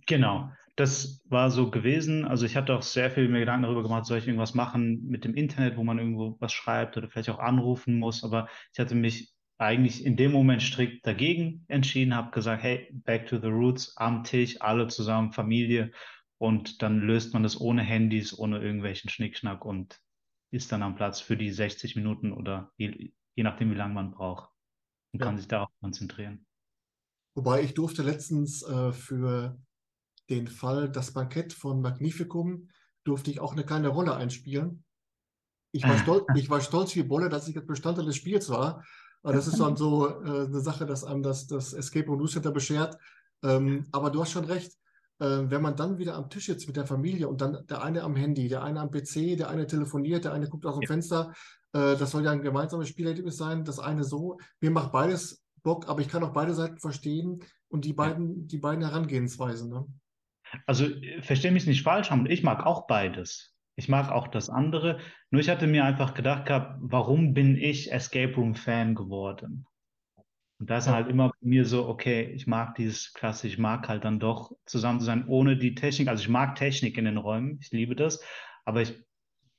Genau, 0.07 0.51
das 0.77 1.23
war 1.29 1.51
so 1.51 1.71
gewesen. 1.71 2.25
Also 2.25 2.47
ich 2.47 2.57
hatte 2.57 2.75
auch 2.75 2.83
sehr 2.83 3.11
viel 3.11 3.29
mir 3.29 3.41
Gedanken 3.41 3.65
darüber 3.65 3.83
gemacht, 3.83 4.07
soll 4.07 4.19
ich 4.19 4.27
irgendwas 4.27 4.55
machen 4.55 5.07
mit 5.07 5.25
dem 5.25 5.35
Internet, 5.35 5.77
wo 5.77 5.85
man 5.85 5.99
irgendwo 5.99 6.37
was 6.41 6.53
schreibt 6.53 6.97
oder 6.97 7.09
vielleicht 7.09 7.31
auch 7.31 7.39
anrufen 7.39 7.99
muss. 7.99 8.25
Aber 8.25 8.49
ich 8.73 8.79
hatte 8.81 8.95
mich 8.95 9.33
eigentlich 9.59 10.05
in 10.05 10.17
dem 10.17 10.33
Moment 10.33 10.63
strikt 10.63 11.07
dagegen 11.07 11.65
entschieden, 11.69 12.15
habe 12.15 12.33
gesagt, 12.33 12.63
hey, 12.63 12.89
back 12.93 13.27
to 13.27 13.39
the 13.39 13.47
roots, 13.49 13.97
am 13.97 14.25
Tisch, 14.25 14.61
alle 14.61 14.89
zusammen, 14.89 15.33
Familie. 15.33 15.93
Und 16.39 16.83
dann 16.83 17.01
löst 17.01 17.33
man 17.33 17.43
das 17.43 17.61
ohne 17.61 17.83
Handys, 17.83 18.37
ohne 18.37 18.59
irgendwelchen 18.59 19.11
Schnickschnack 19.11 19.65
und 19.65 20.01
ist 20.51 20.73
dann 20.73 20.83
am 20.83 20.97
Platz 20.97 21.21
für 21.21 21.37
die 21.37 21.51
60 21.51 21.97
Minuten 21.97 22.33
oder 22.33 22.73
je, 23.37 23.45
nachdem, 23.45 23.71
wie 23.71 23.77
lange 23.77 23.95
man 23.95 24.11
braucht 24.11 24.51
und 25.13 25.21
ja. 25.21 25.27
kann 25.27 25.37
sich 25.37 25.49
darauf 25.49 25.71
konzentrieren. 25.81 26.47
Wobei 27.35 27.63
ich 27.63 27.75
durfte 27.75 28.03
letztens 28.03 28.63
äh, 28.63 28.93
für 28.93 29.59
den 30.31 30.49
Fall 30.49 30.91
Das 30.91 31.13
Bankett 31.13 31.53
von 31.53 31.81
Magnificum 31.81 32.69
durfte 33.05 33.31
ich 33.31 33.41
auch 33.41 33.53
eine 33.53 33.65
kleine 33.65 33.89
Rolle 33.89 34.15
einspielen. 34.15 34.85
Ich 35.73 35.85
war, 35.85 35.99
stolz, 35.99 36.25
ich 36.35 36.49
war 36.49 36.61
stolz 36.61 36.95
wie 36.97 37.03
Bolle, 37.03 37.29
dass 37.29 37.49
ich 37.49 37.67
Bestandteil 37.67 38.07
des 38.07 38.17
Spiels 38.17 38.49
war. 38.49 38.85
Aber 39.23 39.33
das 39.33 39.47
ist 39.47 39.59
dann 39.59 39.77
so 39.77 40.07
äh, 40.07 40.45
eine 40.45 40.61
Sache, 40.61 40.85
dass 40.85 41.03
einem 41.03 41.23
das, 41.23 41.47
das 41.47 41.73
Escape 41.73 42.07
Room 42.07 42.19
News 42.19 42.33
Center 42.33 42.51
beschert. 42.51 42.99
Ähm, 43.43 43.87
aber 43.91 44.11
du 44.11 44.21
hast 44.21 44.31
schon 44.31 44.45
recht. 44.45 44.73
Äh, 45.19 45.49
wenn 45.49 45.63
man 45.63 45.77
dann 45.77 45.99
wieder 45.99 46.15
am 46.15 46.29
Tisch 46.29 46.47
sitzt 46.47 46.67
mit 46.67 46.77
der 46.77 46.87
Familie 46.87 47.29
und 47.29 47.41
dann 47.41 47.67
der 47.67 47.83
eine 47.83 48.03
am 48.03 48.17
Handy, 48.17 48.49
der 48.49 48.63
eine 48.63 48.81
am 48.81 48.91
PC, 48.91 49.37
der 49.37 49.49
eine 49.49 49.67
telefoniert, 49.67 50.25
der 50.25 50.33
eine 50.33 50.49
guckt 50.49 50.67
aus 50.67 50.75
dem 50.75 50.83
ja. 50.83 50.89
Fenster, 50.89 51.33
äh, 51.75 51.97
das 51.97 52.13
soll 52.13 52.25
ja 52.25 52.31
ein 52.31 52.43
gemeinsames 52.43 52.89
Spielerlebnis 52.89 53.37
sein. 53.37 53.65
Das 53.65 53.79
eine 53.79 54.05
so. 54.05 54.39
Mir 54.61 54.71
macht 54.71 54.93
beides 54.93 55.45
Bock, 55.63 55.89
aber 55.89 56.01
ich 56.01 56.09
kann 56.09 56.23
auch 56.23 56.33
beide 56.33 56.55
Seiten 56.55 56.79
verstehen 56.79 57.43
und 57.69 57.85
die 57.85 57.93
beiden, 57.93 58.47
die 58.47 58.59
beiden 58.59 58.85
Herangehensweisen. 58.85 59.71
Ne? 59.71 59.87
Also 60.67 60.87
verstehe 61.21 61.53
mich 61.53 61.67
nicht 61.67 61.83
falsch, 61.83 62.11
ich 62.29 62.43
mag 62.43 62.65
auch 62.65 62.87
beides. 62.87 63.51
Ich 63.77 63.89
mag 63.89 64.13
auch 64.13 64.29
das 64.29 64.51
andere. 64.51 65.01
Nur 65.31 65.41
ich 65.41 65.49
hatte 65.49 65.67
mir 65.67 65.85
einfach 65.85 66.15
gedacht 66.15 66.47
gehabt, 66.47 66.79
warum 66.81 67.35
bin 67.35 67.57
ich 67.57 67.91
Escape 67.91 68.35
Room 68.37 68.55
Fan 68.55 68.95
geworden? 68.95 69.67
Und 70.61 70.71
da 70.71 70.79
ist 70.79 70.87
ja. 70.87 70.93
halt 70.93 71.09
immer 71.09 71.31
bei 71.31 71.37
mir 71.41 71.65
so, 71.65 71.89
okay, 71.89 72.23
ich 72.23 72.47
mag 72.47 72.77
dieses 72.77 73.13
Klasse, 73.15 73.49
ich 73.49 73.59
mag 73.59 73.89
halt 73.89 74.05
dann 74.05 74.21
doch 74.21 74.53
zusammen 74.65 75.01
zu 75.01 75.07
sein, 75.07 75.27
ohne 75.27 75.57
die 75.57 75.75
Technik. 75.75 76.07
Also 76.07 76.23
ich 76.23 76.29
mag 76.29 76.55
Technik 76.55 76.97
in 76.97 77.07
den 77.07 77.17
Räumen, 77.17 77.59
ich 77.61 77.73
liebe 77.73 77.97
das, 77.97 78.23
aber 78.65 78.83
ich 78.83 79.05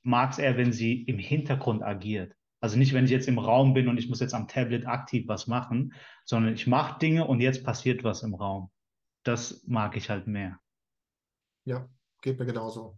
mag 0.06 0.32
es 0.32 0.38
eher, 0.38 0.58
wenn 0.58 0.72
sie 0.72 1.04
im 1.04 1.18
Hintergrund 1.18 1.84
agiert. 1.84 2.36
Also 2.62 2.78
nicht, 2.78 2.94
wenn 2.94 3.06
ich 3.06 3.12
jetzt 3.12 3.28
im 3.28 3.40
Raum 3.40 3.74
bin 3.74 3.88
und 3.88 3.98
ich 3.98 4.10
muss 4.10 4.20
jetzt 4.20 4.34
am 4.34 4.48
Tablet 4.48 4.88
aktiv 4.88 5.28
was 5.28 5.48
machen, 5.48 5.94
sondern 6.26 6.54
ich 6.54 6.68
mache 6.68 7.00
Dinge 7.00 7.28
und 7.28 7.42
jetzt 7.42 7.64
passiert 7.64 8.04
was 8.04 8.24
im 8.24 8.34
Raum. 8.34 8.72
Das 9.24 9.64
mag 9.68 9.98
ich 9.98 10.10
halt 10.10 10.28
mehr. 10.28 10.60
Ja, 11.66 11.90
geht 12.22 12.40
mir 12.40 12.46
genauso. 12.46 12.98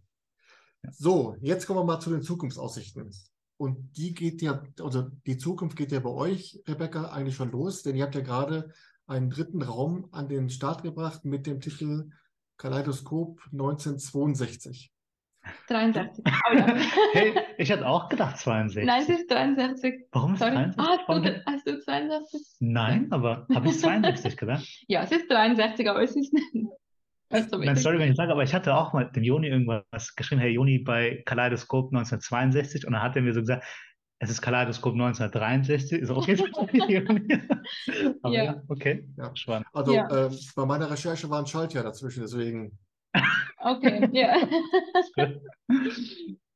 Ja. 0.82 0.92
So, 0.92 1.36
jetzt 1.40 1.66
kommen 1.66 1.80
wir 1.80 1.84
mal 1.84 2.00
zu 2.00 2.10
den 2.10 2.22
Zukunftsaussichten. 2.22 3.10
Und 3.56 3.96
die 3.96 4.14
geht 4.14 4.40
ja, 4.42 4.62
also 4.80 5.10
die 5.26 5.36
Zukunft 5.36 5.76
geht 5.76 5.92
ja 5.92 6.00
bei 6.00 6.10
euch, 6.10 6.62
Rebecca, 6.66 7.10
eigentlich 7.10 7.34
schon 7.34 7.50
los, 7.50 7.82
denn 7.82 7.96
ihr 7.96 8.04
habt 8.04 8.14
ja 8.14 8.20
gerade 8.20 8.72
einen 9.06 9.30
dritten 9.30 9.62
Raum 9.62 10.08
an 10.12 10.28
den 10.28 10.48
Start 10.50 10.82
gebracht 10.82 11.24
mit 11.24 11.46
dem 11.46 11.60
Titel 11.60 12.10
Kaleidoskop 12.58 13.40
1962. 13.52 14.92
63. 15.68 16.24
Oh, 16.26 16.54
ja. 16.54 16.66
hey, 17.12 17.34
ich 17.58 17.70
hätte 17.70 17.86
auch 17.86 18.08
gedacht 18.08 18.38
62. 18.38 18.84
Nein, 18.84 19.02
es 19.02 19.08
ist 19.08 19.30
63. 19.30 20.06
Warum 20.12 20.34
ist 20.34 20.40
es 20.40 20.48
63? 20.48 20.78
Ah, 20.78 20.98
hast 21.06 21.24
du, 21.26 21.42
hast 21.46 21.66
du 21.66 21.80
62? 21.80 22.40
Nein, 22.60 23.06
aber 23.10 23.46
habe 23.54 23.68
ich 23.68 23.78
62 23.78 24.36
gedacht? 24.36 24.66
ja, 24.88 25.02
es 25.02 25.12
ist 25.12 25.30
63, 25.30 25.88
aber 25.88 26.02
es 26.02 26.16
ist 26.16 26.32
nicht. 26.32 26.46
Nein, 27.30 27.76
sorry, 27.76 27.98
wenn 27.98 28.10
ich 28.10 28.16
sage, 28.16 28.32
aber 28.32 28.42
ich 28.42 28.54
hatte 28.54 28.74
auch 28.74 28.94
mal 28.94 29.04
dem 29.04 29.22
Joni 29.22 29.48
irgendwas 29.48 30.14
geschrieben, 30.16 30.40
Herr 30.40 30.48
Joni 30.48 30.78
bei 30.78 31.22
Kaleidoskop 31.26 31.92
1962 31.92 32.86
und 32.86 32.94
dann 32.94 33.02
hat 33.02 33.16
er 33.16 33.22
mir 33.22 33.34
so 33.34 33.40
gesagt, 33.40 33.64
es 34.20 34.30
ist 34.30 34.40
Kaleidoskop 34.40 34.94
1963, 34.94 36.00
ist 36.00 36.10
auch 36.10 36.26
okay. 36.26 36.42
aber 38.22 38.34
ja. 38.34 38.44
ja. 38.44 38.62
okay, 38.68 39.06
ja. 39.16 39.30
spannend. 39.36 39.66
Also 39.74 39.94
ja. 39.94 40.26
äh, 40.26 40.30
bei 40.56 40.64
meiner 40.64 40.90
Recherche 40.90 41.28
war 41.28 41.40
ein 41.40 41.46
Schaltjahr 41.46 41.84
dazwischen, 41.84 42.22
deswegen. 42.22 42.78
Okay, 43.60 44.08
ja. 44.12 44.36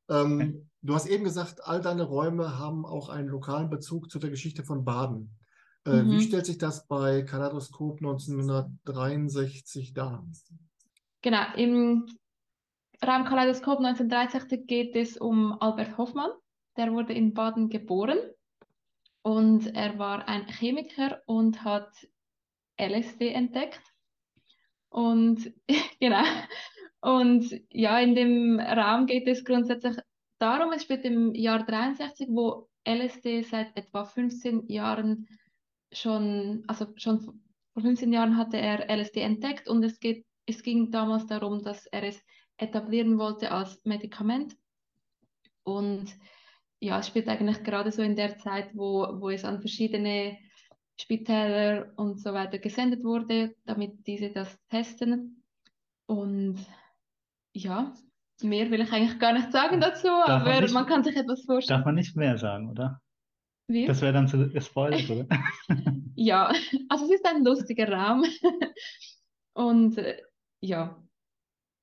ähm, 0.09 0.69
du 0.83 0.95
hast 0.95 1.07
eben 1.07 1.25
gesagt, 1.25 1.65
all 1.65 1.81
deine 1.81 2.05
Räume 2.05 2.59
haben 2.59 2.85
auch 2.85 3.09
einen 3.09 3.29
lokalen 3.29 3.71
Bezug 3.71 4.11
zu 4.11 4.19
der 4.19 4.31
Geschichte 4.31 4.65
von 4.65 4.85
Baden. 4.85 5.37
Äh, 5.85 6.03
mhm. 6.03 6.13
Wie 6.13 6.23
stellt 6.23 6.47
sich 6.47 6.59
das 6.59 6.87
bei 6.87 7.23
Kaleidoskop 7.23 7.99
1963 7.99 9.95
dar? 9.95 10.25
Genau, 11.23 11.43
im 11.57 12.07
Raum 13.05 13.25
Kaleidoskop 13.25 13.79
1963 13.79 14.67
geht 14.67 14.95
es 14.95 15.17
um 15.17 15.61
Albert 15.61 15.99
Hoffmann. 15.99 16.31
Der 16.77 16.93
wurde 16.93 17.13
in 17.13 17.35
Baden 17.35 17.69
geboren 17.69 18.19
und 19.23 19.75
er 19.75 19.99
war 19.99 20.29
ein 20.29 20.47
Chemiker 20.47 21.21
und 21.27 21.65
hat 21.65 21.91
LSD 22.81 23.33
entdeckt. 23.33 23.83
Und 24.89 25.53
genau, 26.01 26.25
und 27.03 27.61
ja, 27.71 27.99
in 27.99 28.15
dem 28.15 28.61
Raum 28.61 29.07
geht 29.07 29.27
es 29.27 29.45
grundsätzlich 29.45 29.97
darum, 30.39 30.73
es 30.73 30.85
spielt 30.85 31.05
im 31.05 31.35
Jahr 31.35 31.65
63, 31.65 32.29
wo 32.31 32.69
LSD 32.89 33.43
seit 33.43 33.77
etwa 33.77 34.05
15 34.05 34.69
Jahren 34.69 35.27
schon, 35.93 36.63
also 36.69 36.87
schon 36.97 37.21
vor 37.21 37.83
15 37.83 38.13
Jahren 38.13 38.37
hatte 38.37 38.57
er 38.57 38.89
LSD 38.89 39.21
entdeckt 39.21 39.69
und 39.69 39.83
es, 39.83 39.99
geht, 39.99 40.25
es 40.47 40.63
ging 40.63 40.93
damals 40.93 41.27
darum, 41.27 41.63
dass 41.63 41.87
er 41.87 42.05
es 42.05 42.23
etablieren 42.57 43.19
wollte 43.19 43.51
als 43.51 43.85
Medikament. 43.85 44.57
Und 45.65 46.07
ja, 46.79 47.01
es 47.01 47.09
spielt 47.09 47.29
eigentlich 47.29 47.65
gerade 47.65 47.91
so 47.91 48.03
in 48.03 48.15
der 48.15 48.39
Zeit, 48.39 48.71
wo, 48.75 49.09
wo 49.21 49.31
es 49.31 49.45
an 49.45 49.61
verschiedene 49.61 50.39
Spitäler 51.01 51.93
und 51.97 52.21
so 52.21 52.33
weiter 52.33 52.59
gesendet 52.59 53.03
wurde, 53.03 53.57
damit 53.65 54.07
diese 54.07 54.31
das 54.31 54.57
testen. 54.69 55.43
Und 56.07 56.65
ja, 57.53 57.95
mehr 58.43 58.71
will 58.71 58.81
ich 58.81 58.93
eigentlich 58.93 59.19
gar 59.19 59.33
nicht 59.33 59.53
sagen 59.53 59.81
dazu, 59.81 60.07
darf 60.07 60.29
aber 60.29 60.45
man, 60.45 60.63
nicht, 60.63 60.75
man, 60.75 60.87
kann 60.87 61.05
sich 61.05 61.17
etwas 61.17 61.45
vorstellen. 61.45 61.79
Darf 61.79 61.87
man 61.87 61.95
nicht 61.95 62.17
mehr 62.17 62.39
sagen, 62.39 62.71
oder? 62.71 63.01
Wie? 63.69 63.87
Das 63.87 64.03
wäre 64.03 64.13
dann 64.13 64.29
zu 64.29 64.51
gespoilert, 64.51 65.09
oder? 65.09 65.27
ja, 66.15 66.53
also 66.89 67.05
es 67.05 67.13
ist 67.13 67.27
ein 67.27 67.45
lustiger 67.45 67.91
Raum. 67.91 68.25
Und 69.55 69.99
äh, 69.99 70.21
ja, 70.61 71.03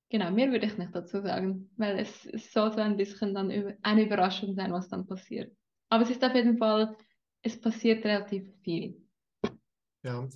genau, 0.09 0.31
mehr 0.31 0.51
würde 0.51 0.65
ich 0.65 0.77
nicht 0.77 0.93
dazu 0.93 1.21
sagen, 1.21 1.69
weil 1.77 1.99
es, 1.99 2.25
es 2.25 2.51
soll 2.51 2.71
so 2.71 2.81
ein 2.81 2.97
bisschen 2.97 3.33
dann 3.33 3.51
eine 3.81 4.03
Überraschung 4.03 4.55
sein, 4.55 4.73
was 4.73 4.89
dann 4.89 5.07
passiert. 5.07 5.55
Aber 5.89 6.03
es 6.03 6.09
ist 6.09 6.23
auf 6.23 6.35
jeden 6.35 6.57
Fall, 6.57 6.95
es 7.41 7.59
passiert 7.59 8.03
relativ 8.05 8.51
viel. 8.63 9.01
Ja, 10.03 10.27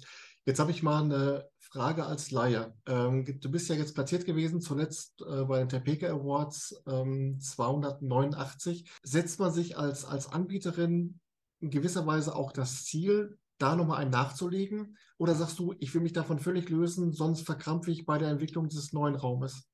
jetzt 0.46 0.60
habe 0.60 0.72
ich 0.72 0.84
mal 0.84 1.04
eine 1.04 1.50
Frage 1.58 2.06
als 2.06 2.32
Laie. 2.32 2.74
Ähm, 2.86 3.26
du 3.26 3.50
bist 3.50 3.70
ja 3.70 3.76
jetzt 3.76 3.96
platziert 3.96 4.26
gewesen, 4.26 4.62
zuletzt 4.62 5.22
äh, 5.22 5.44
bei 5.46 5.60
den 5.60 5.70
Tepeka 5.70 6.08
Awards 6.08 6.84
ähm, 6.88 7.40
289. 7.40 8.90
Setzt 9.04 9.40
man 9.40 9.52
sich 9.52 9.78
als, 9.78 10.06
als 10.06 10.32
Anbieterin 10.32 11.20
in 11.62 11.70
gewisser 11.70 12.06
Weise 12.06 12.36
auch 12.36 12.52
das 12.52 12.84
Ziel, 12.86 13.38
da 13.58 13.76
nochmal 13.76 14.00
einen 14.00 14.12
nachzulegen? 14.12 14.98
Oder 15.18 15.36
sagst 15.36 15.58
du, 15.60 15.74
ich 15.80 15.94
will 15.94 16.02
mich 16.02 16.14
davon 16.14 16.40
völlig 16.40 16.70
lösen, 16.70 17.14
sonst 17.14 17.42
verkrampfe 17.42 17.92
ich 17.92 18.06
bei 18.06 18.18
der 18.18 18.30
Entwicklung 18.30 18.68
dieses 18.68 18.92
neuen 18.94 19.16
Raumes? 19.16 19.70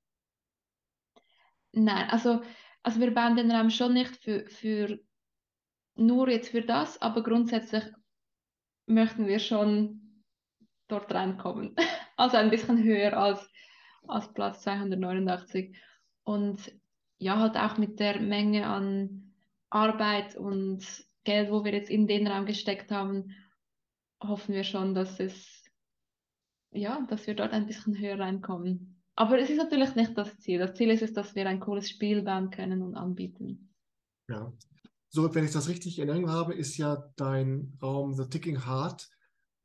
Nein, 1.72 2.10
also, 2.10 2.42
also 2.84 3.00
wir 3.00 3.14
bauen 3.14 3.36
den 3.36 3.52
Raum 3.52 3.70
schon 3.70 3.94
nicht 3.94 4.16
für, 4.18 4.48
für 4.48 5.00
nur 5.96 6.30
jetzt 6.30 6.50
für 6.50 6.62
das, 6.62 7.02
aber 7.02 7.24
grundsätzlich 7.24 7.84
möchten 8.90 9.28
wir 9.28 9.40
schon 9.40 10.24
dort 10.88 11.14
reinkommen. 11.14 11.76
Also 12.18 12.36
ein 12.36 12.50
bisschen 12.50 12.84
höher 12.84 13.18
als, 13.18 13.50
als 14.06 14.34
Platz 14.34 14.64
289. 14.64 15.74
Und 16.26 16.60
ja, 17.18 17.40
halt 17.40 17.56
auch 17.56 17.78
mit 17.78 17.98
der 18.02 18.20
Menge 18.20 18.68
an 18.68 19.34
Arbeit 19.70 20.36
und 20.36 20.86
Geld, 21.24 21.50
wo 21.50 21.64
wir 21.64 21.72
jetzt 21.72 21.90
in 21.90 22.08
den 22.08 22.28
Raum 22.28 22.46
gesteckt 22.46 22.92
haben, 22.92 23.34
hoffen 24.22 24.54
wir 24.54 24.66
schon, 24.66 24.94
dass 24.96 25.18
es, 25.22 25.64
ja, 26.72 27.06
dass 27.10 27.26
wir 27.26 27.36
dort 27.36 27.54
ein 27.54 27.68
bisschen 27.68 27.98
höher 27.98 28.20
reinkommen. 28.20 29.02
Aber 29.16 29.40
es 29.40 29.50
ist 29.50 29.58
natürlich 29.58 29.96
nicht 29.96 30.18
das 30.18 30.38
Ziel. 30.40 30.60
Das 30.60 30.74
Ziel 30.74 30.90
ist 30.90 31.02
es, 31.02 31.14
dass 31.14 31.36
wir 31.36 31.48
ein 31.48 31.62
cooles 31.62 31.90
Spiel 31.90 32.22
bauen 32.22 32.50
können 32.50 32.82
und 32.82 32.96
anbieten. 32.96 33.74
Ja. 34.28 34.52
So, 35.10 35.34
wenn 35.34 35.46
ich 35.46 35.52
das 35.52 35.68
richtig 35.68 35.98
in 35.98 36.08
Erinnerung 36.08 36.32
habe, 36.32 36.54
ist 36.54 36.78
ja 36.78 37.04
dein 37.16 37.78
Raum 37.82 38.14
The 38.14 38.30
Ticking 38.30 38.66
Heart 38.66 39.10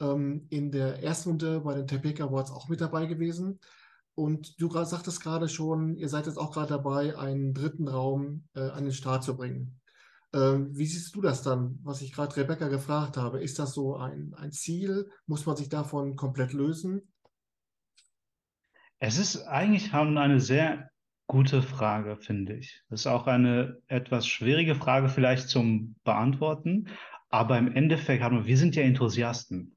ähm, 0.00 0.46
in 0.48 0.72
der 0.72 1.02
ersten 1.02 1.30
Runde 1.30 1.60
bei 1.60 1.74
den 1.74 1.86
Tepeka 1.86 2.24
Awards 2.24 2.50
auch 2.50 2.68
mit 2.68 2.80
dabei 2.80 3.06
gewesen. 3.06 3.60
Und 4.14 4.60
du 4.60 4.70
sagtest 4.84 5.20
gerade 5.20 5.48
schon, 5.48 5.96
ihr 5.96 6.08
seid 6.08 6.26
jetzt 6.26 6.38
auch 6.38 6.52
gerade 6.52 6.68
dabei, 6.68 7.18
einen 7.18 7.52
dritten 7.52 7.88
Raum 7.88 8.44
äh, 8.54 8.60
an 8.60 8.84
den 8.84 8.92
Start 8.92 9.24
zu 9.24 9.36
bringen. 9.36 9.80
Ähm, 10.32 10.76
wie 10.76 10.86
siehst 10.86 11.14
du 11.14 11.20
das 11.20 11.42
dann, 11.42 11.78
was 11.82 12.00
ich 12.00 12.12
gerade 12.12 12.36
Rebecca 12.36 12.68
gefragt 12.68 13.16
habe? 13.16 13.42
Ist 13.42 13.58
das 13.58 13.74
so 13.74 13.96
ein, 13.96 14.34
ein 14.34 14.50
Ziel? 14.50 15.10
Muss 15.26 15.46
man 15.46 15.56
sich 15.56 15.68
davon 15.68 16.16
komplett 16.16 16.52
lösen? 16.52 17.12
Es 18.98 19.18
ist 19.18 19.42
eigentlich 19.42 19.92
eine 19.92 20.40
sehr 20.40 20.90
gute 21.26 21.62
Frage, 21.62 22.16
finde 22.16 22.54
ich. 22.54 22.82
Das 22.88 23.00
ist 23.00 23.06
auch 23.06 23.26
eine 23.26 23.78
etwas 23.88 24.26
schwierige 24.26 24.74
Frage 24.74 25.08
vielleicht 25.08 25.48
zum 25.48 25.96
Beantworten, 26.04 26.88
aber 27.30 27.58
im 27.58 27.72
Endeffekt 27.72 28.22
haben 28.22 28.36
wir, 28.36 28.46
wir 28.46 28.58
sind 28.58 28.76
ja 28.76 28.82
Enthusiasten. 28.82 29.76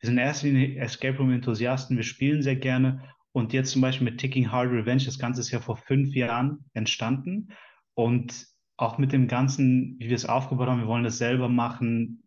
Wir 0.00 0.08
sind 0.08 0.18
erst 0.18 0.44
Escape 0.44 1.16
Room 1.18 1.30
Enthusiasten, 1.30 1.96
wir 1.96 2.04
spielen 2.04 2.42
sehr 2.42 2.56
gerne 2.56 3.02
und 3.32 3.52
jetzt 3.52 3.70
zum 3.70 3.82
Beispiel 3.82 4.04
mit 4.04 4.18
Ticking 4.18 4.50
Hard 4.50 4.70
Revenge, 4.70 5.04
das 5.04 5.18
Ganze 5.18 5.40
ist 5.40 5.50
ja 5.50 5.60
vor 5.60 5.76
fünf 5.76 6.14
Jahren 6.14 6.64
entstanden 6.74 7.48
und 7.94 8.46
auch 8.76 8.98
mit 8.98 9.12
dem 9.12 9.28
Ganzen, 9.28 9.96
wie 9.98 10.08
wir 10.08 10.16
es 10.16 10.26
aufgebaut 10.26 10.68
haben, 10.68 10.80
wir 10.80 10.88
wollen 10.88 11.04
das 11.04 11.18
selber 11.18 11.48
machen 11.48 12.24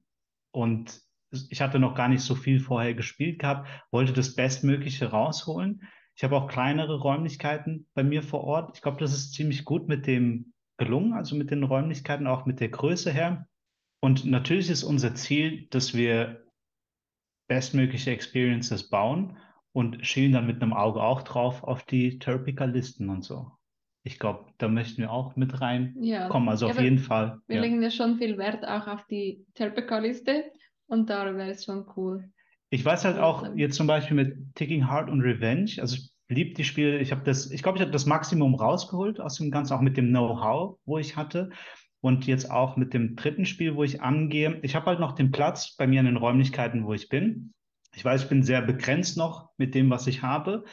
und 0.52 1.02
ich 1.50 1.62
hatte 1.62 1.80
noch 1.80 1.96
gar 1.96 2.08
nicht 2.08 2.22
so 2.22 2.36
viel 2.36 2.60
vorher 2.60 2.94
gespielt 2.94 3.40
gehabt, 3.40 3.68
wollte 3.92 4.14
das 4.14 4.36
Bestmögliche 4.36 5.08
rausholen. 5.08 5.82
Ich 6.16 6.24
habe 6.24 6.38
auch 6.38 6.48
kleinere 6.48 7.00
Räumlichkeiten 7.00 7.88
bei 7.94 8.04
mir 8.04 8.24
vor 8.24 8.44
Ort. 8.44 8.72
Ich 8.76 8.82
glaube, 8.82 9.00
das 9.00 9.14
ist 9.14 9.34
ziemlich 9.34 9.66
gut 9.66 9.88
mit 9.88 10.08
dem 10.08 10.54
gelungen, 10.78 11.14
also 11.14 11.36
mit 11.36 11.52
den 11.52 11.64
Räumlichkeiten, 11.64 12.28
auch 12.28 12.46
mit 12.46 12.60
der 12.60 12.70
Größe 12.70 13.12
her. 13.12 13.48
Und 14.02 14.26
natürlich 14.26 14.70
ist 14.70 14.84
unser 14.84 15.16
Ziel, 15.16 15.68
dass 15.72 15.94
wir 15.94 16.46
bestmögliche 17.48 18.12
Experiences 18.12 18.90
bauen 18.90 19.38
und 19.72 20.06
schielen 20.06 20.32
dann 20.32 20.48
mit 20.48 20.62
einem 20.62 20.74
Auge 20.74 21.04
auch 21.04 21.22
drauf 21.22 21.64
auf 21.64 21.84
die 21.84 22.18
Terpica-Listen 22.18 23.10
und 23.10 23.24
so. 23.24 23.52
Ich 24.04 24.20
glaube, 24.20 24.52
da 24.58 24.68
möchten 24.68 25.02
wir 25.02 25.12
auch 25.12 25.36
mit 25.36 25.60
reinkommen. 25.60 26.04
Ja, 26.04 26.30
Also 26.30 26.68
ja, 26.68 26.74
auf 26.74 26.80
jeden 26.80 27.00
Fall. 27.00 27.40
wir 27.48 27.58
Ja. 27.58 27.62
legen 27.62 27.82
ja 27.82 27.92
schon 27.92 28.18
viel 28.18 28.38
Wert 28.38 28.66
auch 28.66 28.88
auf 28.88 29.06
die 29.08 29.46
Terpica-Liste 29.56 30.52
und 30.88 31.10
da 31.10 31.26
wäre 31.36 31.50
es 31.50 31.66
schon 31.66 31.86
cool. 31.98 32.32
Ich 32.70 32.84
weiß 32.84 33.06
halt 33.06 33.20
auch 33.20 33.44
Ähm, 33.44 33.58
jetzt 33.58 33.76
zum 33.76 33.88
Beispiel 33.88 34.16
mit 34.16 34.56
Ticking 34.56 34.90
Heart 34.90 35.10
und 35.10 35.22
Revenge, 35.22 35.72
also 35.80 35.96
ich 35.96 36.12
liebe 36.28 36.54
die 36.54 36.64
Spiele. 36.64 37.00
Ich 37.00 37.12
habe 37.12 37.24
das, 37.24 37.52
ich 37.52 37.64
glaube, 37.64 37.78
ich 37.78 37.82
habe 37.82 37.92
das 37.92 38.06
Maximum 38.06 38.56
rausgeholt 38.56 39.20
aus 39.20 39.36
dem 39.36 39.52
Ganzen, 39.52 39.74
auch 39.74 39.82
mit 39.82 39.98
dem 39.98 40.10
Know-how, 40.10 40.78
wo 40.86 40.98
ich 40.98 41.16
hatte. 41.16 41.52
Und 42.02 42.28
jetzt 42.28 42.52
auch 42.52 42.78
mit 42.78 42.94
dem 42.94 43.16
dritten 43.16 43.46
Spiel, 43.46 43.76
wo 43.76 43.84
ich 43.84 44.02
angehe. 44.02 44.60
Ich 44.62 44.76
habe 44.76 44.86
halt 44.88 45.00
noch 45.00 45.14
den 45.14 45.32
Platz 45.32 45.76
bei 45.76 45.88
mir 45.88 46.00
in 46.00 46.06
den 46.06 46.18
Räumlichkeiten, 46.18 46.86
wo 46.86 46.94
ich 46.94 47.10
bin. 47.10 47.54
Ich 47.96 48.06
weiß, 48.06 48.24
ich 48.24 48.30
bin 48.30 48.44
sehr 48.44 48.62
begrenzt 48.62 49.18
noch 49.18 49.50
mit 49.58 49.74
dem, 49.74 49.90
was 49.90 50.06
ich 50.06 50.22
habe. 50.22 50.66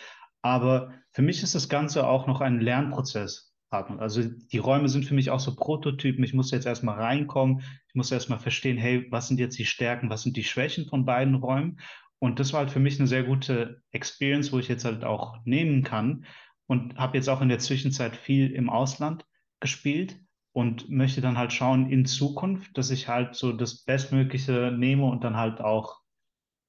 Aber 0.42 0.92
für 1.12 1.22
mich 1.22 1.42
ist 1.42 1.54
das 1.54 1.68
Ganze 1.68 2.06
auch 2.06 2.26
noch 2.26 2.40
ein 2.40 2.60
Lernprozess. 2.60 3.51
Also 3.72 4.22
die 4.22 4.58
Räume 4.58 4.88
sind 4.88 5.04
für 5.04 5.14
mich 5.14 5.30
auch 5.30 5.40
so 5.40 5.56
Prototypen. 5.56 6.22
Ich 6.24 6.34
muss 6.34 6.50
jetzt 6.50 6.66
erstmal 6.66 7.00
reinkommen. 7.00 7.62
Ich 7.88 7.94
muss 7.94 8.12
erstmal 8.12 8.38
verstehen, 8.38 8.76
hey, 8.76 9.06
was 9.10 9.28
sind 9.28 9.40
jetzt 9.40 9.58
die 9.58 9.64
Stärken, 9.64 10.10
was 10.10 10.22
sind 10.22 10.36
die 10.36 10.44
Schwächen 10.44 10.86
von 10.86 11.04
beiden 11.04 11.36
Räumen? 11.36 11.80
Und 12.18 12.38
das 12.38 12.52
war 12.52 12.60
halt 12.60 12.70
für 12.70 12.80
mich 12.80 12.98
eine 12.98 13.08
sehr 13.08 13.24
gute 13.24 13.82
Experience, 13.90 14.52
wo 14.52 14.58
ich 14.58 14.68
jetzt 14.68 14.84
halt 14.84 15.04
auch 15.04 15.38
nehmen 15.44 15.82
kann. 15.82 16.26
Und 16.66 16.96
habe 16.96 17.16
jetzt 17.16 17.28
auch 17.28 17.40
in 17.40 17.48
der 17.48 17.58
Zwischenzeit 17.58 18.16
viel 18.16 18.50
im 18.52 18.70
Ausland 18.70 19.26
gespielt 19.60 20.16
und 20.52 20.88
möchte 20.90 21.20
dann 21.20 21.38
halt 21.38 21.52
schauen 21.52 21.90
in 21.90 22.06
Zukunft, 22.06 22.76
dass 22.76 22.90
ich 22.90 23.08
halt 23.08 23.34
so 23.34 23.52
das 23.52 23.84
Bestmögliche 23.84 24.70
nehme 24.76 25.04
und 25.06 25.24
dann 25.24 25.36
halt 25.36 25.60
auch 25.60 26.00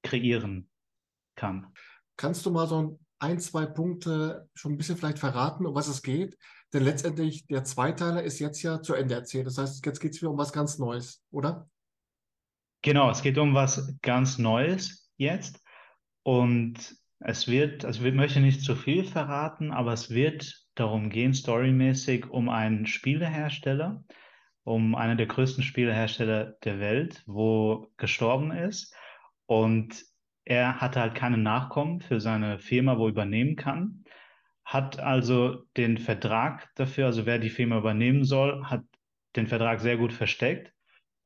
kreieren 0.03 0.69
kann. 1.35 1.67
Kannst 2.17 2.45
du 2.45 2.51
mal 2.51 2.67
so 2.67 2.99
ein, 3.19 3.39
zwei 3.39 3.65
Punkte 3.65 4.49
schon 4.53 4.73
ein 4.73 4.77
bisschen 4.77 4.97
vielleicht 4.97 5.19
verraten, 5.19 5.65
um 5.65 5.75
was 5.75 5.87
es 5.87 6.01
geht? 6.01 6.37
Denn 6.73 6.83
letztendlich, 6.83 7.45
der 7.45 7.63
Zweiteiler 7.63 8.23
ist 8.23 8.39
jetzt 8.39 8.61
ja 8.63 8.81
zu 8.81 8.95
Ende 8.95 9.13
erzählt. 9.13 9.45
Das 9.45 9.59
heißt, 9.59 9.85
jetzt 9.85 9.99
geht 9.99 10.13
es 10.13 10.21
wieder 10.21 10.31
um 10.31 10.37
was 10.37 10.51
ganz 10.51 10.79
Neues, 10.79 11.23
oder? 11.29 11.69
Genau, 12.81 13.11
es 13.11 13.21
geht 13.21 13.37
um 13.37 13.53
was 13.53 13.95
ganz 14.01 14.39
Neues 14.39 15.11
jetzt. 15.17 15.61
Und 16.23 16.95
es 17.19 17.47
wird, 17.47 17.85
also 17.85 18.03
ich 18.03 18.13
möchte 18.13 18.39
nicht 18.39 18.61
zu 18.61 18.75
viel 18.75 19.05
verraten, 19.05 19.71
aber 19.71 19.93
es 19.93 20.09
wird 20.09 20.65
darum 20.75 21.09
gehen, 21.09 21.33
storymäßig, 21.33 22.29
um 22.29 22.49
einen 22.49 22.87
Spielehersteller, 22.87 24.03
um 24.63 24.95
einen 24.95 25.17
der 25.17 25.27
größten 25.27 25.63
Spielehersteller 25.63 26.57
der 26.63 26.79
Welt, 26.79 27.23
wo 27.27 27.91
gestorben 27.97 28.51
ist. 28.51 28.93
Und 29.45 30.03
er 30.43 30.81
hatte 30.81 30.99
halt 30.99 31.15
keine 31.15 31.37
Nachkommen 31.37 32.01
für 32.01 32.19
seine 32.19 32.59
Firma, 32.59 32.97
wo 32.97 33.05
er 33.05 33.11
übernehmen 33.11 33.55
kann. 33.55 34.02
Hat 34.65 34.99
also 34.99 35.65
den 35.77 35.97
Vertrag 35.97 36.69
dafür, 36.75 37.07
also 37.07 37.25
wer 37.25 37.39
die 37.39 37.49
Firma 37.49 37.77
übernehmen 37.77 38.23
soll, 38.23 38.65
hat 38.65 38.83
den 39.35 39.47
Vertrag 39.47 39.81
sehr 39.81 39.97
gut 39.97 40.13
versteckt 40.13 40.73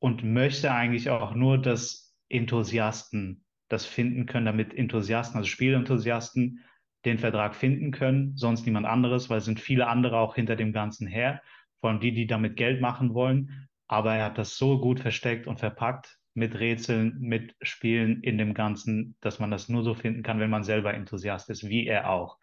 und 0.00 0.24
möchte 0.24 0.72
eigentlich 0.72 1.10
auch 1.10 1.34
nur, 1.34 1.58
dass 1.58 2.14
Enthusiasten 2.28 3.44
das 3.68 3.86
finden 3.86 4.26
können, 4.26 4.46
damit 4.46 4.74
Enthusiasten, 4.74 5.36
also 5.36 5.48
Spielenthusiasten, 5.48 6.64
den 7.04 7.18
Vertrag 7.18 7.54
finden 7.54 7.92
können, 7.92 8.36
sonst 8.36 8.66
niemand 8.66 8.86
anderes, 8.86 9.30
weil 9.30 9.38
es 9.38 9.44
sind 9.44 9.60
viele 9.60 9.86
andere 9.86 10.18
auch 10.18 10.34
hinter 10.34 10.56
dem 10.56 10.72
Ganzen 10.72 11.06
her, 11.06 11.40
vor 11.80 11.90
allem 11.90 12.00
die, 12.00 12.12
die 12.12 12.26
damit 12.26 12.56
Geld 12.56 12.80
machen 12.80 13.14
wollen. 13.14 13.68
Aber 13.86 14.14
er 14.14 14.26
hat 14.26 14.38
das 14.38 14.56
so 14.56 14.80
gut 14.80 15.00
versteckt 15.00 15.46
und 15.46 15.60
verpackt 15.60 16.18
mit 16.34 16.58
Rätseln, 16.58 17.16
mit 17.20 17.54
Spielen 17.62 18.22
in 18.22 18.36
dem 18.36 18.52
Ganzen, 18.52 19.16
dass 19.20 19.38
man 19.38 19.50
das 19.50 19.68
nur 19.68 19.82
so 19.82 19.94
finden 19.94 20.22
kann, 20.22 20.40
wenn 20.40 20.50
man 20.50 20.64
selber 20.64 20.92
Enthusiast 20.92 21.50
ist, 21.50 21.68
wie 21.68 21.86
er 21.86 22.10
auch. 22.10 22.38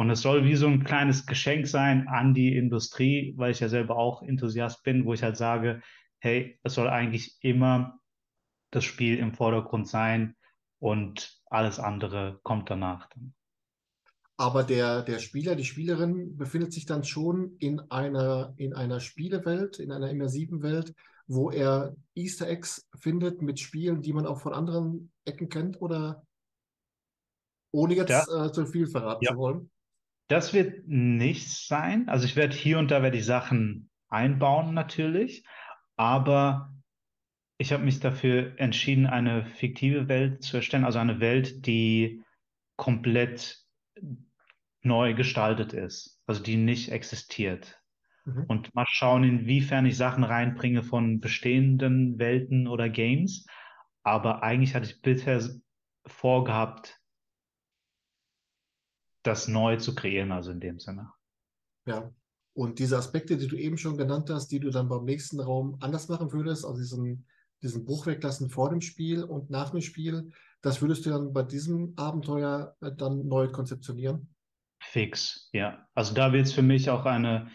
Und 0.00 0.08
es 0.08 0.22
soll 0.22 0.46
wie 0.46 0.56
so 0.56 0.66
ein 0.66 0.82
kleines 0.82 1.26
Geschenk 1.26 1.66
sein 1.66 2.08
an 2.08 2.32
die 2.32 2.56
Industrie, 2.56 3.34
weil 3.36 3.50
ich 3.50 3.60
ja 3.60 3.68
selber 3.68 3.96
auch 3.96 4.22
Enthusiast 4.22 4.82
bin, 4.82 5.04
wo 5.04 5.12
ich 5.12 5.22
halt 5.22 5.36
sage, 5.36 5.82
hey, 6.20 6.58
es 6.62 6.72
soll 6.72 6.88
eigentlich 6.88 7.36
immer 7.42 8.00
das 8.70 8.82
Spiel 8.82 9.18
im 9.18 9.34
Vordergrund 9.34 9.86
sein 9.88 10.36
und 10.78 11.38
alles 11.50 11.78
andere 11.78 12.40
kommt 12.44 12.70
danach. 12.70 13.10
Aber 14.38 14.62
der, 14.62 15.02
der 15.02 15.18
Spieler, 15.18 15.54
die 15.54 15.66
Spielerin 15.66 16.34
befindet 16.34 16.72
sich 16.72 16.86
dann 16.86 17.04
schon 17.04 17.56
in 17.58 17.78
einer, 17.90 18.54
in 18.56 18.72
einer 18.72 19.00
Spielewelt, 19.00 19.80
in 19.80 19.92
einer 19.92 20.08
immersiven 20.08 20.62
Welt, 20.62 20.94
wo 21.26 21.50
er 21.50 21.94
Easter 22.14 22.48
Eggs 22.48 22.88
findet 22.98 23.42
mit 23.42 23.60
Spielen, 23.60 24.00
die 24.00 24.14
man 24.14 24.24
auch 24.24 24.40
von 24.40 24.54
anderen 24.54 25.12
Ecken 25.26 25.50
kennt, 25.50 25.82
oder 25.82 26.22
ohne 27.70 27.96
jetzt 27.96 28.30
Ja. 28.30 28.46
äh, 28.46 28.50
zu 28.50 28.64
viel 28.64 28.86
verraten 28.86 29.26
Ja. 29.26 29.32
zu 29.32 29.36
wollen? 29.36 29.70
Das 30.30 30.54
wird 30.54 30.86
nichts 30.86 31.66
sein. 31.66 32.08
Also 32.08 32.24
ich 32.24 32.36
werde 32.36 32.54
hier 32.54 32.78
und 32.78 32.92
da 32.92 33.02
werde 33.02 33.18
ich 33.18 33.24
Sachen 33.26 33.90
einbauen 34.08 34.74
natürlich, 34.74 35.44
aber 35.96 36.72
ich 37.58 37.72
habe 37.72 37.82
mich 37.82 37.98
dafür 37.98 38.52
entschieden, 38.56 39.08
eine 39.08 39.44
fiktive 39.44 40.06
Welt 40.06 40.44
zu 40.44 40.58
erstellen, 40.58 40.84
also 40.84 41.00
eine 41.00 41.18
Welt, 41.18 41.66
die 41.66 42.22
komplett 42.76 43.58
neu 44.82 45.14
gestaltet 45.14 45.72
ist, 45.72 46.22
also 46.26 46.40
die 46.40 46.56
nicht 46.56 46.92
existiert. 46.92 47.82
Mhm. 48.24 48.44
Und 48.46 48.72
mal 48.72 48.86
schauen, 48.88 49.24
inwiefern 49.24 49.84
ich 49.84 49.96
Sachen 49.96 50.22
reinbringe 50.22 50.84
von 50.84 51.18
bestehenden 51.18 52.20
Welten 52.20 52.68
oder 52.68 52.88
Games. 52.88 53.46
Aber 54.04 54.44
eigentlich 54.44 54.76
hatte 54.76 54.86
ich 54.86 55.02
bisher 55.02 55.42
vorgehabt, 56.06 56.99
das 59.22 59.48
neu 59.48 59.76
zu 59.76 59.94
kreieren, 59.94 60.32
also 60.32 60.50
in 60.50 60.60
dem 60.60 60.78
Sinne. 60.78 61.12
Ja. 61.86 62.10
Und 62.52 62.78
diese 62.78 62.98
Aspekte, 62.98 63.36
die 63.36 63.46
du 63.46 63.56
eben 63.56 63.78
schon 63.78 63.96
genannt 63.96 64.28
hast, 64.28 64.48
die 64.48 64.60
du 64.60 64.70
dann 64.70 64.88
beim 64.88 65.04
nächsten 65.04 65.40
Raum 65.40 65.76
anders 65.80 66.08
machen 66.08 66.32
würdest, 66.32 66.64
also 66.64 66.78
diesen, 66.78 67.26
diesen 67.62 67.84
Bruch 67.84 68.06
weglassen 68.06 68.50
vor 68.50 68.70
dem 68.70 68.80
Spiel 68.80 69.22
und 69.22 69.50
nach 69.50 69.70
dem 69.70 69.80
Spiel, 69.80 70.30
das 70.62 70.82
würdest 70.82 71.06
du 71.06 71.10
dann 71.10 71.32
bei 71.32 71.42
diesem 71.42 71.94
Abenteuer 71.96 72.76
äh, 72.80 72.90
dann 72.92 73.26
neu 73.28 73.48
konzeptionieren? 73.48 74.34
Fix, 74.82 75.48
ja. 75.52 75.86
Also 75.94 76.14
da 76.14 76.32
wird 76.32 76.46
es 76.46 76.52
für 76.52 76.62
mich 76.62 76.90
auch 76.90 77.04
eine, 77.04 77.50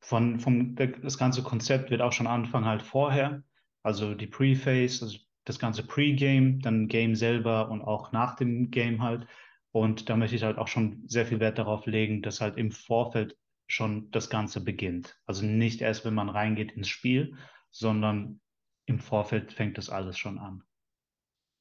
von, 0.00 0.40
vom, 0.40 0.74
das 0.74 1.18
ganze 1.18 1.42
Konzept 1.42 1.90
wird 1.90 2.00
auch 2.00 2.12
schon 2.12 2.26
anfangen 2.26 2.66
halt 2.66 2.82
vorher. 2.82 3.42
Also 3.82 4.14
die 4.14 4.26
Pre-Phase, 4.26 5.04
also 5.04 5.18
das 5.44 5.58
ganze 5.58 5.84
Pre-Game, 5.84 6.60
dann 6.60 6.88
Game 6.88 7.14
selber 7.14 7.70
und 7.70 7.82
auch 7.82 8.12
nach 8.12 8.36
dem 8.36 8.70
Game 8.70 9.02
halt. 9.02 9.26
Und 9.72 10.08
da 10.08 10.16
möchte 10.16 10.36
ich 10.36 10.42
halt 10.42 10.58
auch 10.58 10.68
schon 10.68 11.02
sehr 11.08 11.26
viel 11.26 11.40
Wert 11.40 11.58
darauf 11.58 11.86
legen, 11.86 12.22
dass 12.22 12.40
halt 12.40 12.56
im 12.58 12.70
Vorfeld 12.70 13.36
schon 13.66 14.10
das 14.10 14.30
Ganze 14.30 14.62
beginnt. 14.62 15.18
Also 15.26 15.44
nicht 15.44 15.80
erst, 15.80 16.04
wenn 16.04 16.14
man 16.14 16.28
reingeht 16.28 16.72
ins 16.72 16.88
Spiel, 16.88 17.36
sondern 17.70 18.40
im 18.86 18.98
Vorfeld 19.00 19.52
fängt 19.52 19.78
das 19.78 19.88
alles 19.88 20.18
schon 20.18 20.38
an. 20.38 20.62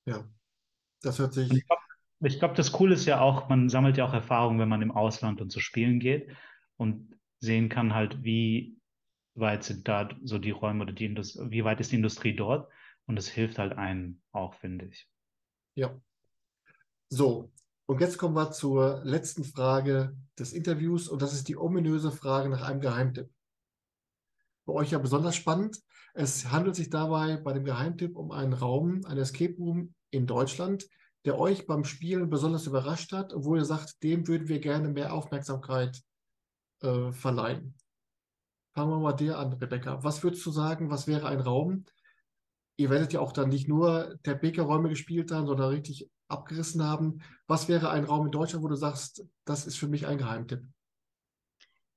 Ja, 0.06 0.28
das 1.02 1.20
hört 1.20 1.34
Und 1.50 1.58
sich, 1.58 1.58
ich 1.58 1.66
glaube, 1.68 1.82
glaub, 2.40 2.56
das 2.56 2.72
Coole 2.72 2.96
ist 2.96 3.06
ja 3.06 3.22
auch, 3.22 3.50
man 3.50 3.70
sammelt 3.70 3.98
ja 3.98 4.06
auch 4.06 4.14
Erfahrung, 4.14 4.60
wenn 4.60 4.70
man 4.70 4.82
im 4.82 4.92
Ausland 4.92 5.42
und 5.42 5.52
zu 5.52 5.60
spielen 5.60 6.00
geht 6.00 6.30
und 6.78 7.16
sehen 7.40 7.70
kann 7.70 7.94
halt, 7.94 8.24
wie 8.24 8.78
weit 9.36 9.64
sind 9.64 9.88
da 9.88 10.10
so 10.24 10.40
die 10.40 10.52
Räume 10.52 10.84
oder 10.84 10.94
die 10.94 11.06
Industrie, 11.06 11.52
wie 11.52 11.64
weit 11.64 11.80
ist 11.80 11.92
die 11.92 11.98
Industrie 11.98 12.36
dort? 12.36 12.72
Und 13.08 13.16
das 13.16 13.28
hilft 13.28 13.60
halt 13.60 13.74
einem 13.74 14.22
auch, 14.32 14.54
finde 14.56 14.86
ich. 14.86 15.08
ja. 15.76 16.02
So, 17.12 17.52
und 17.92 18.00
jetzt 18.00 18.18
kommen 18.18 18.36
wir 18.38 18.52
zur 18.52 19.02
letzten 19.04 19.44
Frage 19.44 20.16
des 20.40 20.54
Interviews 20.54 21.10
und 21.10 21.22
das 21.22 21.34
ist 21.34 21.50
die 21.50 21.58
ominöse 21.58 22.14
Frage 22.14 22.48
nach 22.48 22.62
einem 22.62 22.80
Geheimtipp. 22.80 23.30
bei 24.66 24.72
euch 24.72 24.92
ja 24.92 24.98
besonders 24.98 25.36
spannend. 25.36 25.78
Es 26.14 26.50
handelt 26.52 26.78
sich 26.78 26.90
dabei 26.90 27.36
bei 27.36 27.52
dem 27.52 27.66
Geheimtipp 27.66 28.16
um 28.16 28.32
einen 28.32 28.54
Raum, 28.54 29.02
einen 29.04 29.20
Escape 29.20 29.58
Room 29.58 29.94
in 30.10 30.26
Deutschland, 30.26 30.88
der 31.26 31.38
euch 31.38 31.68
beim 31.68 31.84
Spielen 31.84 32.30
besonders 32.30 32.66
überrascht 32.66 33.12
hat, 33.12 33.34
wo 33.36 33.58
ihr 33.58 33.66
sagt, 33.66 34.02
dem 34.04 34.26
würden 34.26 34.48
wir 34.48 34.62
gerne 34.62 34.88
mehr 34.88 35.14
Aufmerksamkeit 35.14 36.02
äh, 36.84 37.12
verleihen. 37.12 37.76
Fangen 38.74 38.92
wir 38.92 39.00
mal 39.00 39.12
dir 39.12 39.38
an, 39.38 39.52
Rebecca. 39.52 40.02
Was 40.02 40.24
würdest 40.24 40.46
du 40.46 40.52
sagen, 40.52 40.90
was 40.90 41.08
wäre 41.08 41.28
ein 41.28 41.42
Raum? 41.42 41.84
Ihr 42.78 42.90
werdet 42.90 43.12
ja 43.12 43.20
auch 43.20 43.34
dann 43.34 43.50
nicht 43.50 43.68
nur 43.68 44.18
Bäckerräume 44.24 44.88
gespielt 44.88 45.34
haben, 45.34 45.46
sondern 45.46 45.72
richtig 45.72 46.10
abgerissen 46.32 46.84
haben. 46.84 47.22
Was 47.48 47.68
wäre 47.68 47.90
ein 47.92 48.04
Raum 48.06 48.26
in 48.28 48.32
Deutschland, 48.32 48.64
wo 48.64 48.68
du 48.70 48.76
sagst, 48.76 49.26
das 49.46 49.66
ist 49.68 49.78
für 49.78 49.88
mich 49.88 50.08
ein 50.08 50.18
Geheimtipp? 50.18 50.62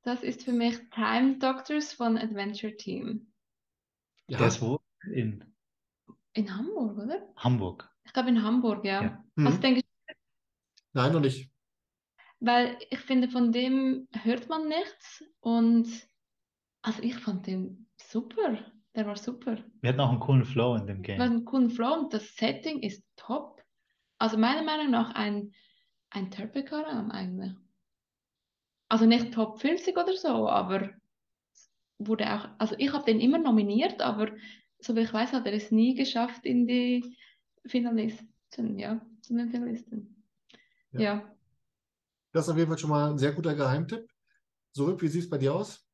Das 0.02 0.22
ist 0.22 0.42
für 0.42 0.52
mich 0.52 0.78
Time 0.90 1.38
Doctors 1.38 1.92
von 1.94 2.18
Adventure 2.18 2.76
Team. 2.76 3.32
Der 4.28 4.40
Ja, 4.40 4.46
ist 4.46 4.60
wo? 4.60 4.78
In 5.12 5.44
In 6.34 6.54
Hamburg, 6.56 6.98
oder? 6.98 7.26
Hamburg. 7.36 7.90
Ich 8.04 8.12
glaube 8.12 8.28
in 8.30 8.42
Hamburg, 8.42 8.84
ja. 8.84 9.02
Ja. 9.02 9.24
Mhm. 9.36 9.46
Also 9.46 9.58
denke 9.60 9.80
ich, 9.80 10.14
nein, 10.92 11.12
noch 11.12 11.20
nicht. 11.20 11.50
weil 12.40 12.76
ich 12.90 12.98
finde, 13.00 13.28
von 13.30 13.52
dem 13.52 14.08
hört 14.12 14.48
man 14.48 14.68
nichts 14.68 15.24
und 15.40 15.88
also 16.82 17.02
ich 17.02 17.16
fand 17.16 17.46
den 17.46 17.88
super. 17.98 18.58
Der 18.94 19.06
war 19.06 19.16
super. 19.16 19.56
Wir 19.80 19.88
hatten 19.90 20.00
auch 20.00 20.10
einen 20.10 20.20
coolen 20.20 20.44
Flow 20.44 20.76
in 20.76 20.86
dem 20.86 20.98
War 20.98 21.02
Game. 21.02 21.20
ein 21.20 21.44
cooler 21.44 21.70
Flow 21.70 21.94
und 21.94 22.12
das 22.12 22.36
Setting 22.36 22.80
ist 22.80 23.02
top. 23.16 23.53
Also 24.24 24.38
meiner 24.38 24.62
Meinung 24.62 24.90
nach 24.90 25.14
ein, 25.14 25.52
ein 26.08 26.30
Törpelkaraum 26.30 27.10
eigentlich. 27.10 27.52
Also 28.88 29.04
nicht 29.04 29.34
Top 29.34 29.60
50 29.60 29.94
oder 29.98 30.16
so, 30.16 30.48
aber 30.48 30.88
wurde 31.98 32.32
auch, 32.32 32.48
also 32.56 32.74
ich 32.78 32.90
habe 32.94 33.04
den 33.04 33.20
immer 33.20 33.36
nominiert, 33.36 34.00
aber 34.00 34.30
so 34.78 34.96
wie 34.96 35.00
ich 35.00 35.12
weiß, 35.12 35.34
hat 35.34 35.44
er 35.44 35.52
es 35.52 35.70
nie 35.70 35.94
geschafft 35.94 36.46
in 36.46 36.66
die 36.66 37.14
Finalisten, 37.66 38.78
ja, 38.78 39.04
zu 39.20 39.36
den 39.36 39.50
Finalisten. 39.50 40.24
Ja. 40.92 41.00
Ja. 41.00 41.36
Das 42.32 42.46
ist 42.46 42.50
auf 42.50 42.56
jeden 42.56 42.70
Fall 42.70 42.78
schon 42.78 42.88
mal 42.88 43.10
ein 43.10 43.18
sehr 43.18 43.32
guter 43.32 43.54
Geheimtipp. 43.54 44.10
Zurück, 44.72 45.02
wie 45.02 45.08
sieht 45.08 45.24
es 45.24 45.28
bei 45.28 45.36
dir 45.36 45.54
aus? 45.54 45.86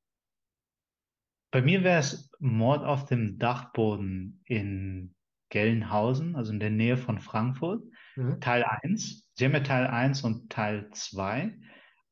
Bei 1.50 1.62
mir 1.62 1.82
wäre 1.82 1.98
es 1.98 2.30
Mord 2.38 2.84
auf 2.84 3.06
dem 3.06 3.40
Dachboden 3.40 4.40
in 4.44 5.16
Gelnhausen, 5.50 6.36
also 6.36 6.52
in 6.52 6.60
der 6.60 6.70
Nähe 6.70 6.96
von 6.96 7.18
Frankfurt. 7.18 7.82
Mhm. 8.16 8.40
Teil 8.40 8.64
1. 8.64 9.28
Sie 9.34 9.44
haben 9.44 9.52
ja 9.52 9.60
Teil 9.60 9.86
1 9.86 10.22
und 10.24 10.50
Teil 10.50 10.90
2. 10.92 11.56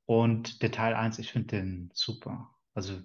Und 0.07 0.63
der 0.63 0.71
Teil 0.71 0.95
1, 0.95 1.19
ich 1.19 1.33
finde 1.33 1.49
den 1.49 1.91
super. 1.93 2.51
Also 2.75 3.01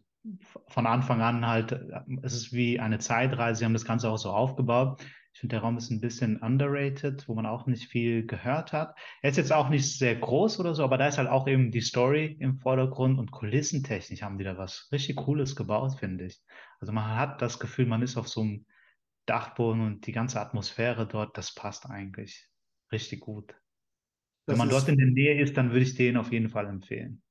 von 0.67 0.87
Anfang 0.87 1.21
an 1.21 1.45
halt, 1.45 1.73
äh, 1.73 2.01
es 2.21 2.33
ist 2.33 2.53
wie 2.53 2.79
eine 2.79 2.99
Zeitreise. 2.99 3.59
Sie 3.59 3.65
haben 3.65 3.73
das 3.73 3.85
Ganze 3.85 4.09
auch 4.09 4.17
so 4.17 4.31
aufgebaut. 4.31 5.03
Ich 5.33 5.39
finde, 5.39 5.55
der 5.55 5.61
Raum 5.63 5.77
ist 5.77 5.89
ein 5.89 5.99
bisschen 5.99 6.37
underrated, 6.37 7.27
wo 7.27 7.33
man 7.33 7.47
auch 7.47 7.65
nicht 7.65 7.89
viel 7.89 8.25
gehört 8.25 8.71
hat. 8.71 8.95
Er 9.21 9.31
ist 9.31 9.37
jetzt 9.37 9.51
auch 9.51 9.69
nicht 9.69 9.97
sehr 9.97 10.15
groß 10.15 10.59
oder 10.59 10.75
so, 10.75 10.83
aber 10.83 10.97
da 10.97 11.07
ist 11.07 11.17
halt 11.17 11.27
auch 11.27 11.47
eben 11.47 11.71
die 11.71 11.81
Story 11.81 12.37
im 12.39 12.59
Vordergrund 12.59 13.17
und 13.17 13.31
kulissentechnisch 13.31 14.21
haben 14.21 14.37
die 14.37 14.43
da 14.43 14.57
was 14.57 14.89
richtig 14.91 15.15
Cooles 15.15 15.55
gebaut, 15.55 15.95
finde 15.99 16.25
ich. 16.25 16.39
Also 16.79 16.93
man 16.93 17.15
hat 17.17 17.41
das 17.41 17.59
Gefühl, 17.59 17.87
man 17.87 18.03
ist 18.03 18.15
auf 18.15 18.29
so 18.29 18.41
einem 18.41 18.65
Dachboden 19.25 19.81
und 19.81 20.05
die 20.05 20.11
ganze 20.11 20.39
Atmosphäre 20.39 21.07
dort, 21.07 21.37
das 21.37 21.55
passt 21.55 21.89
eigentlich 21.89 22.47
richtig 22.93 23.19
gut. 23.21 23.49
Wenn 24.45 24.53
Das 24.53 24.57
man 24.57 24.67
ist, 24.69 24.73
dort 24.73 24.87
in 24.89 24.97
der 24.97 25.07
Nähe 25.07 25.41
ist, 25.41 25.57
dann 25.57 25.69
würde 25.71 25.81
ich 25.83 25.95
den 25.95 26.17
auf 26.17 26.31
jeden 26.31 26.49
Fall 26.49 26.67
empfehlen. 26.67 27.21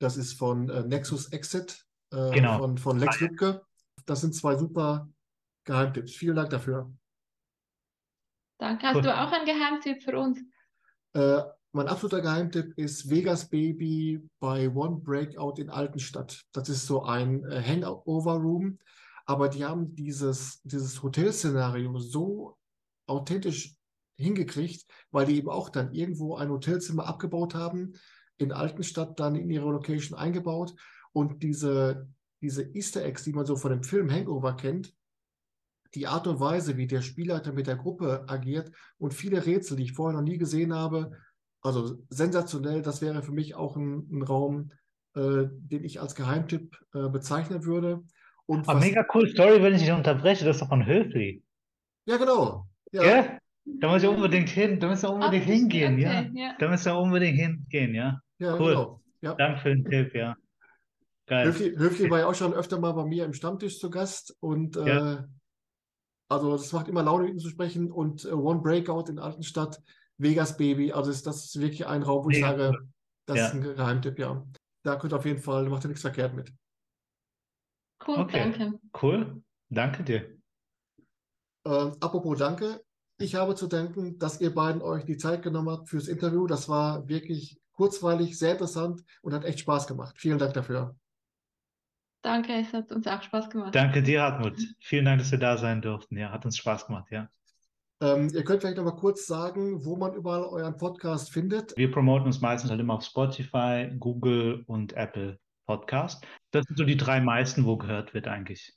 das 0.00 0.16
ist 0.16 0.32
von 0.38 0.68
äh, 0.70 0.82
Nexus 0.84 1.30
Exit 1.32 1.84
äh, 2.12 2.30
Genau. 2.32 2.58
von, 2.58 2.78
von 2.78 2.98
Lex 2.98 3.16
Ah. 3.20 3.24
Lübke. 3.24 3.62
Das 4.06 4.22
sind 4.22 4.34
zwei 4.34 4.56
super 4.56 5.08
Geheimtipps. 5.64 6.14
Vielen 6.16 6.36
Dank 6.36 6.50
dafür. 6.50 6.90
Danke. 8.58 8.86
Hast 8.86 8.96
Cool. 8.96 9.02
du 9.02 9.14
auch 9.18 9.30
einen 9.32 9.46
Geheimtipp 9.46 10.02
für 10.02 10.18
uns? 10.18 10.40
Äh, 11.14 11.42
mein 11.72 11.86
absoluter 11.88 12.20
Geheimtipp 12.20 12.76
ist 12.78 13.08
Vegas 13.10 13.48
Baby 13.48 14.20
bei 14.40 14.68
One 14.70 14.96
Breakout 15.00 15.60
in 15.60 15.70
Altenstadt. 15.70 16.42
Das 16.52 16.68
ist 16.68 16.86
so 16.86 17.02
ein 17.04 17.44
äh, 17.44 17.62
Hangover-Room, 17.62 18.78
aber 19.26 19.48
die 19.48 19.64
haben 19.64 19.94
dieses, 19.94 20.60
dieses 20.62 21.02
Hotelszenario 21.02 21.98
so 21.98 22.56
authentisch 23.06 23.76
hingekriegt, 24.20 24.86
weil 25.10 25.26
die 25.26 25.36
eben 25.36 25.48
auch 25.48 25.68
dann 25.68 25.92
irgendwo 25.92 26.36
ein 26.36 26.50
Hotelzimmer 26.50 27.06
abgebaut 27.06 27.54
haben, 27.54 27.94
in 28.38 28.52
Altenstadt 28.52 29.18
dann 29.20 29.34
in 29.34 29.50
ihre 29.50 29.70
Location 29.70 30.18
eingebaut 30.18 30.74
und 31.12 31.42
diese, 31.42 32.08
diese 32.40 32.62
Easter 32.74 33.04
Eggs, 33.04 33.24
die 33.24 33.32
man 33.32 33.46
so 33.46 33.56
von 33.56 33.70
dem 33.70 33.82
Film 33.82 34.10
Hangover 34.10 34.56
kennt, 34.56 34.94
die 35.94 36.06
Art 36.06 36.26
und 36.26 36.40
Weise, 36.40 36.76
wie 36.76 36.86
der 36.86 37.02
Spielleiter 37.02 37.52
mit 37.52 37.66
der 37.66 37.76
Gruppe 37.76 38.24
agiert 38.28 38.70
und 38.98 39.12
viele 39.12 39.44
Rätsel, 39.44 39.76
die 39.76 39.84
ich 39.84 39.92
vorher 39.92 40.18
noch 40.18 40.26
nie 40.26 40.38
gesehen 40.38 40.72
habe, 40.72 41.12
also 41.62 41.98
sensationell, 42.08 42.82
das 42.82 43.02
wäre 43.02 43.22
für 43.22 43.32
mich 43.32 43.54
auch 43.54 43.76
ein, 43.76 44.08
ein 44.10 44.22
Raum, 44.22 44.70
äh, 45.14 45.46
den 45.50 45.84
ich 45.84 46.00
als 46.00 46.14
Geheimtipp 46.14 46.78
äh, 46.94 47.08
bezeichnen 47.08 47.64
würde. 47.64 48.02
Und 48.46 48.68
Aber 48.68 48.78
was, 48.78 48.86
mega 48.86 49.06
cool 49.14 49.28
Story, 49.28 49.62
wenn 49.62 49.74
ich 49.74 49.82
dich 49.82 49.92
unterbreche, 49.92 50.44
das 50.44 50.56
ist 50.56 50.62
doch 50.62 50.68
von 50.68 50.86
Höfli. 50.86 51.42
ja, 52.06 52.16
genau. 52.16 52.66
Ja, 52.92 53.02
Gell? 53.02 53.38
Da 53.78 53.88
muss 53.88 54.02
ich 54.02 54.08
unbedingt 54.08 54.48
hin, 54.48 54.78
da 54.80 54.88
müssen 54.88 55.04
wir 55.08 55.12
unbedingt 55.14 55.44
Ah, 55.44 55.46
hingehen, 55.52 55.98
ja. 55.98 56.20
okay, 56.20 56.30
ja. 56.34 56.56
Da 56.58 56.68
müssen 56.68 56.84
wir 56.92 56.98
unbedingt 56.98 57.38
hingehen, 57.38 57.94
ja. 57.94 58.20
ja, 58.38 58.54
Cool. 58.58 58.70
genau. 58.72 59.00
Ja. 59.22 59.34
Danke 59.34 59.60
für 59.60 59.68
den 59.70 59.84
Tipp, 59.84 60.14
ja. 60.14 60.36
Geil. 61.26 61.46
Höfli, 61.46 61.74
Höfli 61.76 62.10
war 62.10 62.18
ja 62.20 62.26
auch 62.26 62.34
schon 62.34 62.52
öfter 62.54 62.80
mal 62.80 62.92
bei 62.92 63.04
mir 63.04 63.24
im 63.24 63.32
Stammtisch 63.32 63.78
zu 63.78 63.88
Gast 63.90 64.36
und 64.40 64.76
Ja. 64.76 65.20
äh, 65.20 65.22
also 66.28 66.52
das 66.52 66.72
macht 66.72 66.88
immer 66.88 67.02
Laune, 67.02 67.24
mit 67.24 67.32
ihm 67.34 67.38
zu 67.38 67.48
sprechen. 67.48 67.90
Und 67.90 68.24
äh, 68.24 68.32
One 68.32 68.60
Breakout 68.60 69.10
in 69.10 69.18
Altenstadt, 69.18 69.80
Vegas 70.18 70.56
Baby, 70.56 70.92
also 70.92 71.10
ist, 71.10 71.26
das 71.26 71.44
ist 71.46 71.60
wirklich 71.60 71.86
ein 71.86 72.02
Raum, 72.02 72.24
wo 72.24 72.30
ich 72.30 72.36
Mega 72.40 72.56
sage, 72.72 72.88
das 73.26 73.36
Ja. 73.38 73.46
ist 73.46 73.54
ein 73.54 73.62
Geheimtipp, 73.62 74.18
ja. 74.18 74.44
Da 74.82 74.96
könnt 74.96 75.12
ihr 75.12 75.16
auf 75.16 75.24
jeden 75.24 75.40
Fall, 75.42 75.68
macht 75.68 75.84
ihr 75.84 75.88
nichts 75.88 76.02
verkehrt 76.02 76.34
mit. 76.34 76.52
Cool, 78.06 78.18
Okay. 78.18 78.38
danke. 78.38 78.78
Cool. 79.00 79.42
Danke 79.68 80.02
dir. 80.04 80.36
Äh, 81.66 81.90
apropos 82.00 82.38
Danke, 82.38 82.82
ich 83.20 83.34
habe 83.34 83.54
zu 83.54 83.66
danken, 83.66 84.18
dass 84.18 84.40
ihr 84.40 84.54
beiden 84.54 84.80
euch 84.82 85.04
die 85.04 85.18
Zeit 85.18 85.42
genommen 85.42 85.70
habt 85.70 85.88
fürs 85.88 86.08
Interview. 86.08 86.46
Das 86.46 86.68
war 86.68 87.06
wirklich 87.08 87.60
kurzweilig, 87.72 88.38
sehr 88.38 88.52
interessant 88.52 89.02
und 89.22 89.34
hat 89.34 89.44
echt 89.44 89.60
Spaß 89.60 89.86
gemacht. 89.86 90.16
Vielen 90.18 90.38
Dank 90.38 90.54
dafür. 90.54 90.96
Danke, 92.22 92.52
es 92.54 92.72
hat 92.72 92.92
uns 92.92 93.06
auch 93.06 93.22
Spaß 93.22 93.50
gemacht. 93.50 93.74
Danke 93.74 94.02
dir, 94.02 94.22
Hartmut. 94.22 94.58
Vielen 94.80 95.04
Dank, 95.04 95.20
dass 95.20 95.30
wir 95.30 95.38
da 95.38 95.56
sein 95.56 95.80
durften. 95.80 96.16
Ja, 96.18 96.30
hat 96.30 96.44
uns 96.44 96.56
Spaß 96.56 96.86
gemacht, 96.86 97.10
ja. 97.10 97.28
Ähm, 98.02 98.30
ihr 98.32 98.44
könnt 98.44 98.62
vielleicht 98.62 98.78
noch 98.78 98.84
mal 98.84 98.96
kurz 98.96 99.26
sagen, 99.26 99.84
wo 99.84 99.96
man 99.96 100.14
überall 100.14 100.44
euren 100.44 100.76
Podcast 100.76 101.30
findet. 101.30 101.76
Wir 101.76 101.90
promoten 101.90 102.26
uns 102.26 102.40
meistens 102.40 102.70
halt 102.70 102.80
immer 102.80 102.94
auf 102.94 103.04
Spotify, 103.04 103.90
Google 103.98 104.64
und 104.66 104.94
Apple 104.94 105.38
Podcast. 105.66 106.26
Das 106.50 106.64
sind 106.66 106.76
so 106.76 106.84
die 106.84 106.96
drei 106.96 107.20
meisten, 107.20 107.66
wo 107.66 107.76
gehört 107.76 108.14
wird 108.14 108.28
eigentlich. 108.28 108.74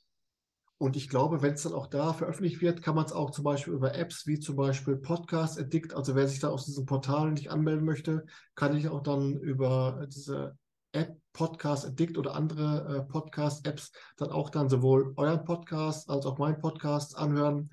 Und 0.78 0.96
ich 0.96 1.08
glaube, 1.08 1.40
wenn 1.40 1.54
es 1.54 1.62
dann 1.62 1.72
auch 1.72 1.86
da 1.86 2.12
veröffentlicht 2.12 2.60
wird, 2.60 2.82
kann 2.82 2.96
man 2.96 3.04
es 3.04 3.12
auch 3.12 3.30
zum 3.30 3.44
Beispiel 3.44 3.74
über 3.74 3.94
Apps 3.94 4.26
wie 4.26 4.40
zum 4.40 4.56
Beispiel 4.56 4.96
Podcast 4.96 5.58
Addict, 5.58 5.94
also 5.94 6.14
wer 6.14 6.26
sich 6.26 6.40
da 6.40 6.48
aus 6.48 6.66
diesen 6.66 6.84
Portalen 6.84 7.34
nicht 7.34 7.50
anmelden 7.50 7.84
möchte, 7.84 8.26
kann 8.54 8.76
ich 8.76 8.88
auch 8.88 9.02
dann 9.02 9.38
über 9.38 10.06
diese 10.12 10.56
App 10.92 11.16
Podcast 11.32 11.86
Addict 11.86 12.18
oder 12.18 12.34
andere 12.34 12.98
äh, 12.98 13.10
Podcast-Apps 13.10 13.92
dann 14.16 14.30
auch 14.30 14.50
dann 14.50 14.68
sowohl 14.68 15.12
euren 15.16 15.44
Podcast 15.44 16.08
als 16.08 16.26
auch 16.26 16.38
meinen 16.38 16.58
Podcast 16.58 17.16
anhören. 17.16 17.70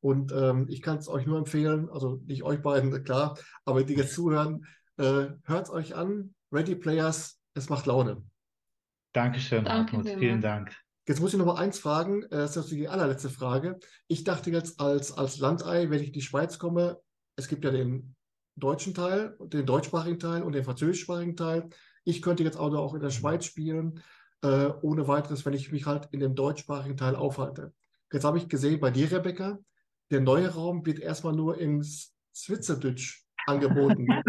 Und 0.00 0.32
ähm, 0.32 0.66
ich 0.68 0.82
kann 0.82 0.98
es 0.98 1.08
euch 1.08 1.24
nur 1.24 1.38
empfehlen, 1.38 1.88
also 1.88 2.20
nicht 2.26 2.42
euch 2.42 2.60
beiden, 2.60 2.92
klar, 3.04 3.38
aber 3.64 3.84
die 3.84 3.94
jetzt 3.94 4.14
zuhören, 4.14 4.66
äh, 4.96 5.26
hört 5.44 5.64
es 5.64 5.70
euch 5.70 5.94
an. 5.94 6.34
Ready 6.52 6.74
Players, 6.74 7.40
es 7.54 7.68
macht 7.68 7.86
Laune. 7.86 8.22
Dankeschön, 9.12 9.64
Danke 9.64 9.96
Hartmut. 9.96 10.18
Vielen 10.18 10.40
Dank. 10.40 10.83
Jetzt 11.06 11.20
muss 11.20 11.32
ich 11.32 11.38
noch 11.38 11.46
mal 11.46 11.56
eins 11.56 11.78
fragen, 11.78 12.22
äh, 12.24 12.28
das 12.30 12.56
ist 12.56 12.70
die 12.70 12.88
allerletzte 12.88 13.28
Frage. 13.28 13.78
Ich 14.08 14.24
dachte 14.24 14.50
jetzt 14.50 14.80
als, 14.80 15.12
als 15.12 15.38
Landei, 15.38 15.90
wenn 15.90 16.00
ich 16.00 16.08
in 16.08 16.12
die 16.14 16.22
Schweiz 16.22 16.58
komme, 16.58 16.98
es 17.36 17.48
gibt 17.48 17.64
ja 17.64 17.70
den 17.70 18.14
deutschen 18.56 18.94
Teil, 18.94 19.36
den 19.40 19.66
deutschsprachigen 19.66 20.18
Teil 20.18 20.42
und 20.42 20.52
den 20.52 20.64
französischsprachigen 20.64 21.36
Teil. 21.36 21.68
Ich 22.04 22.22
könnte 22.22 22.42
jetzt 22.42 22.56
auch, 22.56 22.72
auch 22.74 22.94
in 22.94 23.00
der 23.00 23.10
Schweiz 23.10 23.44
spielen, 23.44 24.02
äh, 24.42 24.70
ohne 24.82 25.06
weiteres, 25.08 25.44
wenn 25.44 25.52
ich 25.52 25.72
mich 25.72 25.84
halt 25.86 26.08
in 26.12 26.20
dem 26.20 26.34
deutschsprachigen 26.34 26.96
Teil 26.96 27.16
aufhalte. 27.16 27.74
Jetzt 28.12 28.24
habe 28.24 28.38
ich 28.38 28.48
gesehen 28.48 28.80
bei 28.80 28.90
dir, 28.90 29.10
Rebecca, 29.10 29.58
der 30.10 30.20
neue 30.20 30.48
Raum 30.54 30.86
wird 30.86 31.00
erstmal 31.00 31.34
nur 31.34 31.58
in 31.58 31.80
S- 31.80 32.14
Schweizerdeutsch 32.32 33.26
angeboten. 33.46 34.06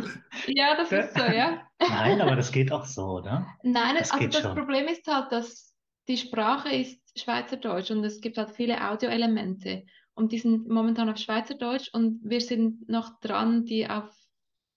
Ja, 0.48 0.76
das 0.76 0.92
ist 0.92 1.14
so, 1.14 1.24
ja. 1.24 1.62
Nein, 1.80 2.20
aber 2.20 2.36
das 2.36 2.52
geht 2.52 2.72
auch 2.72 2.84
so, 2.84 3.02
oder? 3.04 3.46
Nein, 3.62 3.96
Das 3.98 4.10
also 4.10 4.24
geht 4.24 4.34
das 4.34 4.42
schon. 4.42 4.54
Problem 4.54 4.88
ist 4.88 5.06
halt, 5.06 5.30
dass 5.32 5.74
die 6.08 6.16
Sprache 6.16 6.70
ist 6.74 7.00
Schweizerdeutsch 7.18 7.90
und 7.90 8.04
es 8.04 8.20
gibt 8.20 8.38
halt 8.38 8.50
viele 8.50 8.88
Audioelemente 8.88 9.84
und 10.14 10.32
die 10.32 10.38
sind 10.38 10.68
momentan 10.68 11.08
auf 11.10 11.18
Schweizerdeutsch 11.18 11.88
und 11.92 12.20
wir 12.24 12.40
sind 12.40 12.88
noch 12.88 13.20
dran, 13.20 13.64
die 13.64 13.88
auf, 13.88 14.10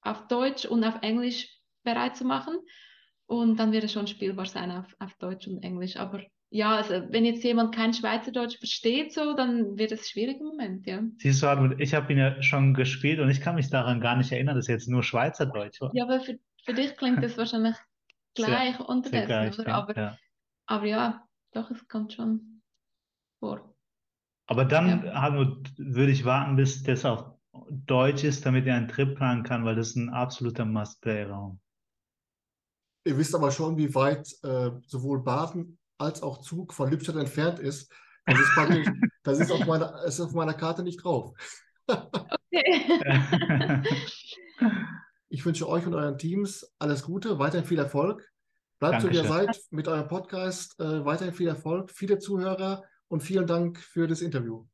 auf 0.01 0.28
Deutsch 0.28 0.65
und 0.65 0.84
auf 0.84 1.01
Englisch 1.01 1.47
bereit 1.84 2.17
zu 2.17 2.26
machen 2.26 2.57
und 3.26 3.57
dann 3.57 3.72
wird 3.72 3.86
es 3.86 3.93
schon 3.93 4.07
spielbar 4.07 4.45
sein 4.45 4.72
auf, 4.72 4.93
auf 4.99 5.15
Deutsch 5.15 5.47
und 5.47 5.63
Englisch, 5.63 5.95
aber 5.95 6.22
ja, 6.53 6.75
also 6.75 6.93
wenn 7.09 7.23
jetzt 7.23 7.43
jemand 7.45 7.73
kein 7.73 7.93
Schweizerdeutsch 7.93 8.57
versteht, 8.57 9.13
so, 9.13 9.33
dann 9.35 9.77
wird 9.77 9.93
es 9.93 10.09
schwierig 10.09 10.41
im 10.41 10.47
Moment, 10.47 10.85
ja. 10.85 11.01
Siehst 11.17 11.41
du, 11.41 11.47
Hartmut, 11.47 11.79
ich 11.79 11.93
habe 11.93 12.11
ihn 12.11 12.19
ja 12.19 12.41
schon 12.43 12.73
gespielt 12.73 13.19
und 13.19 13.29
ich 13.29 13.39
kann 13.39 13.55
mich 13.55 13.69
daran 13.69 14.01
gar 14.01 14.17
nicht 14.17 14.31
erinnern, 14.33 14.57
dass 14.57 14.67
er 14.67 14.75
jetzt 14.75 14.89
nur 14.89 15.01
Schweizerdeutsch 15.01 15.79
war. 15.79 15.95
Ja, 15.95 16.03
aber 16.03 16.19
für, 16.19 16.37
für 16.65 16.73
dich 16.73 16.95
klingt 16.97 17.23
das 17.23 17.37
wahrscheinlich 17.37 17.75
gleich 18.35 18.75
Sehr 18.75 18.89
unterdessen, 18.89 19.27
gleich, 19.27 19.59
oder? 19.59 19.69
ja, 19.69 19.75
Aber, 19.75 19.97
ja. 19.97 20.17
aber 20.65 20.85
ja, 20.85 21.27
doch, 21.53 21.71
es 21.71 21.87
kommt 21.87 22.13
schon 22.13 22.61
vor. 23.39 23.73
Aber 24.47 24.65
dann, 24.65 25.05
Ja. 25.05 25.21
Hartmut, 25.21 25.71
würde 25.77 26.11
ich 26.11 26.25
warten, 26.25 26.57
bis 26.57 26.83
das 26.83 27.05
auf 27.05 27.31
Deutsch 27.69 28.25
ist, 28.25 28.45
damit 28.45 28.67
er 28.67 28.75
einen 28.75 28.89
Trip 28.89 29.15
planen 29.15 29.43
kann, 29.43 29.63
weil 29.63 29.75
das 29.75 29.89
ist 29.91 29.95
ein 29.95 30.09
absoluter 30.09 30.65
Must-Play-Raum. 30.65 31.61
Ihr 33.05 33.17
wisst 33.17 33.33
aber 33.33 33.51
schon, 33.51 33.77
wie 33.77 33.95
weit 33.95 34.27
äh, 34.43 34.71
sowohl 34.85 35.23
Baden 35.23 35.77
als 36.01 36.21
auch 36.23 36.39
Zug 36.39 36.73
von 36.73 36.89
Lippstadt 36.89 37.15
entfernt 37.15 37.59
ist. 37.59 37.91
Das 38.25 38.39
ist 38.39 38.53
praktisch, 38.53 38.87
das 39.23 39.39
ist 39.39 39.51
auf 39.51 39.65
meiner, 39.65 40.03
ist 40.03 40.19
auf 40.19 40.33
meiner 40.33 40.53
Karte 40.53 40.83
nicht 40.83 41.03
drauf. 41.03 41.33
Okay. 41.87 43.83
Ich 45.33 45.45
wünsche 45.45 45.67
euch 45.69 45.85
und 45.87 45.93
euren 45.93 46.17
Teams 46.17 46.75
alles 46.77 47.03
Gute, 47.03 47.39
weiterhin 47.39 47.65
viel 47.65 47.79
Erfolg. 47.79 48.29
Bleibt 48.79 49.01
so, 49.01 49.09
wie 49.09 49.15
ihr 49.15 49.23
seid 49.23 49.57
mit 49.69 49.87
eurem 49.87 50.09
Podcast. 50.09 50.77
Äh, 50.77 51.05
weiterhin 51.05 51.33
viel 51.33 51.47
Erfolg, 51.47 51.89
viele 51.89 52.19
Zuhörer 52.19 52.83
und 53.07 53.21
vielen 53.21 53.47
Dank 53.47 53.79
für 53.79 54.07
das 54.07 54.21
Interview. 54.21 54.65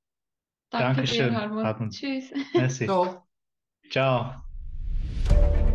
Danke 0.72 1.08
Dankeschön, 1.08 1.30
dir. 1.30 1.90
Tschüss. 1.90 2.32
Merci. 2.56 2.86
Ciao. 2.86 3.28
Ciao. 3.92 5.67